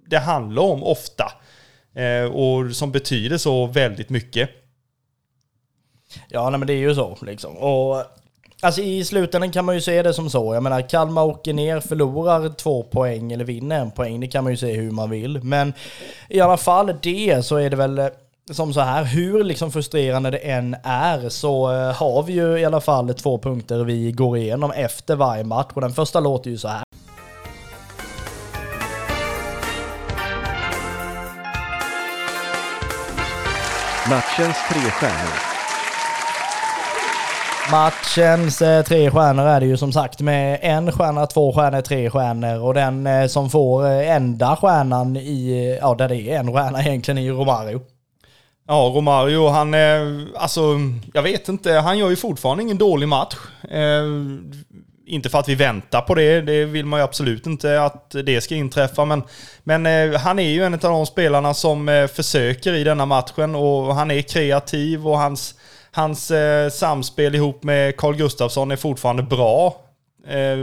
det 0.06 0.18
handlar 0.18 0.62
om 0.62 0.82
ofta. 0.82 1.32
Eh, 1.94 2.24
och 2.24 2.76
som 2.76 2.92
betyder 2.92 3.38
så 3.38 3.66
väldigt 3.66 4.10
mycket. 4.10 4.50
Ja, 6.28 6.50
nej, 6.50 6.58
men 6.58 6.66
det 6.66 6.72
är 6.72 6.78
ju 6.78 6.94
så 6.94 7.18
liksom. 7.22 7.56
Och 7.56 8.04
Alltså 8.64 8.80
i 8.80 9.04
slutändan 9.04 9.52
kan 9.52 9.64
man 9.64 9.74
ju 9.74 9.80
se 9.80 10.02
det 10.02 10.14
som 10.14 10.30
så. 10.30 10.54
Jag 10.54 10.62
menar 10.62 10.88
Kalmar 10.88 11.24
åker 11.24 11.52
ner, 11.52 11.80
förlorar 11.80 12.48
två 12.48 12.82
poäng 12.82 13.32
eller 13.32 13.44
vinner 13.44 13.80
en 13.80 13.90
poäng. 13.90 14.20
Det 14.20 14.26
kan 14.26 14.44
man 14.44 14.52
ju 14.52 14.56
se 14.56 14.72
hur 14.72 14.90
man 14.90 15.10
vill. 15.10 15.42
Men 15.42 15.72
i 16.28 16.40
alla 16.40 16.56
fall 16.56 16.94
det 17.02 17.42
så 17.46 17.56
är 17.56 17.70
det 17.70 17.76
väl 17.76 17.98
eh, 17.98 18.06
som 18.50 18.74
så 18.74 18.80
här, 18.80 19.04
hur 19.04 19.44
liksom 19.44 19.72
frustrerande 19.72 20.30
det 20.30 20.38
än 20.38 20.76
är 20.84 21.28
så 21.28 21.72
eh, 21.72 21.94
har 21.94 22.22
vi 22.22 22.32
ju 22.32 22.58
i 22.58 22.64
alla 22.64 22.80
fall 22.80 23.14
två 23.14 23.38
punkter 23.38 23.84
vi 23.84 24.12
går 24.12 24.36
igenom 24.36 24.70
efter 24.70 25.16
varje 25.16 25.44
match. 25.44 25.68
Och 25.74 25.80
den 25.80 25.92
första 25.92 26.20
låter 26.20 26.50
ju 26.50 26.58
så 26.58 26.68
här. 26.68 26.82
Matchens 34.10 34.56
tre 34.70 34.80
stjärnor. 34.80 35.52
Matchens 37.70 38.62
eh, 38.62 38.84
tre 38.84 39.10
stjärnor 39.10 39.46
är 39.46 39.60
det 39.60 39.66
ju 39.66 39.76
som 39.76 39.92
sagt 39.92 40.20
med 40.20 40.58
en 40.62 40.92
stjärna, 40.92 41.26
två 41.26 41.52
stjärnor, 41.52 41.80
tre 41.80 42.10
stjärnor 42.10 42.62
och 42.62 42.74
den 42.74 43.06
eh, 43.06 43.26
som 43.26 43.50
får 43.50 43.86
enda 43.86 44.56
stjärnan 44.56 45.16
i, 45.16 45.78
ja 45.80 45.94
där 45.94 46.08
det 46.08 46.16
är 46.16 46.38
en 46.38 46.52
stjärna 46.52 46.80
egentligen 46.80 47.18
är 47.18 47.22
ju 47.22 47.32
Romario. 47.32 47.80
Ja, 48.66 48.92
Romario, 48.94 49.48
han 49.48 49.74
är, 49.74 50.26
alltså, 50.36 50.80
jag 51.14 51.22
vet 51.22 51.48
inte, 51.48 51.72
han 51.72 51.98
gör 51.98 52.10
ju 52.10 52.16
fortfarande 52.16 52.62
ingen 52.62 52.78
dålig 52.78 53.08
match. 53.08 53.36
Eh, 53.70 54.04
inte 55.06 55.28
för 55.28 55.38
att 55.38 55.48
vi 55.48 55.54
väntar 55.54 56.00
på 56.00 56.14
det, 56.14 56.40
det 56.40 56.64
vill 56.64 56.86
man 56.86 57.00
ju 57.00 57.04
absolut 57.04 57.46
inte 57.46 57.82
att 57.82 58.10
det 58.24 58.40
ska 58.40 58.54
inträffa. 58.54 59.04
Men, 59.04 59.22
men 59.64 59.86
eh, 59.86 60.20
han 60.20 60.38
är 60.38 60.48
ju 60.48 60.64
en 60.64 60.74
av 60.74 60.80
de 60.80 61.06
spelarna 61.06 61.54
som 61.54 61.88
eh, 61.88 62.06
försöker 62.06 62.74
i 62.74 62.84
denna 62.84 63.06
matchen 63.06 63.54
och 63.54 63.94
han 63.94 64.10
är 64.10 64.22
kreativ 64.22 65.08
och 65.08 65.18
hans, 65.18 65.54
hans 65.90 66.30
eh, 66.30 66.70
samspel 66.70 67.34
ihop 67.34 67.62
med 67.62 67.96
Carl 67.96 68.16
Gustafsson 68.16 68.70
är 68.70 68.76
fortfarande 68.76 69.22
bra. 69.22 69.76
Eh, 70.26 70.58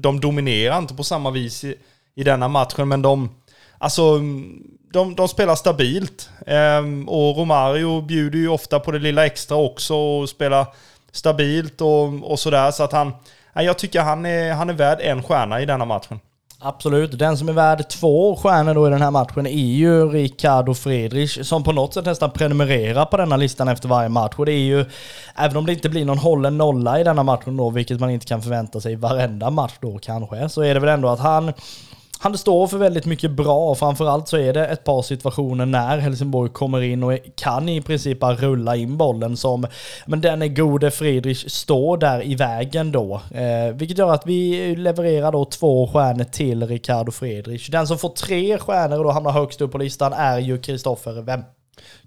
de 0.00 0.20
dominerar 0.20 0.78
inte 0.78 0.94
på 0.94 1.04
samma 1.04 1.30
vis 1.30 1.64
i, 1.64 1.74
i 2.14 2.24
denna 2.24 2.48
matchen, 2.48 2.88
men 2.88 3.02
de, 3.02 3.30
alltså, 3.78 4.02
mm, 4.02 4.62
de, 4.92 5.14
de 5.14 5.28
spelar 5.28 5.54
stabilt. 5.54 6.30
Ehm, 6.46 7.08
och 7.08 7.36
Romario 7.36 8.00
bjuder 8.00 8.38
ju 8.38 8.48
ofta 8.48 8.80
på 8.80 8.90
det 8.90 8.98
lilla 8.98 9.26
extra 9.26 9.56
också 9.56 9.94
och 9.94 10.28
spelar 10.28 10.66
stabilt 11.12 11.80
och, 11.80 12.30
och 12.30 12.38
sådär. 12.38 12.70
Så 12.70 12.82
att 12.82 12.92
han, 12.92 13.12
jag 13.54 13.78
tycker 13.78 14.00
han 14.00 14.26
är, 14.26 14.52
han 14.52 14.70
är 14.70 14.74
värd 14.74 14.98
en 15.00 15.22
stjärna 15.22 15.60
i 15.60 15.66
denna 15.66 15.84
matchen. 15.84 16.20
Absolut. 16.58 17.18
Den 17.18 17.38
som 17.38 17.48
är 17.48 17.52
värd 17.52 17.88
två 17.88 18.36
stjärnor 18.36 18.74
då 18.74 18.86
i 18.86 18.90
den 18.90 19.02
här 19.02 19.10
matchen 19.10 19.46
är 19.46 19.50
ju 19.50 20.08
Ricardo 20.08 20.74
Friedrich 20.74 21.46
som 21.46 21.64
på 21.64 21.72
något 21.72 21.94
sätt 21.94 22.04
nästan 22.04 22.30
prenumererar 22.30 23.04
på 23.04 23.16
denna 23.16 23.36
listan 23.36 23.68
efter 23.68 23.88
varje 23.88 24.08
match. 24.08 24.34
Och 24.36 24.46
det 24.46 24.52
är 24.52 24.64
ju, 24.64 24.84
även 25.34 25.56
om 25.56 25.66
det 25.66 25.72
inte 25.72 25.88
blir 25.88 26.04
någon 26.04 26.18
hållen 26.18 26.58
nolla 26.58 27.00
i 27.00 27.04
denna 27.04 27.22
matchen 27.22 27.56
då, 27.56 27.70
vilket 27.70 28.00
man 28.00 28.10
inte 28.10 28.26
kan 28.26 28.42
förvänta 28.42 28.80
sig 28.80 28.92
i 28.92 28.96
varenda 28.96 29.50
match 29.50 29.74
då 29.80 29.98
kanske, 29.98 30.48
så 30.48 30.62
är 30.62 30.74
det 30.74 30.80
väl 30.80 30.88
ändå 30.88 31.08
att 31.08 31.20
han 31.20 31.52
han 32.26 32.38
står 32.38 32.66
för 32.66 32.78
väldigt 32.78 33.06
mycket 33.06 33.30
bra 33.30 33.70
och 33.70 33.78
framförallt 33.78 34.28
så 34.28 34.36
är 34.36 34.52
det 34.52 34.66
ett 34.66 34.84
par 34.84 35.02
situationer 35.02 35.66
när 35.66 35.98
Helsingborg 35.98 36.50
kommer 36.50 36.82
in 36.82 37.02
och 37.02 37.18
kan 37.34 37.68
i 37.68 37.82
princip 37.82 38.20
bara 38.20 38.34
rulla 38.34 38.76
in 38.76 38.96
bollen 38.96 39.36
som, 39.36 39.66
men 40.06 40.20
den 40.20 40.42
är 40.42 40.48
gode 40.48 40.90
Friedrich 40.90 41.50
står 41.50 41.96
där 41.96 42.26
i 42.26 42.34
vägen 42.34 42.92
då. 42.92 43.14
Eh, 43.14 43.74
vilket 43.74 43.98
gör 43.98 44.14
att 44.14 44.26
vi 44.26 44.76
levererar 44.76 45.32
då 45.32 45.44
två 45.44 45.88
stjärnor 45.88 46.24
till 46.24 46.66
Ricardo 46.66 47.12
Friedrich. 47.12 47.68
Den 47.68 47.86
som 47.86 47.98
får 47.98 48.08
tre 48.08 48.58
stjärnor 48.58 48.98
och 48.98 49.04
då 49.04 49.10
hamnar 49.10 49.30
högst 49.30 49.60
upp 49.60 49.72
på 49.72 49.78
listan 49.78 50.12
är 50.12 50.38
ju 50.38 50.58
Kristoffer 50.58 51.22
Wempe. 51.22 51.55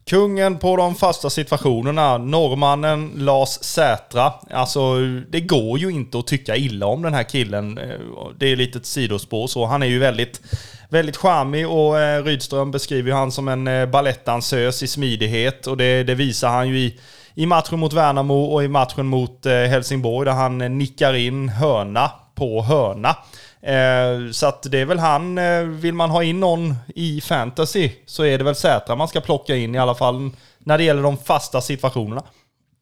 Kungen 0.09 0.57
på 0.57 0.75
de 0.75 0.95
fasta 0.95 1.29
situationerna, 1.29 2.17
norrmannen 2.17 3.11
Lars 3.15 3.49
Sätra. 3.49 4.33
Alltså, 4.51 4.95
det 5.29 5.41
går 5.41 5.79
ju 5.79 5.89
inte 5.89 6.19
att 6.19 6.27
tycka 6.27 6.55
illa 6.55 6.85
om 6.85 7.01
den 7.01 7.13
här 7.13 7.23
killen. 7.23 7.77
Eh, 7.77 7.99
det 8.39 8.51
är 8.51 8.55
lite 8.55 8.77
ett 8.77 8.85
sidospår 8.85 9.47
så. 9.47 9.65
Han 9.65 9.83
är 9.83 9.87
ju 9.87 9.99
väldigt, 9.99 10.41
väldigt 10.89 11.17
charmig 11.17 11.69
och 11.69 11.99
eh, 11.99 12.23
Rydström 12.23 12.71
beskriver 12.71 13.09
ju 13.09 13.15
han 13.15 13.31
som 13.31 13.47
en 13.47 13.67
eh, 13.67 13.85
balettdansös 13.85 14.83
i 14.83 14.87
smidighet. 14.87 15.67
Och 15.67 15.77
det, 15.77 16.03
det 16.03 16.15
visar 16.15 16.49
han 16.49 16.69
ju 16.69 16.79
i, 16.79 16.99
i 17.35 17.45
matchen 17.45 17.79
mot 17.79 17.93
Värnamo 17.93 18.43
och 18.43 18.63
i 18.63 18.67
matchen 18.67 19.07
mot 19.07 19.45
eh, 19.45 19.53
Helsingborg 19.53 20.25
där 20.25 20.33
han 20.33 20.61
eh, 20.61 20.69
nickar 20.69 21.13
in 21.13 21.49
hörna 21.49 22.11
på 22.35 22.61
hörna. 22.61 23.15
Eh, 23.61 24.31
så 24.31 24.45
att 24.47 24.63
det 24.71 24.79
är 24.79 24.85
väl 24.85 24.99
han, 24.99 25.37
eh, 25.37 25.61
vill 25.61 25.93
man 25.93 26.09
ha 26.09 26.23
in 26.23 26.39
någon 26.39 26.75
i 26.95 27.21
fantasy 27.21 27.91
så 28.05 28.25
är 28.25 28.37
det 28.37 28.43
väl 28.43 28.55
Sätra 28.55 28.95
man 28.95 29.07
ska 29.07 29.21
plocka 29.21 29.55
in 29.55 29.75
i 29.75 29.77
alla 29.77 29.95
fall 29.95 30.31
när 30.59 30.77
det 30.77 30.83
gäller 30.83 31.03
de 31.03 31.17
fasta 31.17 31.61
situationerna. 31.61 32.23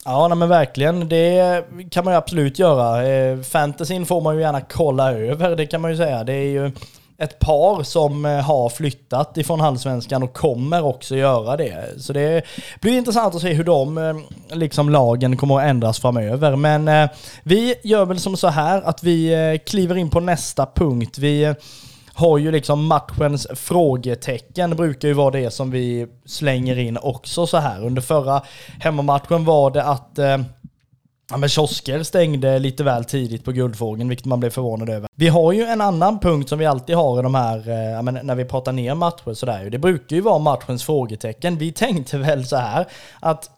Ja, 0.06 0.28
nej, 0.28 0.38
men 0.38 0.50
verkligen. 0.50 1.10
Det 1.10 1.66
kan 1.92 2.06
man 2.06 2.14
ju 2.14 2.18
absolut 2.18 2.60
göra. 2.60 3.08
Eh, 3.08 3.42
fantasyn 3.42 4.06
får 4.06 4.22
man 4.22 4.36
ju 4.36 4.42
gärna 4.42 4.62
kolla 4.62 5.14
över, 5.14 5.56
det 5.56 5.66
kan 5.66 5.82
man 5.82 5.92
ju 5.92 5.98
säga. 5.98 6.24
Det 6.24 6.34
är 6.34 6.50
ju 6.50 6.72
ett 7.20 7.40
par 7.40 7.84
som 7.84 8.26
eh, 8.26 8.40
har 8.40 8.70
flyttat 8.70 9.38
ifrån 9.38 9.62
Allsvenskan 9.62 10.24
och 10.24 10.34
kommer 10.34 10.86
också 10.86 11.16
göra 11.16 11.58
det. 11.58 12.02
Så 12.02 12.14
det 12.14 12.46
blir 12.82 12.98
intressant 12.98 13.36
att 13.36 13.42
se 13.42 13.54
hur 13.54 13.64
de 13.64 13.98
eh, 13.98 14.16
liksom 14.58 14.90
lagen 14.90 15.38
kommer 15.38 15.58
att 15.58 15.64
ändras 15.64 16.00
framöver. 16.00 16.56
Men 16.56 16.88
eh, 16.88 17.10
vi 17.44 17.76
gör 17.84 18.06
väl 18.06 18.20
som 18.20 18.38
så 18.38 18.48
här 18.48 18.82
att 18.82 19.04
vi 19.04 19.60
kliver 19.66 19.98
in 19.98 20.10
på 20.10 20.20
nästa 20.20 20.66
punkt. 20.76 21.18
Vi 21.18 21.56
har 22.14 22.38
ju 22.38 22.52
liksom 22.52 22.86
matchens 22.86 23.48
frågetecken 23.56 24.76
brukar 24.76 25.08
ju 25.08 25.14
vara 25.14 25.32
det 25.32 25.52
som 25.52 25.72
vi 25.72 26.08
slänger 26.26 26.80
in 26.80 26.98
också 26.98 27.48
så 27.48 27.58
här. 27.58 27.86
Under 27.86 28.02
förra 28.02 28.42
hemmamatchen 28.80 29.46
var 29.46 29.72
det 29.72 29.84
att 29.84 30.20
Ja, 31.32 31.38
men 31.38 31.50
kiosker 31.50 32.04
stängde 32.04 32.60
lite 32.60 32.84
väl 32.84 33.06
tidigt 33.06 33.44
på 33.44 33.52
Guldfågeln, 33.52 34.10
vilket 34.10 34.26
man 34.26 34.40
blev 34.40 34.50
förvånad 34.50 34.90
över. 34.90 35.10
Vi 35.16 35.28
har 35.28 35.52
ju 35.52 35.64
en 35.64 35.82
annan 35.82 36.20
punkt 36.20 36.50
som 36.50 36.60
vi 36.60 36.66
alltid 36.66 36.96
har 36.96 37.20
i 37.20 37.24
de 37.24 37.36
här, 37.36 37.70
eh, 37.70 37.92
ja, 37.92 38.02
men 38.02 38.20
när 38.24 38.36
vi 38.36 38.46
pratar 38.46 38.72
ner 38.72 38.96
matcher 38.96 39.34
sådär. 39.34 39.70
Det 39.70 39.80
brukar 39.80 40.16
ju 40.16 40.22
vara 40.22 40.40
matchens 40.40 40.84
frågetecken. 40.84 41.58
Vi 41.58 41.72
tänkte 41.74 42.18
väl 42.18 42.46
så 42.46 42.56
här 42.56 42.88
att 43.20 43.52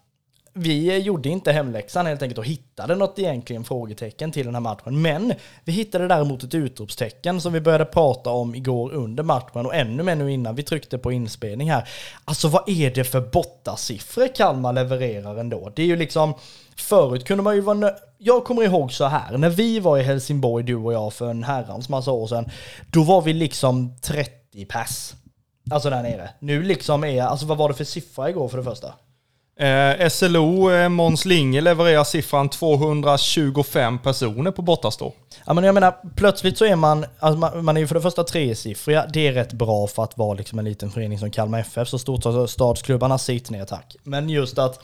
vi 0.53 0.97
gjorde 0.97 1.29
inte 1.29 1.51
hemläxan 1.51 2.05
helt 2.05 2.21
enkelt 2.21 2.37
och 2.37 2.45
hittade 2.45 2.95
något 2.95 3.19
egentligen 3.19 3.63
frågetecken 3.63 4.31
till 4.31 4.45
den 4.45 4.55
här 4.55 4.61
matchen. 4.61 5.01
Men 5.01 5.33
vi 5.63 5.71
hittade 5.71 6.07
däremot 6.07 6.43
ett 6.43 6.53
utropstecken 6.53 7.41
som 7.41 7.53
vi 7.53 7.61
började 7.61 7.85
prata 7.85 8.29
om 8.29 8.55
igår 8.55 8.93
under 8.93 9.23
matchen 9.23 9.65
och 9.65 9.75
ännu 9.75 10.03
mer 10.03 10.15
nu 10.15 10.31
innan 10.31 10.55
vi 10.55 10.63
tryckte 10.63 10.97
på 10.97 11.11
inspelning 11.11 11.71
här. 11.71 11.89
Alltså 12.25 12.47
vad 12.47 12.69
är 12.69 12.91
det 12.91 13.03
för 13.03 13.21
bottasiffror 13.21 14.35
Kalmar 14.35 14.73
levererar 14.73 15.37
ändå? 15.37 15.71
Det 15.75 15.81
är 15.81 15.87
ju 15.87 15.95
liksom, 15.95 16.33
förut 16.81 17.25
kunde 17.25 17.43
man 17.43 17.55
ju 17.55 17.61
vara 17.61 17.77
nö- 17.77 17.95
jag 18.17 18.43
kommer 18.45 18.63
ihåg 18.63 18.91
så 18.91 19.05
här, 19.05 19.37
när 19.37 19.49
vi 19.49 19.79
var 19.79 19.97
i 19.97 20.03
Helsingborg, 20.03 20.63
du 20.63 20.75
och 20.75 20.93
jag, 20.93 21.13
för 21.13 21.29
en 21.29 21.43
herrans 21.43 21.89
massa 21.89 22.11
år 22.11 22.27
sedan, 22.27 22.49
då 22.87 23.03
var 23.03 23.21
vi 23.21 23.33
liksom 23.33 23.97
30 24.01 24.65
pass. 24.65 25.15
Alltså 25.71 25.89
där 25.89 26.03
nere. 26.03 26.29
Nu 26.39 26.63
liksom 26.63 27.03
är, 27.03 27.21
alltså 27.23 27.45
vad 27.45 27.57
var 27.57 27.69
det 27.69 27.75
för 27.75 27.83
siffra 27.83 28.29
igår 28.29 28.47
för 28.47 28.57
det 28.57 28.63
första? 28.63 28.93
Eh, 29.59 30.09
SLO, 30.09 30.71
eh, 30.71 30.89
Måns 30.89 31.25
Linge 31.25 31.61
levererar 31.61 32.03
siffran 32.03 32.49
225 32.49 33.99
personer 33.99 34.51
på 34.51 34.61
bortastå. 34.61 35.13
Ja 35.45 35.53
men 35.53 35.63
jag 35.63 35.73
menar, 35.73 35.95
plötsligt 36.15 36.57
så 36.57 36.65
är 36.65 36.75
man, 36.75 37.05
alltså 37.19 37.39
man, 37.39 37.65
man 37.65 37.77
är 37.77 37.81
ju 37.81 37.87
för 37.87 37.95
det 37.95 38.01
första 38.01 38.23
tresiffriga, 38.23 39.05
det 39.13 39.27
är 39.27 39.31
rätt 39.33 39.53
bra 39.53 39.87
för 39.87 40.03
att 40.03 40.17
vara 40.17 40.33
liksom 40.33 40.59
en 40.59 40.65
liten 40.65 40.91
förening 40.91 41.19
som 41.19 41.31
Kalmar 41.31 41.59
FF, 41.59 41.87
så 41.87 41.99
storstadsklubbarna 41.99 43.17
sitt 43.17 43.49
ner 43.49 43.65
tack. 43.65 43.95
Men 44.03 44.29
just 44.29 44.59
att, 44.59 44.79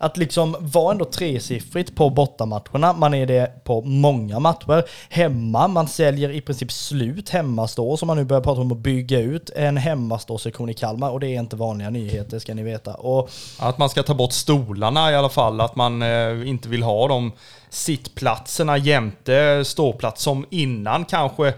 att 0.00 0.16
liksom 0.16 0.56
vara 0.60 0.92
ändå 0.92 1.04
tresiffrigt 1.04 1.94
på 1.94 2.10
bortamatcherna, 2.10 2.92
man 2.92 3.14
är 3.14 3.26
det 3.26 3.64
på 3.64 3.82
många 3.82 4.38
matcher. 4.38 4.84
Hemma, 5.08 5.68
man 5.68 5.88
säljer 5.88 6.30
i 6.30 6.40
princip 6.40 6.72
slut 6.72 7.28
hemmastå, 7.28 7.96
som 7.96 8.06
man 8.06 8.16
nu 8.16 8.24
börjar 8.24 8.42
prata 8.42 8.60
om 8.60 8.72
att 8.72 8.78
bygga 8.78 9.18
ut 9.18 9.50
en 9.50 9.76
hemmastå-sektion 9.76 10.70
i 10.70 10.74
Kalmar, 10.74 11.10
och 11.10 11.20
det 11.20 11.26
är 11.26 11.40
inte 11.40 11.56
vanliga 11.56 11.90
nyheter 11.90 12.38
ska 12.38 12.54
ni 12.54 12.62
veta. 12.62 12.94
Och 12.94 13.30
Att 13.58 13.78
man 13.78 13.90
ska 13.90 14.02
ta 14.02 14.14
bort 14.14 14.32
stolarna 14.32 15.12
i 15.12 15.14
alla 15.14 15.28
fall, 15.28 15.60
att 15.60 15.76
man 15.76 16.02
eh, 16.02 16.48
inte 16.48 16.68
vill 16.68 16.82
ha 16.82 17.08
de 17.08 17.32
sittplatserna 17.70 18.78
jämte 18.78 19.64
ståplats 19.64 20.22
som 20.22 20.46
innan 20.50 21.04
kanske 21.04 21.54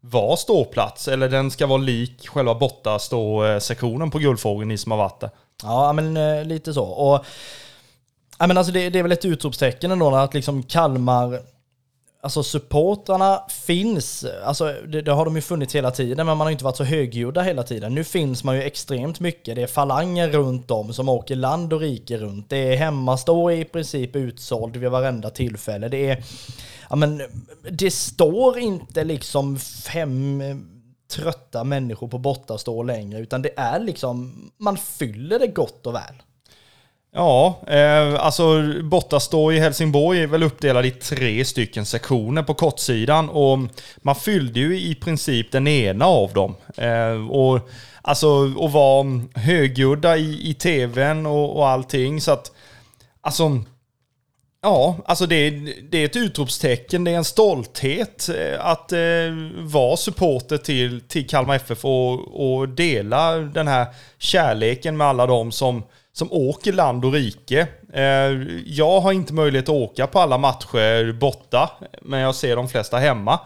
var 0.00 0.36
ståplats, 0.36 1.08
eller 1.08 1.28
den 1.28 1.50
ska 1.50 1.66
vara 1.66 1.78
lik 1.78 2.28
själva 2.28 2.54
bortastå-sektionen 2.54 4.10
på 4.10 4.18
Guldfågeln, 4.18 4.68
ni 4.68 4.78
som 4.78 4.92
har 4.92 4.98
varit 4.98 5.20
där. 5.20 5.30
Ja, 5.62 5.92
men 5.92 6.16
eh, 6.16 6.44
lite 6.44 6.74
så. 6.74 6.84
Och, 6.84 7.24
ja, 8.38 8.46
men 8.46 8.58
alltså 8.58 8.72
det, 8.72 8.90
det 8.90 8.98
är 8.98 9.02
väl 9.02 9.12
ett 9.12 9.24
utropstecken 9.24 9.90
ändå 9.90 10.14
att 10.14 10.34
liksom 10.34 10.62
Kalmar, 10.62 11.40
alltså 12.20 12.42
supportrarna 12.42 13.42
finns, 13.66 14.26
alltså 14.44 14.74
det, 14.88 15.02
det 15.02 15.12
har 15.12 15.24
de 15.24 15.36
ju 15.36 15.42
funnits 15.42 15.74
hela 15.74 15.90
tiden, 15.90 16.26
men 16.26 16.36
man 16.36 16.46
har 16.46 16.52
inte 16.52 16.64
varit 16.64 16.76
så 16.76 16.84
högljudda 16.84 17.42
hela 17.42 17.62
tiden. 17.62 17.94
Nu 17.94 18.04
finns 18.04 18.44
man 18.44 18.56
ju 18.56 18.62
extremt 18.62 19.20
mycket, 19.20 19.56
det 19.56 19.62
är 19.62 19.66
falanger 19.66 20.28
runt 20.28 20.70
om 20.70 20.92
som 20.92 21.08
åker 21.08 21.36
land 21.36 21.72
och 21.72 21.80
rike 21.80 22.18
runt. 22.18 22.50
Det 22.50 22.72
är 22.72 22.76
hemmastå 22.76 23.50
i 23.50 23.64
princip 23.64 24.16
utsåld 24.16 24.76
vid 24.76 24.90
varenda 24.90 25.30
tillfälle. 25.30 25.88
Det 25.88 26.10
är, 26.10 26.24
ja 26.90 26.96
men 26.96 27.22
det 27.70 27.90
står 27.90 28.58
inte 28.58 29.04
liksom 29.04 29.58
fem 29.58 30.40
eh, 30.40 30.56
trötta 31.10 31.64
människor 31.64 32.08
på 32.08 32.18
bortastå 32.18 32.82
längre, 32.82 33.18
utan 33.18 33.42
det 33.42 33.50
är 33.56 33.80
liksom, 33.80 34.50
man 34.58 34.76
fyller 34.76 35.38
det 35.38 35.46
gott 35.46 35.86
och 35.86 35.94
väl. 35.94 36.14
Ja, 37.12 37.60
eh, 37.66 38.14
alltså 38.14 38.62
bortastå 38.82 39.52
i 39.52 39.58
Helsingborg 39.58 40.22
är 40.22 40.26
väl 40.26 40.42
uppdelad 40.42 40.86
i 40.86 40.90
tre 40.90 41.44
stycken 41.44 41.86
sektioner 41.86 42.42
på 42.42 42.54
kortsidan 42.54 43.28
och 43.28 43.58
man 43.96 44.14
fyllde 44.14 44.60
ju 44.60 44.80
i 44.80 44.94
princip 44.94 45.52
den 45.52 45.68
ena 45.68 46.06
av 46.06 46.32
dem. 46.32 46.54
Eh, 46.76 47.30
och 47.30 47.68
alltså 48.02 48.44
att 48.44 48.72
vara 48.72 49.22
högljudda 49.34 50.16
i, 50.16 50.50
i 50.50 50.54
tvn 50.54 51.26
och, 51.26 51.56
och 51.56 51.68
allting 51.68 52.20
så 52.20 52.32
att 52.32 52.52
alltså 53.20 53.62
Ja, 54.60 54.96
alltså 55.04 55.26
det 55.26 55.34
är, 55.34 55.74
det 55.90 55.98
är 55.98 56.04
ett 56.04 56.16
utropstecken, 56.16 57.04
det 57.04 57.10
är 57.10 57.16
en 57.16 57.24
stolthet 57.24 58.28
eh, 58.28 58.66
att 58.66 58.92
eh, 58.92 58.98
vara 59.56 59.96
supporter 59.96 60.56
till, 60.58 61.00
till 61.00 61.28
Kalmar 61.28 61.56
FF 61.56 61.84
och, 61.84 62.58
och 62.58 62.68
dela 62.68 63.36
den 63.36 63.68
här 63.68 63.86
kärleken 64.18 64.96
med 64.96 65.06
alla 65.06 65.26
de 65.26 65.52
som, 65.52 65.82
som 66.18 66.32
åker 66.32 66.72
land 66.72 67.04
och 67.04 67.12
rike. 67.12 67.66
Eh, 67.92 68.02
jag 68.66 69.00
har 69.00 69.12
inte 69.12 69.32
möjlighet 69.32 69.68
att 69.68 69.74
åka 69.74 70.06
på 70.06 70.20
alla 70.20 70.38
matcher 70.38 71.12
borta, 71.12 71.70
men 72.02 72.20
jag 72.20 72.34
ser 72.34 72.56
de 72.56 72.68
flesta 72.68 72.98
hemma. 72.98 73.40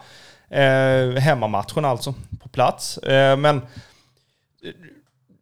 Eh, 0.49 1.19
hemmamatchen 1.19 1.85
alltså, 1.85 2.13
på 2.43 2.49
plats. 2.49 2.97
Eh, 2.97 3.37
men 3.37 3.61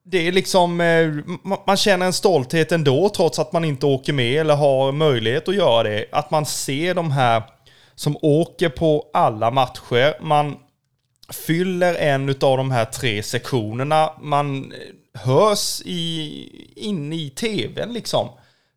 det 0.04 0.28
är 0.28 0.32
liksom, 0.32 0.78
man 1.68 1.78
känner 1.78 2.06
en 2.06 2.14
stolthet 2.14 2.72
ändå 2.72 3.10
trots 3.10 3.40
att 3.40 3.54
man 3.54 3.66
inte 3.66 3.86
åker 3.86 4.14
med 4.14 4.42
eller 4.42 4.56
har 4.56 4.92
möjlighet 4.92 5.48
att 5.48 5.56
göra 5.56 5.84
det. 5.84 6.06
Att 6.12 6.32
man 6.32 6.46
ser 6.46 6.96
de 6.96 7.12
här 7.12 7.44
som 7.96 8.18
åker 8.22 8.70
på 8.70 9.10
alla 9.14 9.52
matcher. 9.52 10.24
Man 10.24 10.56
fyller 11.48 11.96
en 11.96 12.30
av 12.30 12.58
de 12.58 12.72
här 12.72 12.86
tre 12.86 13.24
sektionerna. 13.24 14.12
Man 14.22 14.74
hörs 15.14 15.82
i, 15.86 16.72
in 16.76 17.14
i 17.14 17.30
tvn 17.30 17.94
liksom. 17.94 18.30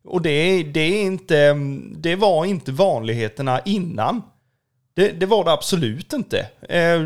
Och 0.03 0.21
det, 0.21 0.63
det, 0.63 0.79
är 0.79 1.01
inte, 1.01 1.53
det 1.97 2.15
var 2.15 2.45
inte 2.45 2.71
vanligheterna 2.71 3.61
innan. 3.65 4.21
Det, 4.95 5.11
det 5.11 5.25
var 5.25 5.43
det 5.43 5.51
absolut 5.51 6.13
inte. 6.13 6.39
Eh, 6.69 7.01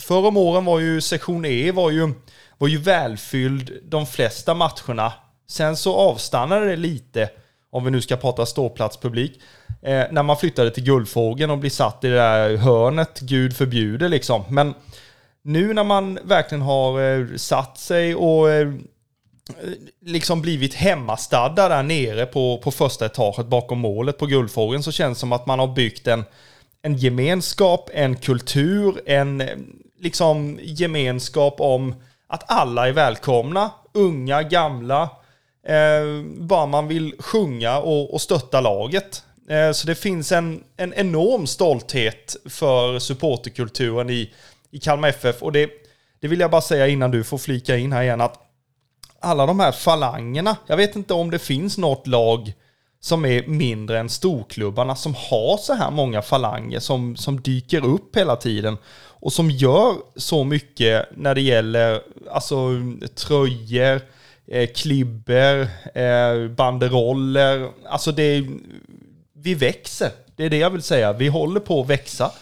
förr 0.00 0.26
om 0.26 0.36
åren 0.36 0.64
var 0.64 0.78
ju 0.78 1.00
sektion 1.00 1.44
E 1.44 1.72
var 1.72 1.90
ju, 1.90 2.12
var 2.58 2.68
ju 2.68 2.78
välfylld 2.78 3.72
de 3.84 4.06
flesta 4.06 4.54
matcherna. 4.54 5.12
Sen 5.48 5.76
så 5.76 5.94
avstannade 5.94 6.66
det 6.66 6.76
lite, 6.76 7.30
om 7.70 7.84
vi 7.84 7.90
nu 7.90 8.00
ska 8.00 8.16
prata 8.16 8.46
ståplatspublik, 8.46 9.40
eh, 9.82 10.04
när 10.10 10.22
man 10.22 10.36
flyttade 10.36 10.70
till 10.70 10.84
Guldfågeln 10.84 11.50
och 11.50 11.58
blir 11.58 11.70
satt 11.70 12.04
i 12.04 12.08
det 12.08 12.16
där 12.16 12.56
hörnet, 12.56 13.20
gud 13.20 13.56
förbjuder 13.56 14.08
liksom. 14.08 14.44
Men 14.48 14.74
nu 15.52 15.74
när 15.74 15.84
man 15.84 16.18
verkligen 16.24 16.62
har 16.62 17.00
eh, 17.00 17.36
satt 17.36 17.78
sig 17.78 18.14
och 18.14 18.50
eh, 18.50 18.72
liksom 20.04 20.42
blivit 20.42 20.74
hemmastadda 20.74 21.68
där 21.68 21.82
nere 21.82 22.26
på, 22.26 22.58
på 22.58 22.70
första 22.70 23.06
etaget 23.06 23.46
bakom 23.46 23.78
målet 23.78 24.18
på 24.18 24.26
Guldfågeln 24.26 24.82
så 24.82 24.92
känns 24.92 25.18
det 25.18 25.20
som 25.20 25.32
att 25.32 25.46
man 25.46 25.58
har 25.58 25.66
byggt 25.66 26.06
en, 26.06 26.24
en 26.82 26.96
gemenskap, 26.96 27.90
en 27.92 28.16
kultur, 28.16 29.00
en 29.06 29.40
eh, 29.40 29.48
liksom 29.98 30.58
gemenskap 30.62 31.54
om 31.58 31.94
att 32.26 32.50
alla 32.50 32.88
är 32.88 32.92
välkomna, 32.92 33.70
unga, 33.92 34.42
gamla, 34.42 35.02
eh, 35.66 36.24
bara 36.36 36.66
man 36.66 36.88
vill 36.88 37.14
sjunga 37.18 37.78
och, 37.78 38.14
och 38.14 38.20
stötta 38.20 38.60
laget. 38.60 39.22
Eh, 39.48 39.72
så 39.72 39.86
det 39.86 39.94
finns 39.94 40.32
en, 40.32 40.64
en 40.76 40.94
enorm 40.94 41.46
stolthet 41.46 42.36
för 42.48 42.98
supporterkulturen 42.98 44.10
i, 44.10 44.30
i 44.70 44.78
Kalmar 44.78 45.08
FF 45.08 45.42
och 45.42 45.52
det, 45.52 45.70
det 46.20 46.28
vill 46.28 46.40
jag 46.40 46.50
bara 46.50 46.60
säga 46.60 46.88
innan 46.88 47.10
du 47.10 47.24
får 47.24 47.38
flika 47.38 47.76
in 47.76 47.92
här 47.92 48.02
igen 48.02 48.20
att 48.20 48.46
alla 49.20 49.46
de 49.46 49.60
här 49.60 49.72
falangerna, 49.72 50.56
jag 50.66 50.76
vet 50.76 50.96
inte 50.96 51.14
om 51.14 51.30
det 51.30 51.38
finns 51.38 51.78
något 51.78 52.06
lag 52.06 52.52
som 53.00 53.24
är 53.24 53.46
mindre 53.46 53.98
än 53.98 54.08
storklubbarna 54.08 54.96
som 54.96 55.14
har 55.14 55.56
så 55.56 55.74
här 55.74 55.90
många 55.90 56.22
falanger 56.22 56.80
som, 56.80 57.16
som 57.16 57.40
dyker 57.40 57.84
upp 57.84 58.16
hela 58.16 58.36
tiden 58.36 58.76
och 59.20 59.32
som 59.32 59.50
gör 59.50 59.94
så 60.16 60.44
mycket 60.44 61.06
när 61.16 61.34
det 61.34 61.40
gäller 61.40 62.02
alltså, 62.30 62.70
tröjor, 63.14 64.00
eh, 64.46 64.68
klibber, 64.74 65.68
eh, 65.94 66.48
banderoller. 66.48 67.70
Alltså 67.88 68.12
det, 68.12 68.46
vi 69.32 69.54
växer. 69.54 70.10
Det 70.36 70.44
är 70.44 70.50
det 70.50 70.58
jag 70.58 70.70
vill 70.70 70.82
säga. 70.82 71.12
Vi 71.12 71.28
håller 71.28 71.60
på 71.60 71.80
att 71.80 71.88
växa. 71.88 72.32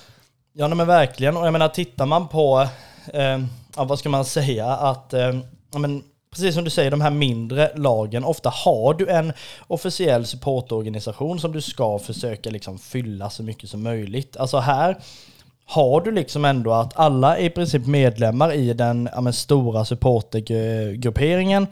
Ja 0.61 0.69
nej, 0.69 0.77
men 0.77 0.87
verkligen, 0.87 1.37
och 1.37 1.47
jag 1.47 1.53
menar 1.53 1.69
tittar 1.69 2.07
man 2.07 2.29
på, 2.29 2.69
eh, 3.13 3.39
ja, 3.77 3.85
vad 3.85 3.99
ska 3.99 4.09
man 4.09 4.25
säga, 4.25 4.67
att 4.67 5.15
eh, 5.15 5.39
ja, 5.73 5.79
men, 5.79 6.03
precis 6.31 6.55
som 6.55 6.65
du 6.65 6.71
säger, 6.71 6.91
de 6.91 7.01
här 7.01 7.11
mindre 7.11 7.71
lagen, 7.75 8.25
ofta 8.25 8.49
har 8.49 8.95
du 8.95 9.09
en 9.09 9.33
officiell 9.67 10.27
supportorganisation 10.27 11.41
som 11.41 11.53
du 11.53 11.61
ska 11.61 11.99
försöka 11.99 12.51
liksom 12.51 12.79
fylla 12.79 13.31
så 13.31 13.43
mycket 13.43 13.71
som 13.71 13.83
möjligt. 13.83 14.37
Alltså 14.37 14.59
här 14.59 14.99
har 15.67 16.01
du 16.01 16.13
liksom 16.13 16.45
ändå 16.45 16.73
att 16.73 16.99
alla 16.99 17.37
är 17.37 17.45
i 17.45 17.51
princip 17.51 17.87
medlemmar 17.87 18.53
i 18.53 18.73
den 18.73 19.09
ja, 19.15 19.21
men, 19.21 19.33
stora 19.33 19.85
supportergrupperingen. 19.85 21.67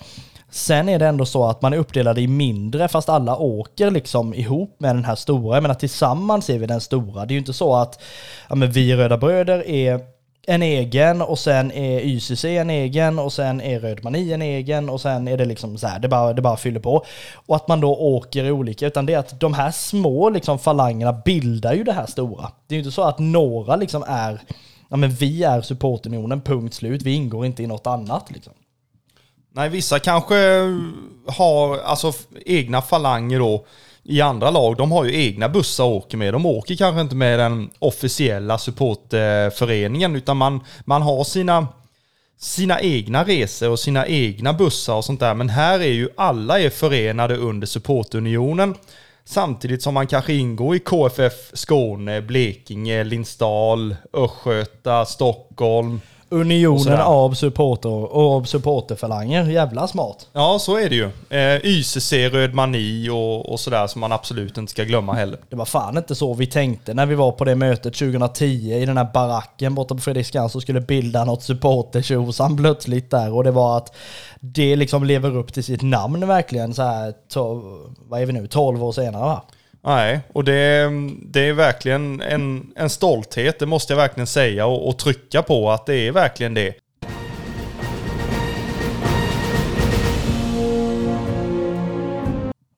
Sen 0.51 0.89
är 0.89 0.99
det 0.99 1.07
ändå 1.07 1.27
så 1.27 1.45
att 1.45 1.63
man 1.63 1.73
är 1.73 1.77
uppdelad 1.77 2.19
i 2.19 2.27
mindre 2.27 2.89
fast 2.89 3.09
alla 3.09 3.37
åker 3.37 3.91
liksom 3.91 4.35
ihop 4.35 4.77
med 4.79 4.97
den 4.97 5.05
här 5.05 5.15
stora. 5.15 5.57
Jag 5.57 5.63
menar 5.63 5.75
tillsammans 5.75 6.51
är 6.51 6.59
vi 6.59 6.67
den 6.67 6.81
stora. 6.81 7.27
Det 7.27 7.33
är 7.33 7.35
ju 7.35 7.39
inte 7.39 7.53
så 7.53 7.75
att 7.75 8.03
ja, 8.49 8.55
men 8.55 8.73
vi 8.73 8.97
Röda 8.97 9.19
Bröder 9.19 9.69
är 9.69 10.01
en 10.47 10.63
egen 10.63 11.23
och 11.23 11.39
sen 11.39 11.73
är 11.73 12.01
YCC 12.01 12.45
en 12.45 12.71
egen 12.71 13.19
och 13.19 13.33
sen 13.33 13.61
är 13.61 13.81
Rödmani 13.81 14.33
en 14.33 14.43
egen 14.43 14.89
och 14.89 15.01
sen 15.01 15.29
är 15.29 15.37
det 15.37 15.45
liksom 15.45 15.79
så 15.79 15.87
här, 15.87 15.99
det 15.99 16.09
bara, 16.09 16.33
det 16.33 16.43
bara 16.43 16.57
fyller 16.57 16.81
på. 16.81 17.05
Och 17.35 17.57
att 17.57 17.69
man 17.69 17.81
då 17.81 17.97
åker 17.97 18.45
i 18.45 18.51
olika, 18.51 18.87
utan 18.87 19.07
det 19.07 19.15
är 19.15 19.19
att 19.19 19.41
de 19.41 19.55
här 19.55 19.71
små 19.71 20.31
liksom 20.31 20.59
falangerna 20.59 21.13
bildar 21.13 21.75
ju 21.75 21.85
det 21.85 21.93
här 21.93 22.07
stora. 22.07 22.51
Det 22.67 22.75
är 22.75 22.77
ju 22.77 22.81
inte 22.83 22.95
så 22.95 23.03
att 23.03 23.19
några 23.19 23.77
liksom 23.77 24.05
är, 24.09 24.41
ja 24.89 24.97
men 24.97 25.11
vi 25.11 25.45
är 25.45 25.61
supportunionen, 25.61 26.41
punkt 26.41 26.75
slut, 26.75 27.03
vi 27.03 27.15
ingår 27.15 27.47
inte 27.47 27.63
i 27.63 27.67
något 27.67 27.87
annat 27.87 28.31
liksom. 28.31 28.53
Nej, 29.57 29.69
vissa 29.69 29.99
kanske 29.99 30.35
har 31.27 31.79
alltså 31.79 32.13
egna 32.47 32.83
falanger 32.83 33.39
då 33.39 33.67
i 34.03 34.21
andra 34.21 34.51
lag. 34.51 34.77
De 34.77 34.93
har 34.93 35.05
ju 35.05 35.25
egna 35.25 35.49
bussar 35.49 35.85
och 35.85 35.97
åker 35.97 36.17
med. 36.17 36.35
De 36.35 36.47
åker 36.47 36.77
kanske 36.77 37.01
inte 37.01 37.15
med 37.15 37.39
den 37.39 37.71
officiella 37.79 38.59
supportföreningen 38.59 40.17
utan 40.17 40.37
man, 40.37 40.61
man 40.85 41.03
har 41.03 41.25
sina, 41.25 41.69
sina 42.39 42.81
egna 42.81 43.25
resor 43.25 43.71
och 43.71 43.79
sina 43.79 44.07
egna 44.07 44.53
bussar 44.53 44.95
och 44.95 45.05
sånt 45.05 45.21
där. 45.21 45.35
Men 45.35 45.49
här 45.49 45.81
är 45.81 45.93
ju 45.93 46.09
alla 46.17 46.61
är 46.61 46.71
förenade 46.71 47.37
under 47.37 47.67
supportunionen. 47.67 48.75
Samtidigt 49.25 49.83
som 49.83 49.95
man 49.95 50.07
kanske 50.07 50.33
ingår 50.33 50.77
i 50.77 50.79
KFF 50.79 51.33
Skåne, 51.53 52.23
Blekinge, 52.23 53.05
Lindsdal, 53.05 53.97
Östgöta, 54.13 55.05
Stockholm. 55.05 56.01
Unionen 56.29 57.01
av 57.05 57.35
supporter 57.35 57.89
och 57.89 58.37
av 58.37 58.45
supporterfalanger. 58.45 59.45
Jävla 59.51 59.89
smart. 59.89 60.27
Ja, 60.33 60.59
så 60.61 60.77
är 60.77 60.89
det 60.91 60.97
ju. 60.97 61.11
Eh, 61.31 61.65
YCC, 61.67 62.13
Röd 62.13 62.55
Mani 62.55 63.09
och, 63.11 63.53
och 63.53 63.61
sådär 63.61 63.87
som 63.87 64.01
man 64.01 64.13
absolut 64.13 64.59
inte 64.59 64.71
ska 64.71 64.85
glömma 64.85 65.13
heller. 65.13 65.39
Det 65.51 65.57
var 65.57 65.65
fan 65.65 65.97
inte 65.99 66.15
så 66.15 66.35
vi 66.35 66.47
tänkte 66.47 66.95
när 66.95 67.07
vi 67.07 67.15
var 67.15 67.33
på 67.33 67.45
det 67.45 67.55
mötet 67.55 67.95
2010 67.95 68.45
i 68.75 68.87
den 68.87 68.97
här 68.97 69.09
baracken 69.15 69.75
borta 69.75 69.95
på 69.95 70.01
Fredriksskans 70.01 70.55
och 70.55 70.63
skulle 70.63 70.81
bilda 70.81 71.25
något 71.25 71.43
supportertjosan 71.43 72.57
plötsligt 72.57 73.11
där 73.11 73.33
och 73.35 73.45
det 73.45 73.51
var 73.51 73.77
att 73.77 73.95
det 74.41 74.77
liksom 74.77 75.05
lever 75.05 75.37
upp 75.37 75.53
till 75.53 75.65
sitt 75.65 75.83
namn 75.83 76.27
verkligen 76.27 76.75
så 76.75 76.83
här, 76.83 77.15
to- 77.35 77.95
vad 78.09 78.21
är 78.23 78.27
vi 78.27 78.33
nu, 78.33 78.47
12 78.47 78.85
år 78.85 78.93
senare 78.93 79.23
va? 79.23 79.43
Nej, 79.87 80.21
och 80.33 80.45
det, 80.45 80.91
det 81.23 81.41
är 81.41 81.53
verkligen 81.53 82.23
en, 82.23 82.73
en 82.77 82.91
stolthet, 82.91 83.59
det 83.59 83.67
måste 83.67 83.93
jag 83.93 83.99
verkligen 83.99 84.27
säga 84.27 84.67
och, 84.67 84.89
och 84.89 84.99
trycka 84.99 85.43
på 85.43 85.71
att 85.71 85.87
det 85.87 85.95
är 85.95 86.13
verkligen 86.13 86.55
det. 86.55 86.75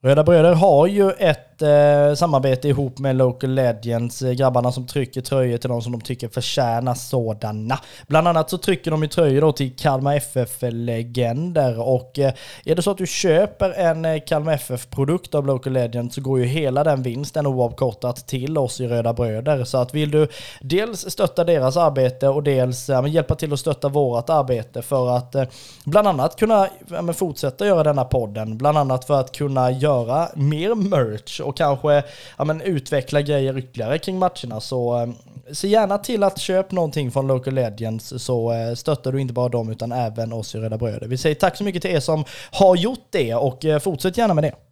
Röda 0.03 0.23
Bröder 0.23 0.53
har 0.53 0.87
ju 0.87 1.11
ett 1.11 1.48
eh, 1.61 2.13
samarbete 2.15 2.67
ihop 2.67 2.99
med 2.99 3.15
Local 3.15 3.49
Legends, 3.49 4.21
eh, 4.21 4.31
grabbarna 4.31 4.71
som 4.71 4.87
trycker 4.87 5.21
tröjor 5.21 5.57
till 5.57 5.69
de 5.69 5.81
som 5.81 5.91
de 5.91 6.01
tycker 6.01 6.27
förtjänar 6.27 6.93
sådana. 6.93 7.79
Bland 8.07 8.27
annat 8.27 8.49
så 8.49 8.57
trycker 8.57 8.91
de 8.91 9.01
ju 9.03 9.09
tröjor 9.09 9.41
då 9.41 9.51
till 9.51 9.75
Kalmar 9.75 10.15
FF-legender 10.15 11.79
och 11.79 12.19
eh, 12.19 12.33
är 12.65 12.75
det 12.75 12.81
så 12.81 12.91
att 12.91 12.97
du 12.97 13.07
köper 13.07 13.69
en 13.71 14.05
eh, 14.05 14.21
Kalmar 14.27 14.53
FF-produkt 14.53 15.35
av 15.35 15.45
Local 15.45 15.73
Legends 15.73 16.15
så 16.15 16.21
går 16.21 16.39
ju 16.39 16.45
hela 16.45 16.83
den 16.83 17.03
vinsten 17.03 17.47
oavkortat 17.47 18.27
till 18.27 18.57
oss 18.57 18.81
i 18.81 18.87
Röda 18.87 19.13
Bröder. 19.13 19.63
Så 19.63 19.77
att 19.77 19.93
vill 19.93 20.11
du 20.11 20.27
dels 20.61 21.11
stötta 21.11 21.43
deras 21.43 21.77
arbete 21.77 22.27
och 22.27 22.43
dels 22.43 22.89
eh, 22.89 23.07
hjälpa 23.07 23.35
till 23.35 23.53
att 23.53 23.59
stötta 23.59 23.89
vårt 23.89 24.29
arbete 24.29 24.81
för 24.81 25.17
att 25.17 25.35
eh, 25.35 25.43
bland 25.85 26.07
annat 26.07 26.35
kunna 26.35 26.67
fortsätta 27.15 27.65
göra 27.65 27.83
denna 27.83 28.05
podden, 28.05 28.57
bland 28.57 28.77
annat 28.77 29.05
för 29.05 29.19
att 29.19 29.31
kunna 29.31 29.71
göra 29.71 30.29
mer 30.35 30.75
merch 30.75 31.41
och 31.49 31.57
kanske 31.57 32.03
ja, 32.37 32.43
men 32.43 32.61
utveckla 32.61 33.21
grejer 33.21 33.57
ytterligare 33.57 33.97
kring 33.97 34.19
matcherna. 34.19 34.59
Så 34.59 35.01
eh, 35.01 35.09
se 35.51 35.67
gärna 35.67 35.97
till 35.97 36.23
att 36.23 36.39
köpa 36.39 36.75
någonting 36.75 37.11
från 37.11 37.27
Local 37.27 37.53
Legends 37.53 38.13
så 38.23 38.51
eh, 38.51 38.73
stöttar 38.73 39.11
du 39.11 39.21
inte 39.21 39.33
bara 39.33 39.49
dem 39.49 39.69
utan 39.69 39.91
även 39.91 40.33
oss 40.33 40.55
i 40.55 40.57
Röda 40.57 40.77
Bröder. 40.77 41.07
Vi 41.07 41.17
säger 41.17 41.35
tack 41.35 41.57
så 41.57 41.63
mycket 41.63 41.81
till 41.81 41.91
er 41.91 41.99
som 41.99 42.25
har 42.51 42.75
gjort 42.75 43.07
det 43.09 43.35
och 43.35 43.65
eh, 43.65 43.79
fortsätt 43.79 44.17
gärna 44.17 44.33
med 44.33 44.43
det. 44.43 44.68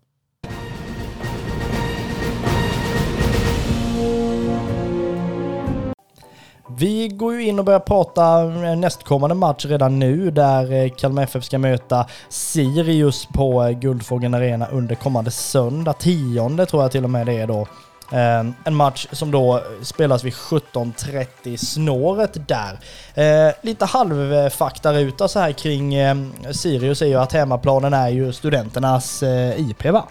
Vi 6.69 7.07
går 7.07 7.33
ju 7.33 7.43
in 7.47 7.59
och 7.59 7.65
börjar 7.65 7.79
prata 7.79 8.43
nästkommande 8.75 9.35
match 9.35 9.65
redan 9.65 9.99
nu 9.99 10.31
där 10.31 10.71
eh, 10.73 10.89
Kalmar 10.89 11.23
FF 11.23 11.43
ska 11.43 11.57
möta 11.57 12.05
Sirius 12.29 13.25
på 13.25 13.63
eh, 13.63 13.69
Guldfågeln 13.69 14.33
Arena 14.33 14.67
under 14.67 14.95
kommande 14.95 15.31
söndag, 15.31 15.93
tionde 15.93 16.65
tror 16.65 16.81
jag 16.81 16.91
till 16.91 17.03
och 17.03 17.09
med 17.09 17.25
det 17.25 17.33
är 17.33 17.47
då. 17.47 17.67
Eh, 18.11 18.45
en 18.63 18.75
match 18.75 19.07
som 19.11 19.31
då 19.31 19.63
spelas 19.81 20.23
vid 20.23 20.33
17.30 20.33 21.57
snåret 21.57 22.47
där. 22.47 22.79
Eh, 23.13 23.53
Lite 23.61 23.85
halvfaktaruta 23.85 25.27
så 25.27 25.39
här 25.39 25.51
kring 25.51 25.95
eh, 25.95 26.15
Sirius 26.51 27.01
är 27.01 27.05
ju 27.05 27.15
att 27.15 27.33
hemmaplanen 27.33 27.93
är 27.93 28.09
ju 28.09 28.33
studenternas 28.33 29.23
eh, 29.23 29.69
IP 29.69 29.85
va? 29.85 30.03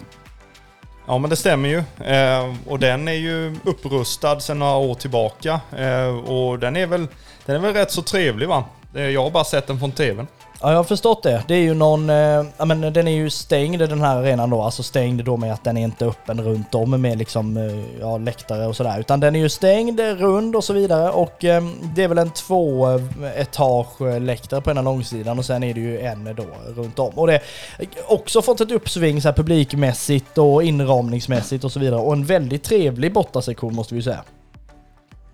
Ja 1.08 1.18
men 1.18 1.30
det 1.30 1.36
stämmer 1.36 1.68
ju. 1.68 2.06
Eh, 2.06 2.54
och 2.66 2.78
den 2.78 3.08
är 3.08 3.12
ju 3.12 3.56
upprustad 3.64 4.40
sedan 4.40 4.58
några 4.58 4.76
år 4.76 4.94
tillbaka. 4.94 5.60
Eh, 5.78 6.18
och 6.18 6.58
den 6.58 6.76
är, 6.76 6.86
väl, 6.86 7.06
den 7.44 7.56
är 7.56 7.60
väl 7.60 7.74
rätt 7.74 7.90
så 7.92 8.02
trevlig 8.02 8.48
va? 8.48 8.64
Eh, 8.94 9.02
jag 9.02 9.22
har 9.22 9.30
bara 9.30 9.44
sett 9.44 9.66
den 9.66 9.78
från 9.78 9.92
tvn. 9.92 10.26
Ja, 10.60 10.70
jag 10.70 10.76
har 10.76 10.84
förstått 10.84 11.22
det. 11.22 11.42
Det 11.48 11.54
är 11.54 11.60
ju 11.60 11.74
någon, 11.74 12.10
eh, 12.10 12.44
ja 12.56 12.64
men 12.64 12.80
den 12.80 13.08
är 13.08 13.12
ju 13.12 13.30
stängd 13.30 13.78
den 13.78 14.00
här 14.00 14.16
arenan 14.16 14.50
då, 14.50 14.62
alltså 14.62 14.82
stängd 14.82 15.24
då 15.24 15.36
med 15.36 15.52
att 15.52 15.64
den 15.64 15.76
är 15.76 15.82
inte 15.84 16.06
öppen 16.06 16.40
runt 16.40 16.74
om 16.74 17.02
med 17.02 17.18
liksom, 17.18 17.56
eh, 17.56 18.00
ja, 18.00 18.18
läktare 18.18 18.66
och 18.66 18.76
sådär. 18.76 19.00
Utan 19.00 19.20
den 19.20 19.36
är 19.36 19.40
ju 19.40 19.48
stängd, 19.48 20.00
rund 20.00 20.56
och 20.56 20.64
så 20.64 20.72
vidare 20.72 21.10
och 21.10 21.44
eh, 21.44 21.62
det 21.94 22.04
är 22.04 22.08
väl 22.08 22.18
en 22.18 22.30
två 22.30 22.90
eh, 22.90 23.40
etage 23.40 24.00
eh, 24.00 24.20
läktare 24.20 24.60
på 24.60 24.70
ena 24.70 24.82
långsidan 24.82 25.38
och 25.38 25.44
sen 25.44 25.62
är 25.62 25.74
det 25.74 25.80
ju 25.80 26.00
en 26.00 26.34
då 26.36 26.44
runt 26.76 26.98
om. 26.98 27.18
Och 27.18 27.26
det 27.26 27.40
har 27.78 28.14
också 28.14 28.42
fått 28.42 28.60
ett 28.60 28.70
uppsving 28.70 29.22
så 29.22 29.28
här 29.28 29.34
publikmässigt 29.34 30.38
och 30.38 30.62
inramningsmässigt 30.62 31.64
och 31.64 31.72
så 31.72 31.80
vidare. 31.80 32.00
Och 32.00 32.12
en 32.12 32.24
väldigt 32.24 32.64
trevlig 32.64 33.12
bortasektion 33.12 33.74
måste 33.74 33.94
vi 33.94 33.98
ju 33.98 34.02
säga. 34.02 34.24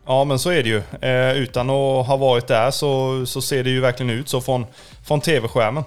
Ja 0.07 0.25
men 0.25 0.39
så 0.39 0.51
är 0.51 0.63
det 0.63 0.69
ju. 0.69 0.83
Eh, 1.01 1.37
utan 1.37 1.71
att 1.71 2.07
ha 2.07 2.17
varit 2.17 2.47
där 2.47 2.71
så, 2.71 3.23
så 3.27 3.43
ser 3.43 3.65
det 3.65 3.71
ju 3.71 3.81
verkligen 3.81 4.11
ut 4.11 4.29
så 4.29 4.41
från, 4.41 4.67
från 5.05 5.21
tv-skärmen. 5.21 5.85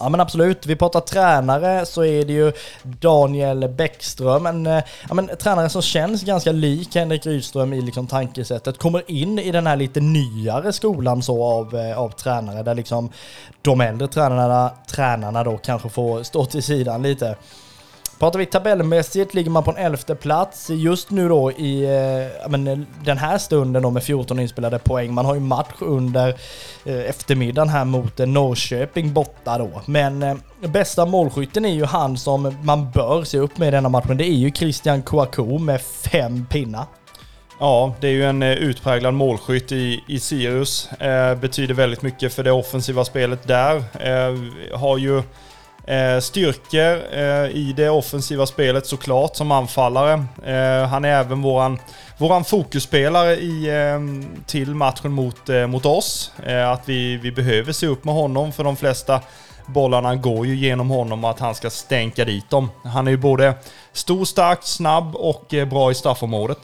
Ja 0.00 0.08
men 0.08 0.20
absolut, 0.20 0.66
vi 0.66 0.76
pratar 0.76 1.00
tränare 1.00 1.86
så 1.86 2.04
är 2.04 2.24
det 2.24 2.32
ju 2.32 2.52
Daniel 2.82 3.68
Bäckström, 3.68 4.46
en 4.46 4.66
eh, 4.66 4.82
ja, 5.08 5.14
men, 5.14 5.30
tränare 5.38 5.68
som 5.68 5.82
känns 5.82 6.22
ganska 6.22 6.52
lik 6.52 6.94
Henrik 6.94 7.26
Rydström 7.26 7.72
i 7.72 7.80
liksom 7.80 8.06
tankesättet. 8.06 8.78
Kommer 8.78 9.10
in 9.10 9.38
i 9.38 9.50
den 9.50 9.66
här 9.66 9.76
lite 9.76 10.00
nyare 10.00 10.72
skolan 10.72 11.22
så 11.22 11.44
av, 11.44 11.76
eh, 11.76 11.98
av 11.98 12.10
tränare 12.10 12.62
där 12.62 12.74
liksom 12.74 13.12
de 13.62 13.80
äldre 13.80 14.08
tränarna, 14.08 14.70
tränarna 14.86 15.44
då 15.44 15.58
kanske 15.58 15.88
får 15.88 16.22
stå 16.22 16.44
till 16.44 16.62
sidan 16.62 17.02
lite. 17.02 17.36
Pratar 18.18 18.38
vi 18.38 18.46
tabellmässigt 18.46 19.34
ligger 19.34 19.50
man 19.50 19.62
på 19.64 19.70
en 19.70 19.76
elfte 19.76 20.14
plats 20.14 20.70
just 20.70 21.10
nu 21.10 21.28
då 21.28 21.52
i 21.52 21.84
eh, 21.84 22.48
men, 22.48 22.66
eh, 22.66 22.78
den 23.04 23.18
här 23.18 23.38
stunden 23.38 23.82
då 23.82 23.90
med 23.90 24.02
14 24.02 24.38
inspelade 24.38 24.78
poäng. 24.78 25.14
Man 25.14 25.24
har 25.24 25.34
ju 25.34 25.40
match 25.40 25.74
under 25.80 26.28
eh, 26.84 27.00
eftermiddagen 27.00 27.68
här 27.68 27.84
mot 27.84 28.20
eh, 28.20 28.26
Norrköping 28.26 29.12
borta 29.12 29.58
då. 29.58 29.82
Men 29.86 30.22
eh, 30.22 30.36
bästa 30.60 31.06
målskytten 31.06 31.64
är 31.64 31.74
ju 31.74 31.84
han 31.84 32.16
som 32.16 32.56
man 32.62 32.90
bör 32.90 33.24
se 33.24 33.38
upp 33.38 33.58
med 33.58 33.68
i 33.68 33.70
denna 33.70 33.88
matchen. 33.88 34.16
Det 34.16 34.24
är 34.24 34.36
ju 34.36 34.50
Christian 34.50 35.02
Kouakou 35.02 35.58
med 35.58 35.80
fem 35.80 36.46
pinnar. 36.50 36.84
Ja, 37.60 37.94
det 38.00 38.08
är 38.08 38.12
ju 38.12 38.24
en 38.24 38.42
eh, 38.42 38.52
utpräglad 38.52 39.14
målskytt 39.14 39.72
i, 39.72 40.04
i 40.08 40.20
Sirius. 40.20 40.92
Eh, 40.92 41.34
betyder 41.34 41.74
väldigt 41.74 42.02
mycket 42.02 42.32
för 42.34 42.42
det 42.44 42.52
offensiva 42.52 43.04
spelet 43.04 43.46
där. 43.46 43.76
Eh, 43.76 44.34
har 44.78 44.98
ju 44.98 45.22
eh, 45.86 46.20
styrkor 46.20 47.18
eh, 47.18 47.56
i 47.56 47.74
det 47.76 47.90
offensiva 47.90 48.46
spelet 48.46 48.86
såklart 48.86 49.36
som 49.36 49.52
anfallare. 49.52 50.12
Eh, 50.44 50.88
han 50.88 51.04
är 51.04 51.08
även 51.08 51.42
våran, 51.42 51.78
våran 52.18 52.44
fokusspelare 52.44 53.36
i, 53.36 53.68
eh, 53.68 54.00
till 54.46 54.74
matchen 54.74 55.12
mot, 55.12 55.48
eh, 55.48 55.66
mot 55.66 55.86
oss. 55.86 56.32
Eh, 56.46 56.70
att 56.70 56.88
vi, 56.88 57.16
vi 57.16 57.32
behöver 57.32 57.72
se 57.72 57.86
upp 57.86 58.04
med 58.04 58.14
honom 58.14 58.52
för 58.52 58.64
de 58.64 58.76
flesta 58.76 59.20
bollarna 59.66 60.16
går 60.16 60.46
ju 60.46 60.56
genom 60.56 60.90
honom 60.90 61.24
och 61.24 61.30
att 61.30 61.40
han 61.40 61.54
ska 61.54 61.70
stänka 61.70 62.24
dit 62.24 62.50
dem. 62.50 62.70
Han 62.84 63.06
är 63.06 63.10
ju 63.10 63.16
både 63.16 63.54
stor, 63.92 64.24
stark, 64.24 64.58
snabb 64.62 65.16
och 65.16 65.54
bra 65.70 65.90
i 65.90 65.94
straffområdet. 65.94 66.58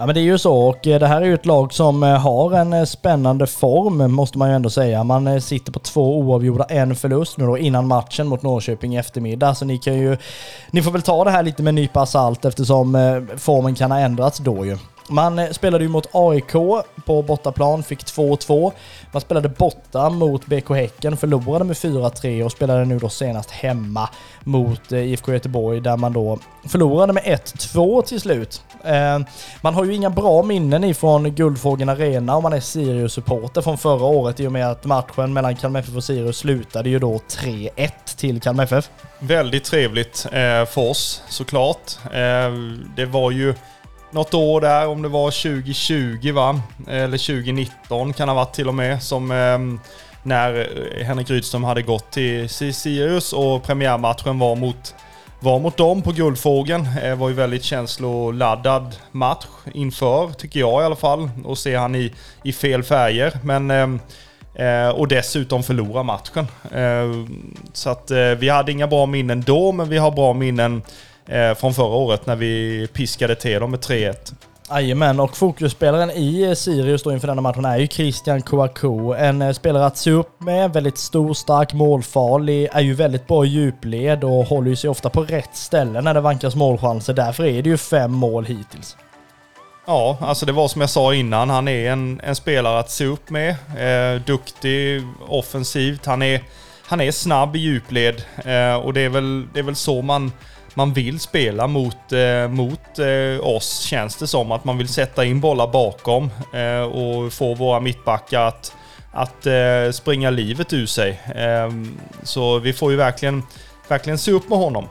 Ja 0.00 0.06
men 0.06 0.14
det 0.14 0.20
är 0.20 0.22
ju 0.22 0.38
så 0.38 0.68
och 0.68 0.86
eh, 0.86 1.00
det 1.00 1.06
här 1.06 1.22
är 1.22 1.26
ju 1.26 1.34
ett 1.34 1.46
lag 1.46 1.72
som 1.72 2.02
eh, 2.02 2.18
har 2.18 2.52
en 2.52 2.72
eh, 2.72 2.84
spännande 2.84 3.46
form 3.46 4.12
måste 4.12 4.38
man 4.38 4.48
ju 4.48 4.54
ändå 4.54 4.70
säga. 4.70 5.04
Man 5.04 5.40
sitter 5.40 5.72
på 5.72 5.78
två 5.78 6.18
oavgjorda, 6.18 6.64
en 6.64 6.96
förlust 6.96 7.38
nu 7.38 7.46
då 7.46 7.58
innan 7.58 7.86
matchen 7.86 8.26
mot 8.26 8.42
Norrköping 8.42 8.94
i 8.94 8.98
eftermiddag. 8.98 9.54
Så 9.54 9.64
ni 9.64 9.78
kan 9.78 9.94
ju, 9.94 10.16
ni 10.70 10.82
får 10.82 10.90
väl 10.90 11.02
ta 11.02 11.24
det 11.24 11.30
här 11.30 11.42
lite 11.42 11.62
med 11.62 11.68
en 11.68 11.74
nypa 11.74 12.06
salt 12.06 12.44
eftersom 12.44 12.92
formen 13.36 13.74
kan 13.74 13.90
ha 13.90 13.98
ändrats 13.98 14.38
då 14.38 14.66
ju. 14.66 14.78
Man 15.10 15.38
eh, 15.38 15.50
spelade 15.50 15.84
ju 15.84 15.90
mot 15.90 16.08
AIK 16.12 16.52
på 17.06 17.22
bortaplan, 17.22 17.82
fick 17.82 18.04
2-2. 18.04 18.72
Man 19.12 19.20
spelade 19.20 19.48
borta 19.48 20.10
mot 20.10 20.46
BK 20.46 20.70
Häcken, 20.70 21.16
förlorade 21.16 21.64
med 21.64 21.76
4-3 21.76 22.44
och 22.44 22.52
spelade 22.52 22.84
nu 22.84 22.98
då 22.98 23.08
senast 23.08 23.50
hemma 23.50 24.08
mot 24.44 24.92
eh, 24.92 24.98
IFK 24.98 25.32
Göteborg 25.32 25.80
där 25.80 25.96
man 25.96 26.12
då 26.12 26.38
förlorade 26.68 27.12
med 27.12 27.22
1-2 27.22 28.02
till 28.02 28.20
slut. 28.20 28.62
Eh, 28.84 29.18
man 29.60 29.74
har 29.74 29.84
ju 29.84 29.94
inga 29.94 30.10
bra 30.10 30.42
minnen 30.42 30.84
ifrån 30.84 31.34
Guldfågeln 31.34 31.88
Arena 31.88 32.36
om 32.36 32.42
man 32.42 32.52
är 32.52 32.60
Sirius-supporter 32.60 33.60
från 33.60 33.78
förra 33.78 34.04
året 34.04 34.40
i 34.40 34.46
och 34.46 34.52
med 34.52 34.70
att 34.70 34.84
matchen 34.84 35.32
mellan 35.32 35.56
Kalmar 35.56 35.80
FF 35.80 35.96
och 35.96 36.04
Sirius 36.04 36.38
slutade 36.38 36.88
ju 36.88 36.98
då 36.98 37.20
3-1 37.28 37.90
till 38.16 38.40
Kalmar 38.40 38.64
FF. 38.64 38.90
Väldigt 39.18 39.64
trevligt 39.64 40.26
för 40.68 40.78
oss 40.78 41.22
såklart. 41.28 41.92
Det 42.96 43.06
var 43.06 43.30
ju 43.30 43.54
något 44.10 44.34
år 44.34 44.60
där, 44.60 44.86
om 44.86 45.02
det 45.02 45.08
var 45.08 45.30
2020 45.30 46.32
va? 46.32 46.60
Eller 46.88 47.18
2019 47.18 48.12
kan 48.12 48.28
det 48.28 48.34
ha 48.34 48.44
varit 48.44 48.54
till 48.54 48.68
och 48.68 48.74
med, 48.74 49.02
som 49.02 49.30
ehm, 49.30 49.74
eh, 49.74 49.80
när 50.22 50.68
Henrik 51.04 51.30
Rydström 51.30 51.64
hade 51.64 51.82
gått 51.82 52.10
till 52.10 52.48
Sirius 52.48 53.32
och 53.32 53.62
premiärmatchen 53.62 54.38
var 54.38 54.56
mot, 54.56 54.94
var 55.40 55.58
mot 55.58 55.76
dem 55.76 56.02
på 56.02 56.12
Guldfågeln. 56.12 56.88
Det 57.02 57.14
var 57.14 57.28
ju 57.28 57.34
väldigt 57.34 57.64
känsloladdad 57.64 58.96
match 59.12 59.46
inför, 59.74 60.32
tycker 60.32 60.60
jag 60.60 60.82
i 60.82 60.84
alla 60.84 60.96
fall. 60.96 61.30
Och 61.44 61.58
se 61.58 61.76
han 61.76 61.94
i, 61.94 62.14
i 62.44 62.52
fel 62.52 62.82
färger. 62.82 63.38
Men, 63.42 63.70
ehm, 63.70 64.00
eh, 64.54 64.88
och 64.88 65.08
dessutom 65.08 65.62
förlora 65.62 66.02
matchen. 66.02 66.46
Eh, 66.72 67.26
så 67.72 67.90
att 67.90 68.10
eh, 68.10 68.18
vi 68.18 68.48
hade 68.48 68.72
inga 68.72 68.86
bra 68.86 69.06
minnen 69.06 69.42
då, 69.42 69.72
men 69.72 69.88
vi 69.88 69.98
har 69.98 70.10
bra 70.10 70.32
minnen 70.32 70.82
från 71.56 71.74
förra 71.74 71.96
året 71.96 72.26
när 72.26 72.36
vi 72.36 72.88
piskade 72.92 73.34
till 73.34 73.60
dem 73.60 73.70
med 73.70 73.80
3-1. 73.80 74.14
Jajamän, 74.70 75.20
och 75.20 75.36
fokusspelaren 75.36 76.10
i 76.10 76.42
eh, 76.42 76.52
Sirius 76.52 77.02
då 77.02 77.12
inför 77.12 77.28
denna 77.28 77.42
matchen 77.42 77.64
är 77.64 77.78
ju 77.78 77.86
Christian 77.86 78.42
Kouakou. 78.42 79.14
En 79.14 79.42
eh, 79.42 79.52
spelare 79.52 79.86
att 79.86 79.96
se 79.96 80.10
upp 80.10 80.40
med, 80.40 80.72
väldigt 80.72 80.98
stor, 80.98 81.34
stark, 81.34 81.72
målfarlig, 81.72 82.68
är 82.72 82.80
ju 82.80 82.94
väldigt 82.94 83.26
bra 83.26 83.44
i 83.44 83.48
djupled 83.48 84.24
och 84.24 84.44
håller 84.44 84.70
ju 84.70 84.76
sig 84.76 84.90
ofta 84.90 85.10
på 85.10 85.22
rätt 85.22 85.56
ställe 85.56 86.00
när 86.00 86.14
det 86.14 86.20
vankas 86.20 86.54
målchanser. 86.54 87.14
Därför 87.14 87.44
är 87.44 87.62
det 87.62 87.70
ju 87.70 87.76
fem 87.76 88.12
mål 88.12 88.44
hittills. 88.44 88.96
Ja, 89.86 90.18
alltså 90.20 90.46
det 90.46 90.52
var 90.52 90.68
som 90.68 90.80
jag 90.80 90.90
sa 90.90 91.14
innan. 91.14 91.50
Han 91.50 91.68
är 91.68 91.90
en, 91.90 92.20
en 92.24 92.34
spelare 92.34 92.78
att 92.78 92.90
se 92.90 93.04
upp 93.04 93.30
med. 93.30 93.50
Eh, 93.76 94.22
duktig 94.22 95.02
offensivt. 95.28 96.06
Han 96.06 96.22
är, 96.22 96.42
han 96.86 97.00
är 97.00 97.12
snabb 97.12 97.56
i 97.56 97.58
djupled 97.58 98.22
eh, 98.36 98.74
och 98.74 98.94
det 98.94 99.00
är, 99.00 99.08
väl, 99.08 99.46
det 99.52 99.58
är 99.58 99.64
väl 99.64 99.76
så 99.76 100.02
man 100.02 100.32
man 100.74 100.92
vill 100.92 101.20
spela 101.20 101.66
mot, 101.66 102.12
eh, 102.12 102.48
mot 102.48 102.98
eh, 102.98 103.46
oss 103.46 103.80
känns 103.80 104.16
det 104.16 104.26
som. 104.26 104.52
Att 104.52 104.64
man 104.64 104.78
vill 104.78 104.88
sätta 104.88 105.24
in 105.24 105.40
bollar 105.40 105.66
bakom 105.66 106.30
eh, 106.54 106.82
och 106.82 107.32
få 107.32 107.54
våra 107.54 107.80
mittbackar 107.80 108.40
att, 108.40 108.76
att 109.12 109.46
eh, 109.46 109.90
springa 109.92 110.30
livet 110.30 110.72
ur 110.72 110.86
sig. 110.86 111.20
Eh, 111.34 111.72
så 112.22 112.58
vi 112.58 112.72
får 112.72 112.90
ju 112.90 112.96
verkligen, 112.96 113.42
verkligen 113.88 114.18
se 114.18 114.32
upp 114.32 114.48
med 114.48 114.58
honom. 114.58 114.88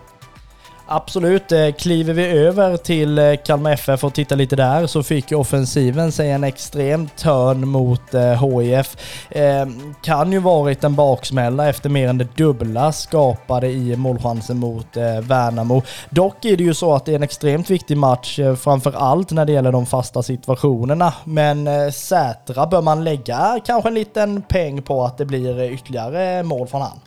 Absolut. 0.90 1.52
Eh, 1.52 1.72
kliver 1.72 2.14
vi 2.14 2.28
över 2.28 2.78
till 2.78 3.20
eh, 3.20 3.36
Kalmar 3.46 3.72
FF 3.72 4.04
och 4.04 4.14
tittar 4.14 4.36
lite 4.36 4.56
där 4.56 4.88
så 4.88 5.04
fick 5.04 5.32
offensiven 5.32 6.12
sig 6.12 6.32
en 6.32 6.44
extrem 6.44 7.08
törn 7.08 7.68
mot 7.68 8.14
eh, 8.14 8.60
HIF. 8.60 8.98
Ehm, 9.30 9.96
kan 10.02 10.32
ju 10.32 10.40
varit 10.40 10.84
en 10.84 10.96
baksmälla 10.96 11.70
efter 11.70 11.90
mer 11.90 12.10
än 12.10 12.18
det 12.18 12.38
dubbla 12.38 12.92
skapade 12.92 13.68
i 13.68 13.96
målchansen 13.96 14.58
mot 14.58 14.98
Värnamo. 15.22 15.82
Dock 16.10 16.46
är 16.46 16.58
det 16.58 16.64
ju 16.64 16.74
så 16.74 16.94
att 16.94 17.06
det 17.06 17.12
är 17.12 17.16
en 17.16 17.24
extremt 17.24 17.70
viktig 17.70 17.98
match, 17.98 18.40
framför 18.60 18.94
allt 18.96 19.32
när 19.32 19.46
det 19.46 19.52
gäller 19.52 19.72
de 19.72 19.86
fasta 19.86 20.24
situationerna. 20.24 21.14
Men 21.24 21.92
Sätra 21.92 22.68
bör 22.68 22.82
man 22.82 23.04
lägga 23.04 23.60
kanske 23.66 23.90
en 23.90 23.96
liten 23.96 24.42
peng 24.42 24.82
på 24.82 25.04
att 25.04 25.18
det 25.18 25.26
blir 25.26 25.72
ytterligare 25.72 26.44
mål 26.44 26.68
från 26.68 26.82
han. 26.82 27.00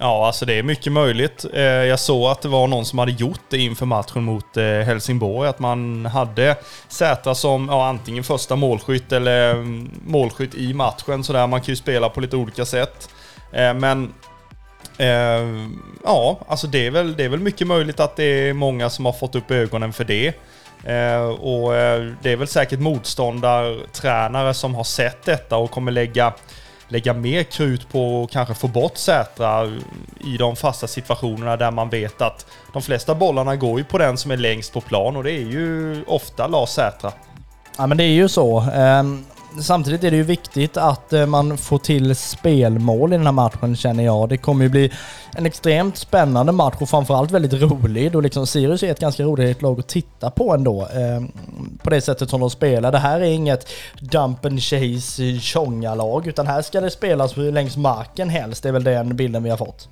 Ja, 0.00 0.26
alltså 0.26 0.46
det 0.46 0.54
är 0.54 0.62
mycket 0.62 0.92
möjligt. 0.92 1.44
Eh, 1.54 1.62
jag 1.62 2.00
såg 2.00 2.30
att 2.30 2.42
det 2.42 2.48
var 2.48 2.66
någon 2.66 2.84
som 2.84 2.98
hade 2.98 3.12
gjort 3.12 3.40
det 3.48 3.58
inför 3.58 3.86
matchen 3.86 4.24
mot 4.24 4.56
eh, 4.56 4.64
Helsingborg. 4.64 5.48
Att 5.48 5.58
man 5.58 6.06
hade 6.06 6.56
Sätra 6.88 7.34
som 7.34 7.68
ja, 7.70 7.86
antingen 7.86 8.24
första 8.24 8.56
målskytt 8.56 9.12
eller 9.12 9.50
mm, 9.50 9.90
målskytt 10.06 10.54
i 10.54 10.74
matchen. 10.74 11.24
Så 11.24 11.32
där 11.32 11.46
man 11.46 11.60
kan 11.60 11.72
ju 11.72 11.76
spela 11.76 12.08
på 12.08 12.20
lite 12.20 12.36
olika 12.36 12.64
sätt. 12.64 13.08
Eh, 13.52 13.74
men 13.74 14.14
ja, 16.04 16.40
alltså 16.48 16.66
det 16.66 16.86
är, 16.86 16.90
väl, 16.90 17.16
det 17.16 17.24
är 17.24 17.28
väl 17.28 17.40
mycket 17.40 17.66
möjligt 17.66 18.00
att 18.00 18.16
det 18.16 18.24
är 18.24 18.52
många 18.52 18.90
som 18.90 19.04
har 19.04 19.12
fått 19.12 19.34
upp 19.34 19.50
ögonen 19.50 19.92
för 19.92 20.04
det. 20.04 20.28
Och 21.38 21.72
det 22.22 22.32
är 22.32 22.36
väl 22.36 22.48
säkert 22.48 22.80
motståndartränare 22.80 24.54
som 24.54 24.74
har 24.74 24.84
sett 24.84 25.24
detta 25.24 25.56
och 25.56 25.70
kommer 25.70 25.92
lägga 25.92 26.32
lägga 26.88 27.14
mer 27.14 27.42
krut 27.42 27.88
på 27.92 28.22
att 28.24 28.30
kanske 28.30 28.54
få 28.54 28.68
bort 28.68 28.96
Sätra 28.96 29.66
i 30.24 30.36
de 30.38 30.56
fasta 30.56 30.86
situationerna 30.86 31.56
där 31.56 31.70
man 31.70 31.88
vet 31.88 32.22
att 32.22 32.46
de 32.72 32.82
flesta 32.82 33.14
bollarna 33.14 33.56
går 33.56 33.78
ju 33.78 33.84
på 33.84 33.98
den 33.98 34.18
som 34.18 34.30
är 34.30 34.36
längst 34.36 34.72
på 34.72 34.80
plan 34.80 35.16
och 35.16 35.24
det 35.24 35.32
är 35.32 35.46
ju 35.46 36.04
ofta 36.06 36.46
Lars 36.46 36.68
Sätra. 36.68 37.12
Ja 37.78 37.86
men 37.86 37.96
det 37.96 38.04
är 38.04 38.14
ju 38.14 38.28
så. 38.28 38.58
Ehm, 38.74 39.24
Samtidigt 39.60 40.04
är 40.04 40.10
det 40.10 40.16
ju 40.16 40.22
viktigt 40.22 40.76
att 40.76 41.12
eh, 41.12 41.26
man 41.26 41.58
får 41.58 41.78
till 41.78 42.16
spelmål 42.16 43.12
i 43.12 43.16
den 43.16 43.26
här 43.26 43.32
matchen 43.32 43.76
känner 43.76 44.04
jag. 44.04 44.28
Det 44.28 44.36
kommer 44.36 44.64
ju 44.64 44.68
bli 44.68 44.92
en 45.36 45.46
extremt 45.46 45.96
spännande 45.96 46.52
match 46.52 46.74
och 46.80 46.88
framförallt 46.88 47.30
väldigt 47.30 47.52
rolig. 47.52 48.12
då 48.12 48.20
liksom 48.20 48.46
Sirius 48.46 48.82
är 48.82 48.90
ett 48.90 49.00
ganska 49.00 49.22
roligt 49.22 49.62
lag 49.62 49.80
att 49.80 49.88
titta 49.88 50.30
på 50.30 50.54
ändå. 50.54 50.82
Eh, 50.82 51.22
på 51.82 51.90
det 51.90 52.00
sättet 52.00 52.30
som 52.30 52.40
de 52.40 52.50
spelar. 52.50 52.92
Det 52.92 52.98
här 52.98 53.20
är 53.20 53.24
inget 53.24 53.68
dump 54.00 54.44
and 54.44 54.62
chase 54.62 55.24
eh, 55.24 55.38
tjonga-lag 55.40 56.26
utan 56.26 56.46
här 56.46 56.62
ska 56.62 56.80
det 56.80 56.90
spelas 56.90 57.36
längs 57.36 57.76
marken 57.76 58.28
helst. 58.28 58.62
Det 58.62 58.68
är 58.68 58.72
väl 58.72 58.84
den 58.84 59.16
bilden 59.16 59.42
vi 59.42 59.50
har 59.50 59.56
fått. 59.56 59.88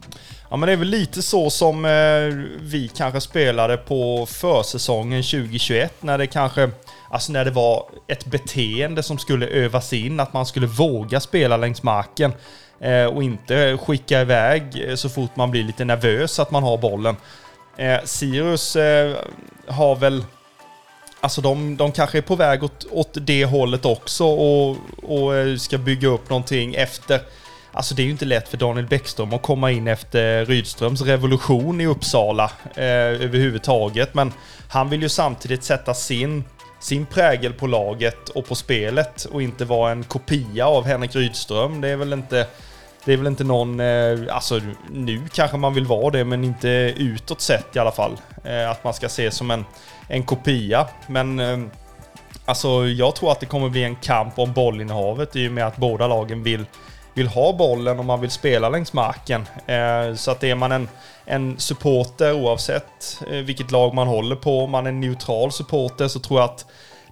Ja 0.51 0.57
men 0.57 0.67
det 0.67 0.73
är 0.73 0.77
väl 0.77 0.89
lite 0.89 1.23
så 1.23 1.51
som 1.51 1.85
eh, 1.85 1.91
vi 2.61 2.91
kanske 2.97 3.21
spelade 3.21 3.77
på 3.77 4.27
försäsongen 4.27 5.23
2021 5.23 5.93
när 6.01 6.19
det 6.19 6.27
kanske 6.27 6.71
Alltså 7.11 7.33
när 7.33 7.45
det 7.45 7.51
var 7.51 7.89
ett 8.07 8.27
beteende 8.27 9.03
som 9.03 9.19
skulle 9.19 9.47
övas 9.47 9.93
in, 9.93 10.21
att 10.21 10.33
man 10.33 10.47
skulle 10.47 10.67
våga 10.67 11.21
spela 11.21 11.57
längs 11.57 11.83
marken. 11.83 12.33
Eh, 12.81 13.05
och 13.05 13.23
inte 13.23 13.79
skicka 13.79 14.21
iväg 14.21 14.89
eh, 14.89 14.95
så 14.95 15.09
fort 15.09 15.37
man 15.37 15.51
blir 15.51 15.65
lite 15.65 15.85
nervös 15.85 16.39
att 16.39 16.51
man 16.51 16.63
har 16.63 16.79
bollen. 16.79 17.17
Eh, 17.77 17.99
Sirius 18.05 18.77
eh, 18.77 19.17
har 19.67 19.97
väl... 19.97 20.25
Alltså 21.21 21.41
de, 21.41 21.77
de 21.77 21.93
kanske 21.93 22.19
är 22.19 22.23
på 22.23 22.37
väg 22.37 22.65
åt, 22.65 22.87
åt 22.91 23.17
det 23.21 23.45
hållet 23.45 23.85
också 23.85 24.25
och, 24.25 24.77
och 25.03 25.37
eh, 25.37 25.57
ska 25.57 25.79
bygga 25.79 26.09
upp 26.09 26.31
någonting 26.31 26.75
efter... 26.75 27.21
Alltså 27.73 27.95
det 27.95 28.03
är 28.03 28.05
ju 28.05 28.11
inte 28.11 28.25
lätt 28.25 28.49
för 28.49 28.57
Daniel 28.57 28.87
Bäckström 28.87 29.35
att 29.35 29.43
komma 29.43 29.71
in 29.71 29.89
efter 29.89 30.45
Rydströms 30.45 31.03
revolution 31.03 31.81
i 31.81 31.87
Uppsala 31.87 32.51
eh, 32.75 32.85
överhuvudtaget. 32.85 34.15
Men 34.15 34.33
han 34.69 34.91
vill 34.91 35.03
ju 35.03 35.09
samtidigt 35.09 35.65
sätta 35.65 35.95
sin 35.95 36.45
sin 36.81 37.07
prägel 37.07 37.53
på 37.53 37.67
laget 37.67 38.29
och 38.29 38.47
på 38.47 38.55
spelet 38.55 39.25
och 39.25 39.43
inte 39.43 39.65
vara 39.65 39.93
en 39.93 40.05
kopia 40.05 40.67
av 40.67 40.85
Henrik 40.85 41.17
Rydström. 41.17 41.81
Det 41.81 41.89
är 41.89 41.97
väl 41.97 42.13
inte... 42.13 42.47
Det 43.05 43.13
är 43.13 43.17
väl 43.17 43.27
inte 43.27 43.45
någon, 43.45 43.81
eh, 43.81 44.19
alltså 44.31 44.61
nu 44.91 45.23
kanske 45.33 45.57
man 45.57 45.75
vill 45.75 45.87
vara 45.87 46.11
det, 46.11 46.25
men 46.25 46.45
inte 46.45 46.69
utåt 46.97 47.41
sett 47.41 47.77
i 47.77 47.79
alla 47.79 47.93
fall. 47.93 48.17
Eh, 48.45 48.71
att 48.71 48.85
man 48.85 48.95
ska 48.95 49.07
ses 49.07 49.37
som 49.37 49.51
en, 49.51 49.65
en 50.09 50.23
kopia. 50.23 50.87
Men 51.07 51.41
eh, 51.41 51.59
alltså 52.45 52.87
jag 52.87 53.15
tror 53.15 53.33
att 53.33 53.41
det 53.41 53.47
kommer 53.47 53.69
bli 53.69 53.85
en 53.85 53.97
kamp 53.97 54.39
om 54.39 54.53
bollinnehavet 54.53 55.37
i 55.37 55.49
och 55.49 55.53
med 55.53 55.67
att 55.67 55.77
båda 55.77 56.07
lagen 56.07 56.43
vill, 56.43 56.65
vill 57.17 57.29
ha 57.29 57.53
bollen 57.53 57.99
och 57.99 58.05
man 58.05 58.21
vill 58.21 58.31
spela 58.31 58.69
längs 58.69 58.93
marken. 58.93 59.47
Eh, 59.67 60.15
så 60.15 60.31
att 60.31 60.45
är 60.45 60.55
man 60.55 60.73
en 60.73 60.89
en 61.27 61.59
supporter 61.59 62.33
oavsett 62.33 63.23
eh, 63.31 63.37
vilket 63.37 63.71
lag 63.71 63.95
man 63.95 64.09
håller 64.09 64.37
på. 64.37 64.65
Om 64.65 64.71
man 64.71 64.87
är 64.87 64.91
en 64.91 65.01
neutral 65.01 65.53
supporter 65.53 66.09
så 66.09 66.21
tror 66.21 66.41
jag 66.41 66.51
att 66.51 66.67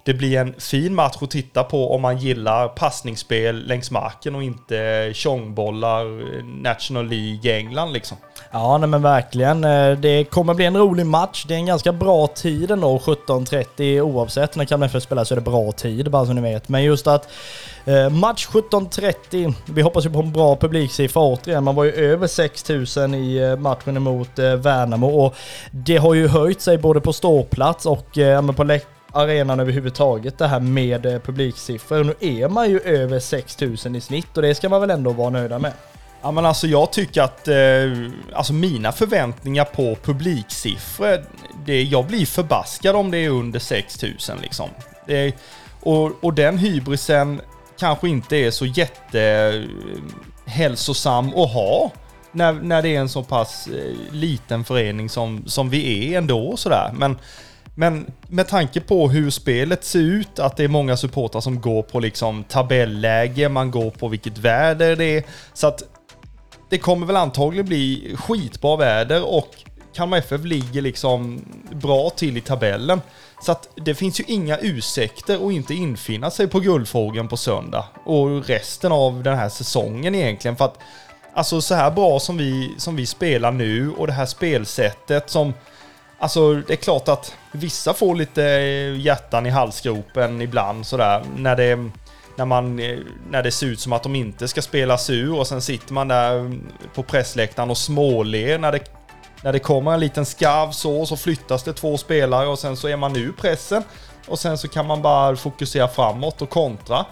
det 0.05 0.13
blir 0.13 0.37
en 0.37 0.53
fin 0.57 0.95
match 0.95 1.17
att 1.21 1.31
titta 1.31 1.63
på 1.63 1.95
om 1.95 2.01
man 2.01 2.17
gillar 2.17 2.67
passningsspel 2.67 3.67
längs 3.67 3.91
marken 3.91 4.35
och 4.35 4.43
inte 4.43 5.11
tjongbollar 5.13 6.05
National 6.61 7.07
League 7.07 7.51
i 7.51 7.57
England 7.57 7.93
liksom. 7.93 8.17
Ja, 8.51 8.77
nej 8.77 8.89
men 8.89 9.01
verkligen. 9.01 9.63
Eh, 9.63 9.91
det 9.91 10.23
kommer 10.23 10.53
bli 10.53 10.65
en 10.65 10.77
rolig 10.77 11.05
match. 11.05 11.45
Det 11.47 11.53
är 11.53 11.57
en 11.57 11.65
ganska 11.65 11.93
bra 11.93 12.27
tid 12.27 12.71
ändå, 12.71 12.97
17.30 12.97 14.01
oavsett. 14.01 14.55
När 14.55 14.65
Kalmar 14.65 14.87
FF 14.87 15.03
spelar 15.03 15.23
så 15.23 15.33
är 15.33 15.35
det 15.35 15.41
bra 15.41 15.71
tid, 15.71 16.11
bara 16.11 16.25
så 16.25 16.33
ni 16.33 16.41
vet. 16.41 16.69
Men 16.69 16.83
just 16.83 17.07
att 17.07 17.29
eh, 17.85 18.09
match 18.09 18.47
17.30, 18.47 19.53
vi 19.65 19.81
hoppas 19.81 20.05
ju 20.05 20.09
på 20.09 20.19
en 20.19 20.31
bra 20.31 20.55
publiksiffra 20.55 21.21
återigen. 21.21 21.63
Man 21.63 21.75
var 21.75 21.83
ju 21.83 21.91
över 21.91 22.27
6000 22.27 23.15
i 23.15 23.37
eh, 23.37 23.55
matchen 23.55 23.97
emot 23.97 24.39
Värnamo 24.39 25.07
och 25.07 25.35
det 25.71 25.97
har 25.97 26.13
ju 26.13 26.27
höjt 26.27 26.61
sig 26.61 26.77
både 26.77 27.01
på 27.01 27.13
ståplats 27.13 27.85
och 27.85 28.07
på 28.55 28.63
läktaren 28.63 28.94
arenan 29.15 29.59
överhuvudtaget 29.59 30.37
det 30.37 30.47
här 30.47 30.59
med 30.59 31.05
eh, 31.05 31.19
publiksiffror. 31.19 32.03
Nu 32.03 32.13
är 32.19 32.49
man 32.49 32.69
ju 32.69 32.79
över 32.79 33.19
6000 33.19 33.95
i 33.95 34.01
snitt 34.01 34.37
och 34.37 34.43
det 34.43 34.55
ska 34.55 34.69
man 34.69 34.81
väl 34.81 34.89
ändå 34.89 35.11
vara 35.11 35.29
nöjda 35.29 35.59
med. 35.59 35.73
Ja 36.21 36.31
men 36.31 36.45
alltså 36.45 36.67
jag 36.67 36.91
tycker 36.91 37.21
att, 37.21 37.47
eh, 37.47 37.55
alltså 38.33 38.53
mina 38.53 38.91
förväntningar 38.91 39.65
på 39.65 39.97
publiksiffror, 40.03 41.25
det, 41.65 41.83
jag 41.83 42.05
blir 42.05 42.25
förbaskad 42.25 42.95
om 42.95 43.11
det 43.11 43.17
är 43.17 43.29
under 43.29 43.59
6000 43.59 44.37
liksom. 44.41 44.69
Det, 45.07 45.35
och, 45.79 46.23
och 46.23 46.33
den 46.33 46.57
hybrisen 46.57 47.41
kanske 47.79 48.09
inte 48.09 48.35
är 48.35 48.51
så 48.51 48.65
jättehälsosam 48.65 51.27
att 51.27 51.53
ha 51.53 51.91
när, 52.31 52.53
när 52.53 52.81
det 52.81 52.95
är 52.95 52.99
en 52.99 53.09
så 53.09 53.23
pass 53.23 53.67
eh, 53.67 53.93
liten 54.11 54.63
förening 54.63 55.09
som, 55.09 55.43
som 55.47 55.69
vi 55.69 56.13
är 56.13 56.17
ändå 56.17 56.57
sådär. 56.57 56.91
Men 56.93 57.17
men 57.75 58.11
med 58.27 58.47
tanke 58.47 58.81
på 58.81 59.09
hur 59.09 59.29
spelet 59.29 59.83
ser 59.83 59.99
ut, 59.99 60.39
att 60.39 60.57
det 60.57 60.63
är 60.63 60.67
många 60.67 60.97
supportrar 60.97 61.41
som 61.41 61.61
går 61.61 61.83
på 61.83 61.99
liksom 61.99 62.43
tabelläge, 62.43 63.49
man 63.49 63.71
går 63.71 63.91
på 63.91 64.07
vilket 64.07 64.37
väder 64.37 64.95
det 64.95 65.17
är. 65.17 65.23
Så 65.53 65.67
att 65.67 65.83
det 66.69 66.77
kommer 66.77 67.07
väl 67.07 67.15
antagligen 67.15 67.65
bli 67.65 68.15
skitbra 68.17 68.77
väder 68.77 69.33
och 69.33 69.49
Kalmar 69.95 70.17
FF 70.17 70.43
ligger 70.43 70.81
liksom 70.81 71.45
bra 71.71 72.09
till 72.09 72.37
i 72.37 72.41
tabellen. 72.41 73.01
Så 73.41 73.51
att 73.51 73.69
det 73.75 73.95
finns 73.95 74.19
ju 74.19 74.23
inga 74.27 74.57
ursäkter 74.57 75.47
att 75.47 75.53
inte 75.53 75.73
infinna 75.73 76.31
sig 76.31 76.47
på 76.47 76.59
guldfrågan 76.59 77.27
på 77.27 77.37
söndag. 77.37 77.85
Och 78.05 78.45
resten 78.45 78.91
av 78.91 79.23
den 79.23 79.37
här 79.37 79.49
säsongen 79.49 80.15
egentligen. 80.15 80.57
För 80.57 80.65
att 80.65 80.79
alltså 81.33 81.61
så 81.61 81.75
här 81.75 81.91
bra 81.91 82.19
som 82.19 82.37
vi, 82.37 82.75
som 82.77 82.95
vi 82.95 83.05
spelar 83.05 83.51
nu 83.51 83.91
och 83.91 84.07
det 84.07 84.13
här 84.13 84.25
spelsättet 84.25 85.29
som... 85.29 85.53
Alltså 86.25 86.53
det 86.53 86.73
är 86.73 86.77
klart 86.77 87.07
att 87.07 87.35
vissa 87.51 87.93
får 87.93 88.15
lite 88.15 88.43
eh, 88.43 88.99
hjärtan 88.99 89.45
i 89.45 89.49
halsgropen 89.49 90.41
ibland 90.41 90.85
sådär 90.85 91.23
när 91.35 91.55
det 91.55 91.89
när, 92.35 92.45
man, 92.45 92.79
eh, 92.79 92.99
när 93.29 93.43
det 93.43 93.51
ser 93.51 93.67
ut 93.67 93.79
som 93.79 93.93
att 93.93 94.03
de 94.03 94.15
inte 94.15 94.47
ska 94.47 94.61
spelas 94.61 95.09
ur 95.09 95.39
och 95.39 95.47
sen 95.47 95.61
sitter 95.61 95.93
man 95.93 96.07
där 96.07 96.39
mm, 96.39 96.71
på 96.95 97.03
pressläktaren 97.03 97.69
och 97.69 97.77
småler 97.77 98.57
när 98.57 98.71
det, 98.71 98.79
när 99.41 99.53
det 99.53 99.59
kommer 99.59 99.93
en 99.93 99.99
liten 99.99 100.25
skarv 100.25 100.71
så, 100.71 101.05
så 101.05 101.17
flyttas 101.17 101.63
det 101.63 101.73
två 101.73 101.97
spelare 101.97 102.47
och 102.47 102.59
sen 102.59 102.77
så 102.77 102.87
är 102.87 102.97
man 102.97 103.15
ur 103.15 103.31
pressen. 103.31 103.83
Och 104.27 104.39
sen 104.39 104.57
så 104.57 104.67
kan 104.67 104.87
man 104.87 105.01
bara 105.01 105.35
fokusera 105.35 105.87
framåt 105.87 106.41
och 106.41 106.49
kontra. 106.49 107.05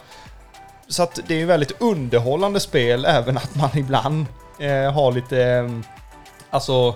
Så 0.87 1.03
att 1.03 1.19
det 1.27 1.33
är 1.33 1.39
ju 1.39 1.45
väldigt 1.45 1.81
underhållande 1.81 2.59
spel 2.59 3.05
även 3.09 3.37
att 3.37 3.55
man 3.55 3.77
ibland 3.77 4.25
eh, 4.59 4.93
har 4.93 5.11
lite, 5.11 5.43
eh, 5.43 5.69
alltså, 6.49 6.95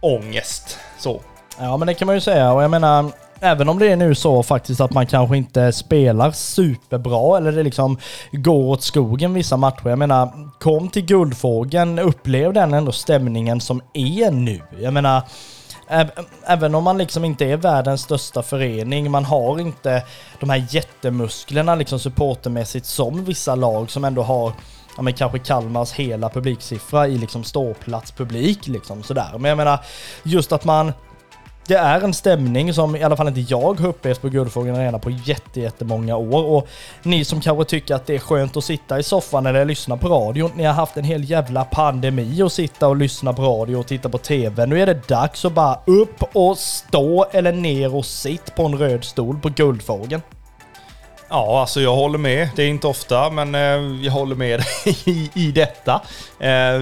ångest. 0.00 0.78
Så. 0.98 1.20
Ja 1.60 1.76
men 1.76 1.86
det 1.86 1.94
kan 1.94 2.06
man 2.06 2.14
ju 2.14 2.20
säga 2.20 2.52
och 2.52 2.62
jag 2.62 2.70
menar 2.70 3.12
Även 3.40 3.68
om 3.68 3.78
det 3.78 3.92
är 3.92 3.96
nu 3.96 4.14
så 4.14 4.42
faktiskt 4.42 4.80
att 4.80 4.92
man 4.92 5.06
kanske 5.06 5.36
inte 5.36 5.72
spelar 5.72 6.30
superbra 6.30 7.36
eller 7.36 7.52
det 7.52 7.62
liksom 7.62 7.98
går 8.32 8.64
åt 8.64 8.82
skogen 8.82 9.34
vissa 9.34 9.56
matcher. 9.56 9.88
Jag 9.88 9.98
menar, 9.98 10.50
kom 10.60 10.88
till 10.88 11.04
Guldfågeln, 11.04 11.98
upplev 11.98 12.52
den 12.52 12.74
ändå 12.74 12.92
stämningen 12.92 13.60
som 13.60 13.82
är 13.92 14.30
nu. 14.30 14.60
Jag 14.80 14.92
menar, 14.92 15.22
Även 16.46 16.74
om 16.74 16.84
man 16.84 16.98
liksom 16.98 17.24
inte 17.24 17.44
är 17.46 17.56
världens 17.56 18.02
största 18.02 18.42
förening, 18.42 19.10
man 19.10 19.24
har 19.24 19.60
inte 19.60 20.02
de 20.40 20.50
här 20.50 20.66
jättemusklerna 20.70 21.74
liksom 21.74 21.98
supportermässigt 21.98 22.86
som 22.86 23.24
vissa 23.24 23.54
lag 23.54 23.90
som 23.90 24.04
ändå 24.04 24.22
har 24.22 24.52
ja 24.96 25.02
men 25.02 25.14
kanske 25.14 25.38
Kalmars 25.38 25.92
hela 25.92 26.28
publiksiffra 26.28 27.08
i 27.08 27.18
liksom 27.18 27.44
ståplatspublik 27.44 28.66
liksom 28.66 29.02
sådär. 29.02 29.30
Men 29.32 29.48
jag 29.48 29.56
menar, 29.56 29.80
just 30.22 30.52
att 30.52 30.64
man 30.64 30.92
det 31.68 31.76
är 31.76 32.00
en 32.00 32.14
stämning 32.14 32.74
som 32.74 32.96
i 32.96 33.02
alla 33.02 33.16
fall 33.16 33.28
inte 33.28 33.40
jag 33.40 33.80
har 33.80 33.86
upplevt 33.86 34.20
på 34.20 34.28
Guldfågeln 34.28 34.76
Arena 34.76 34.98
på 34.98 35.10
jättemånga 35.54 36.16
år. 36.16 36.44
Och 36.44 36.68
ni 37.02 37.24
som 37.24 37.40
kanske 37.40 37.64
tycker 37.64 37.94
att 37.94 38.06
det 38.06 38.14
är 38.14 38.18
skönt 38.18 38.56
att 38.56 38.64
sitta 38.64 38.98
i 38.98 39.02
soffan 39.02 39.46
eller 39.46 39.64
lyssna 39.64 39.96
på 39.96 40.08
radio, 40.08 40.50
ni 40.54 40.64
har 40.64 40.72
haft 40.72 40.96
en 40.96 41.04
hel 41.04 41.30
jävla 41.30 41.64
pandemi 41.64 42.42
och 42.42 42.52
sitta 42.52 42.88
och 42.88 42.96
lyssna 42.96 43.32
på 43.32 43.42
radio 43.42 43.76
och 43.76 43.86
titta 43.86 44.08
på 44.08 44.18
TV. 44.18 44.66
Nu 44.66 44.80
är 44.82 44.86
det 44.86 45.08
dags 45.08 45.44
att 45.44 45.52
bara 45.52 45.80
upp 45.86 46.22
och 46.32 46.58
stå 46.58 47.26
eller 47.32 47.52
ner 47.52 47.94
och 47.94 48.06
sitt 48.06 48.54
på 48.54 48.62
en 48.62 48.78
röd 48.78 49.04
stol 49.04 49.38
på 49.38 49.48
Guldfågeln. 49.48 50.22
Ja, 51.30 51.60
alltså 51.60 51.80
jag 51.80 51.94
håller 51.94 52.18
med. 52.18 52.48
Det 52.56 52.62
är 52.62 52.68
inte 52.68 52.86
ofta, 52.86 53.30
men 53.30 53.54
eh, 53.54 54.04
jag 54.04 54.12
håller 54.12 54.36
med 54.36 54.62
i, 55.04 55.30
i 55.34 55.52
detta. 55.52 56.02
Eh, 56.38 56.78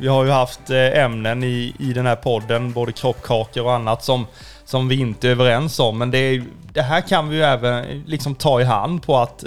vi 0.00 0.08
har 0.08 0.24
ju 0.24 0.30
haft 0.30 0.70
eh, 0.70 0.98
ämnen 0.98 1.44
i, 1.44 1.74
i 1.78 1.92
den 1.92 2.06
här 2.06 2.16
podden, 2.16 2.72
både 2.72 2.92
kroppkakor 2.92 3.64
och 3.64 3.72
annat, 3.72 4.04
som, 4.04 4.26
som 4.64 4.88
vi 4.88 5.00
inte 5.00 5.28
är 5.28 5.30
överens 5.30 5.78
om. 5.80 5.98
Men 5.98 6.10
det, 6.10 6.42
det 6.72 6.82
här 6.82 7.00
kan 7.00 7.28
vi 7.28 7.36
ju 7.36 7.42
även 7.42 8.02
liksom 8.06 8.34
ta 8.34 8.60
i 8.60 8.64
hand 8.64 9.02
på 9.02 9.16
att 9.16 9.44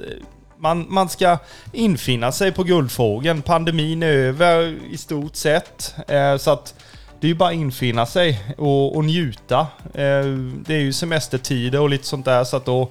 man, 0.58 0.86
man 0.89 1.10
ska 1.10 1.38
infinna 1.72 2.32
sig 2.32 2.52
på 2.52 2.64
guldfrågan. 2.64 3.41
Pandemin 3.41 4.04
är 4.04 4.08
över 4.08 4.78
i 4.91 4.98
stort 4.98 5.36
sett. 5.36 5.95
Så 6.39 6.52
att 6.52 6.76
det 7.20 7.28
är 7.28 7.30
ju 7.30 7.36
bara 7.36 7.50
att 7.50 7.56
infinna 7.56 8.06
sig 8.06 8.56
och, 8.58 8.95
och 8.95 9.06
njuta. 9.06 9.68
Det 9.91 10.74
är 10.74 10.80
ju 10.80 10.93
semestertider 10.93 11.80
och 11.80 11.89
lite 11.89 12.08
sånt 12.08 12.26
där, 12.26 12.43
så 12.43 12.58
att 12.58 12.66
då 12.66 12.89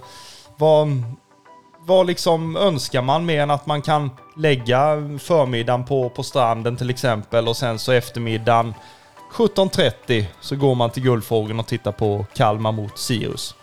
var 0.57 0.87
vad 1.87 2.07
liksom 2.07 2.57
önskar 2.57 3.03
man 3.03 3.27
mer 3.27 3.41
än 3.41 3.51
att 3.51 3.67
man 3.67 3.83
kan 3.83 4.11
lägga 4.37 4.97
förmiddagen 5.19 5.85
på, 5.85 6.11
på 6.11 6.23
stranden 6.23 6.77
till 6.77 6.91
exempel 6.91 7.49
och 7.49 7.57
sen 7.57 7.79
så 7.79 7.93
eftermiddagen 7.93 8.75
17.30 9.33 10.25
så 10.41 10.57
går 10.57 10.75
man 10.75 10.91
till 10.91 11.03
Guldfågeln 11.03 11.61
och 11.61 11.67
tittar 11.67 11.93
på 11.93 12.27
Kalmar 12.35 12.73
mot 12.73 12.99
Sirius. 12.99 13.55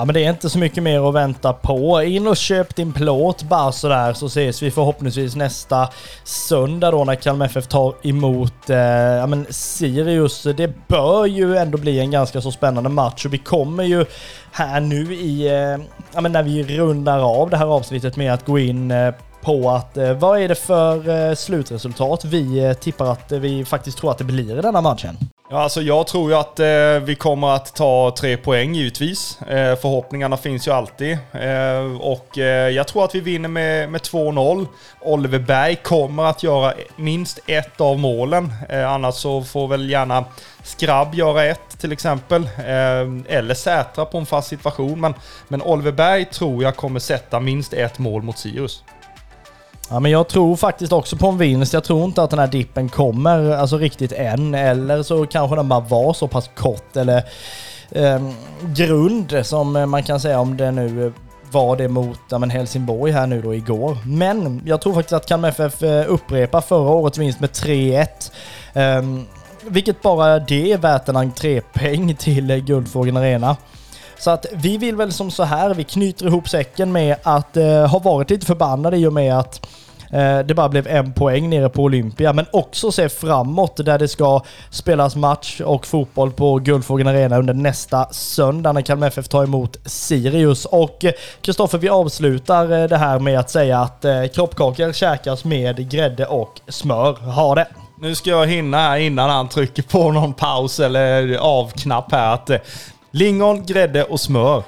Ja 0.00 0.04
men 0.04 0.14
det 0.14 0.24
är 0.24 0.30
inte 0.30 0.50
så 0.50 0.58
mycket 0.58 0.82
mer 0.82 1.08
att 1.08 1.14
vänta 1.14 1.52
på. 1.52 2.02
In 2.02 2.26
och 2.26 2.36
köp 2.36 2.76
din 2.76 2.92
plåt 2.92 3.42
bara 3.42 3.72
sådär 3.72 4.12
så 4.12 4.26
ses 4.26 4.62
vi 4.62 4.70
förhoppningsvis 4.70 5.36
nästa 5.36 5.88
söndag 6.24 6.90
då 6.90 7.04
när 7.04 7.14
Kalmar 7.14 7.46
FF 7.46 7.66
tar 7.66 7.94
emot 8.02 8.70
eh, 8.70 8.76
ja, 8.78 9.26
men 9.26 9.46
Sirius. 9.50 10.42
Det 10.42 10.88
bör 10.88 11.26
ju 11.26 11.56
ändå 11.56 11.78
bli 11.78 12.00
en 12.00 12.10
ganska 12.10 12.40
så 12.40 12.52
spännande 12.52 12.90
match 12.90 13.26
och 13.26 13.32
vi 13.32 13.38
kommer 13.38 13.84
ju 13.84 14.04
här 14.52 14.80
nu 14.80 15.14
i, 15.14 15.46
eh, 15.46 15.86
ja 16.14 16.20
men 16.20 16.32
när 16.32 16.42
vi 16.42 16.78
rundar 16.78 17.40
av 17.40 17.50
det 17.50 17.56
här 17.56 17.66
avsnittet 17.66 18.16
med 18.16 18.34
att 18.34 18.46
gå 18.46 18.58
in 18.58 18.90
eh, 18.90 19.14
på 19.42 19.70
att 19.70 19.96
eh, 19.96 20.12
vad 20.12 20.40
är 20.40 20.48
det 20.48 20.54
för 20.54 21.28
eh, 21.28 21.34
slutresultat 21.34 22.24
vi 22.24 22.64
eh, 22.64 22.72
tippar 22.72 23.12
att 23.12 23.32
eh, 23.32 23.38
vi 23.38 23.64
faktiskt 23.64 23.98
tror 23.98 24.10
att 24.10 24.18
det 24.18 24.24
blir 24.24 24.58
i 24.58 24.62
denna 24.62 24.80
matchen? 24.80 25.16
Ja, 25.52 25.62
alltså 25.62 25.82
jag 25.82 26.06
tror 26.06 26.30
ju 26.30 26.36
att 26.36 26.60
eh, 26.60 27.06
vi 27.06 27.14
kommer 27.18 27.48
att 27.48 27.74
ta 27.74 28.14
tre 28.18 28.36
poäng 28.36 28.74
givetvis. 28.74 29.42
Eh, 29.42 29.76
förhoppningarna 29.76 30.36
finns 30.36 30.68
ju 30.68 30.72
alltid. 30.72 31.18
Eh, 31.32 32.00
och 32.00 32.38
eh, 32.38 32.68
jag 32.68 32.88
tror 32.88 33.04
att 33.04 33.14
vi 33.14 33.20
vinner 33.20 33.48
med, 33.48 33.90
med 33.90 34.00
2-0. 34.00 34.66
Oliver 35.00 35.38
Berg 35.38 35.76
kommer 35.76 36.24
att 36.24 36.42
göra 36.42 36.74
minst 36.96 37.38
ett 37.46 37.80
av 37.80 37.98
målen. 37.98 38.52
Eh, 38.68 38.92
annars 38.92 39.14
så 39.14 39.42
får 39.42 39.68
väl 39.68 39.90
gärna 39.90 40.24
Skrabb 40.62 41.14
göra 41.14 41.44
ett 41.44 41.78
till 41.80 41.92
exempel. 41.92 42.42
Eh, 42.44 43.36
eller 43.36 43.54
Sätra 43.54 44.04
på 44.04 44.18
en 44.18 44.26
fast 44.26 44.48
situation. 44.48 45.00
Men, 45.00 45.14
men 45.48 45.62
Oliver 45.62 45.92
Berg 45.92 46.24
tror 46.24 46.62
jag 46.62 46.76
kommer 46.76 47.00
sätta 47.00 47.40
minst 47.40 47.72
ett 47.72 47.98
mål 47.98 48.22
mot 48.22 48.38
Sirius. 48.38 48.84
Ja, 49.92 50.00
men 50.00 50.10
jag 50.10 50.28
tror 50.28 50.56
faktiskt 50.56 50.92
också 50.92 51.16
på 51.16 51.28
en 51.28 51.38
vinst. 51.38 51.72
Jag 51.72 51.84
tror 51.84 52.04
inte 52.04 52.22
att 52.22 52.30
den 52.30 52.38
här 52.38 52.46
dippen 52.46 52.88
kommer 52.88 53.50
alltså 53.50 53.76
riktigt 53.76 54.12
än. 54.12 54.54
Eller 54.54 55.02
så 55.02 55.26
kanske 55.26 55.56
den 55.56 55.68
bara 55.68 55.80
var 55.80 56.12
så 56.12 56.28
pass 56.28 56.50
kort 56.54 56.96
eller 56.96 57.24
eh, 57.90 58.20
grund 58.62 59.40
som 59.42 59.76
eh, 59.76 59.86
man 59.86 60.02
kan 60.02 60.20
säga 60.20 60.40
om 60.40 60.56
det 60.56 60.70
nu 60.70 61.06
eh, 61.06 61.12
var 61.50 61.76
det 61.76 61.88
mot 61.88 62.18
ja, 62.28 62.38
men 62.38 62.50
Helsingborg 62.50 63.12
här 63.12 63.26
nu 63.26 63.42
då 63.42 63.54
igår. 63.54 63.96
Men 64.06 64.62
jag 64.64 64.80
tror 64.80 64.94
faktiskt 64.94 65.12
att 65.12 65.26
Kalmar 65.26 65.48
FF 65.48 65.82
eh, 65.82 66.04
upprepar 66.08 66.60
förra 66.60 66.90
årets 66.90 67.18
vinst 67.18 67.40
med 67.40 67.50
3-1. 67.50 68.06
Eh, 68.72 69.02
vilket 69.62 70.02
bara 70.02 70.38
det 70.38 70.72
är 70.72 70.78
värt 70.78 71.08
en 71.08 71.16
entrépeng 71.16 72.14
till 72.14 72.56
Guldfågeln 72.56 73.16
Arena. 73.16 73.56
Så 74.20 74.30
att 74.30 74.46
vi 74.52 74.78
vill 74.78 74.96
väl 74.96 75.12
som 75.12 75.30
så 75.30 75.42
här, 75.44 75.74
vi 75.74 75.84
knyter 75.84 76.26
ihop 76.26 76.48
säcken 76.48 76.92
med 76.92 77.16
att 77.22 77.56
eh, 77.56 77.86
ha 77.86 77.98
varit 77.98 78.30
lite 78.30 78.46
förbannade 78.46 78.96
i 78.96 79.06
och 79.06 79.12
med 79.12 79.38
att 79.38 79.66
eh, 80.12 80.38
det 80.38 80.54
bara 80.54 80.68
blev 80.68 80.86
en 80.86 81.12
poäng 81.12 81.50
nere 81.50 81.68
på 81.68 81.82
Olympia, 81.82 82.32
men 82.32 82.46
också 82.52 82.92
se 82.92 83.08
framåt 83.08 83.76
där 83.76 83.98
det 83.98 84.08
ska 84.08 84.42
spelas 84.70 85.16
match 85.16 85.60
och 85.60 85.86
fotboll 85.86 86.32
på 86.32 86.58
Guldfågeln 86.58 87.08
Arena 87.08 87.38
under 87.38 87.54
nästa 87.54 88.12
söndag 88.12 88.72
när 88.72 88.82
Kalmar 88.82 89.06
FF 89.06 89.28
tar 89.28 89.44
emot 89.44 89.76
Sirius. 89.84 90.64
Och 90.64 91.04
eh, 91.04 91.12
Kristoffer, 91.40 91.78
vi 91.78 91.88
avslutar 91.88 92.82
eh, 92.82 92.88
det 92.88 92.96
här 92.96 93.18
med 93.18 93.38
att 93.38 93.50
säga 93.50 93.80
att 93.80 94.04
eh, 94.04 94.26
kroppkakor 94.26 94.92
käkas 94.92 95.44
med 95.44 95.90
grädde 95.90 96.26
och 96.26 96.60
smör. 96.68 97.12
Ha 97.12 97.54
det! 97.54 97.66
Nu 98.02 98.14
ska 98.14 98.30
jag 98.30 98.46
hinna 98.46 98.78
här 98.78 98.98
innan 98.98 99.30
han 99.30 99.48
trycker 99.48 99.82
på 99.82 100.12
någon 100.12 100.34
paus 100.34 100.80
eller 100.80 101.36
avknapp 101.36 102.12
här 102.12 102.34
att 102.34 102.50
eh, 102.50 102.58
Lingon, 103.10 103.66
grädde 103.66 104.04
och 104.04 104.20
smör. 104.20 104.62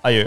Adjö. 0.00 0.26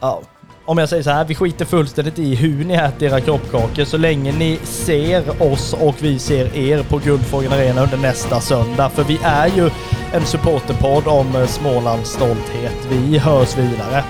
Ja. 0.00 0.22
Om 0.64 0.78
jag 0.78 0.88
säger 0.88 1.02
så 1.02 1.10
här, 1.10 1.24
vi 1.24 1.34
skiter 1.34 1.64
fullständigt 1.64 2.18
i 2.18 2.34
hur 2.34 2.64
ni 2.64 2.74
äter 2.74 3.08
era 3.08 3.20
kroppkakor 3.20 3.84
så 3.84 3.96
länge 3.96 4.32
ni 4.32 4.58
ser 4.62 5.42
oss 5.42 5.72
och 5.72 5.94
vi 5.98 6.18
ser 6.18 6.56
er 6.56 6.82
på 6.82 6.98
Guldfågeln 6.98 7.52
Arena 7.52 7.82
under 7.82 7.96
nästa 7.96 8.40
söndag. 8.40 8.88
För 8.90 9.04
vi 9.04 9.18
är 9.22 9.46
ju 9.46 9.70
en 10.12 10.26
supporterpodd 10.26 11.06
om 11.06 11.36
eh, 11.36 11.46
Smålands 11.46 12.10
stolthet. 12.10 12.86
Vi 12.90 13.18
hörs 13.18 13.58
vidare. 13.58 14.04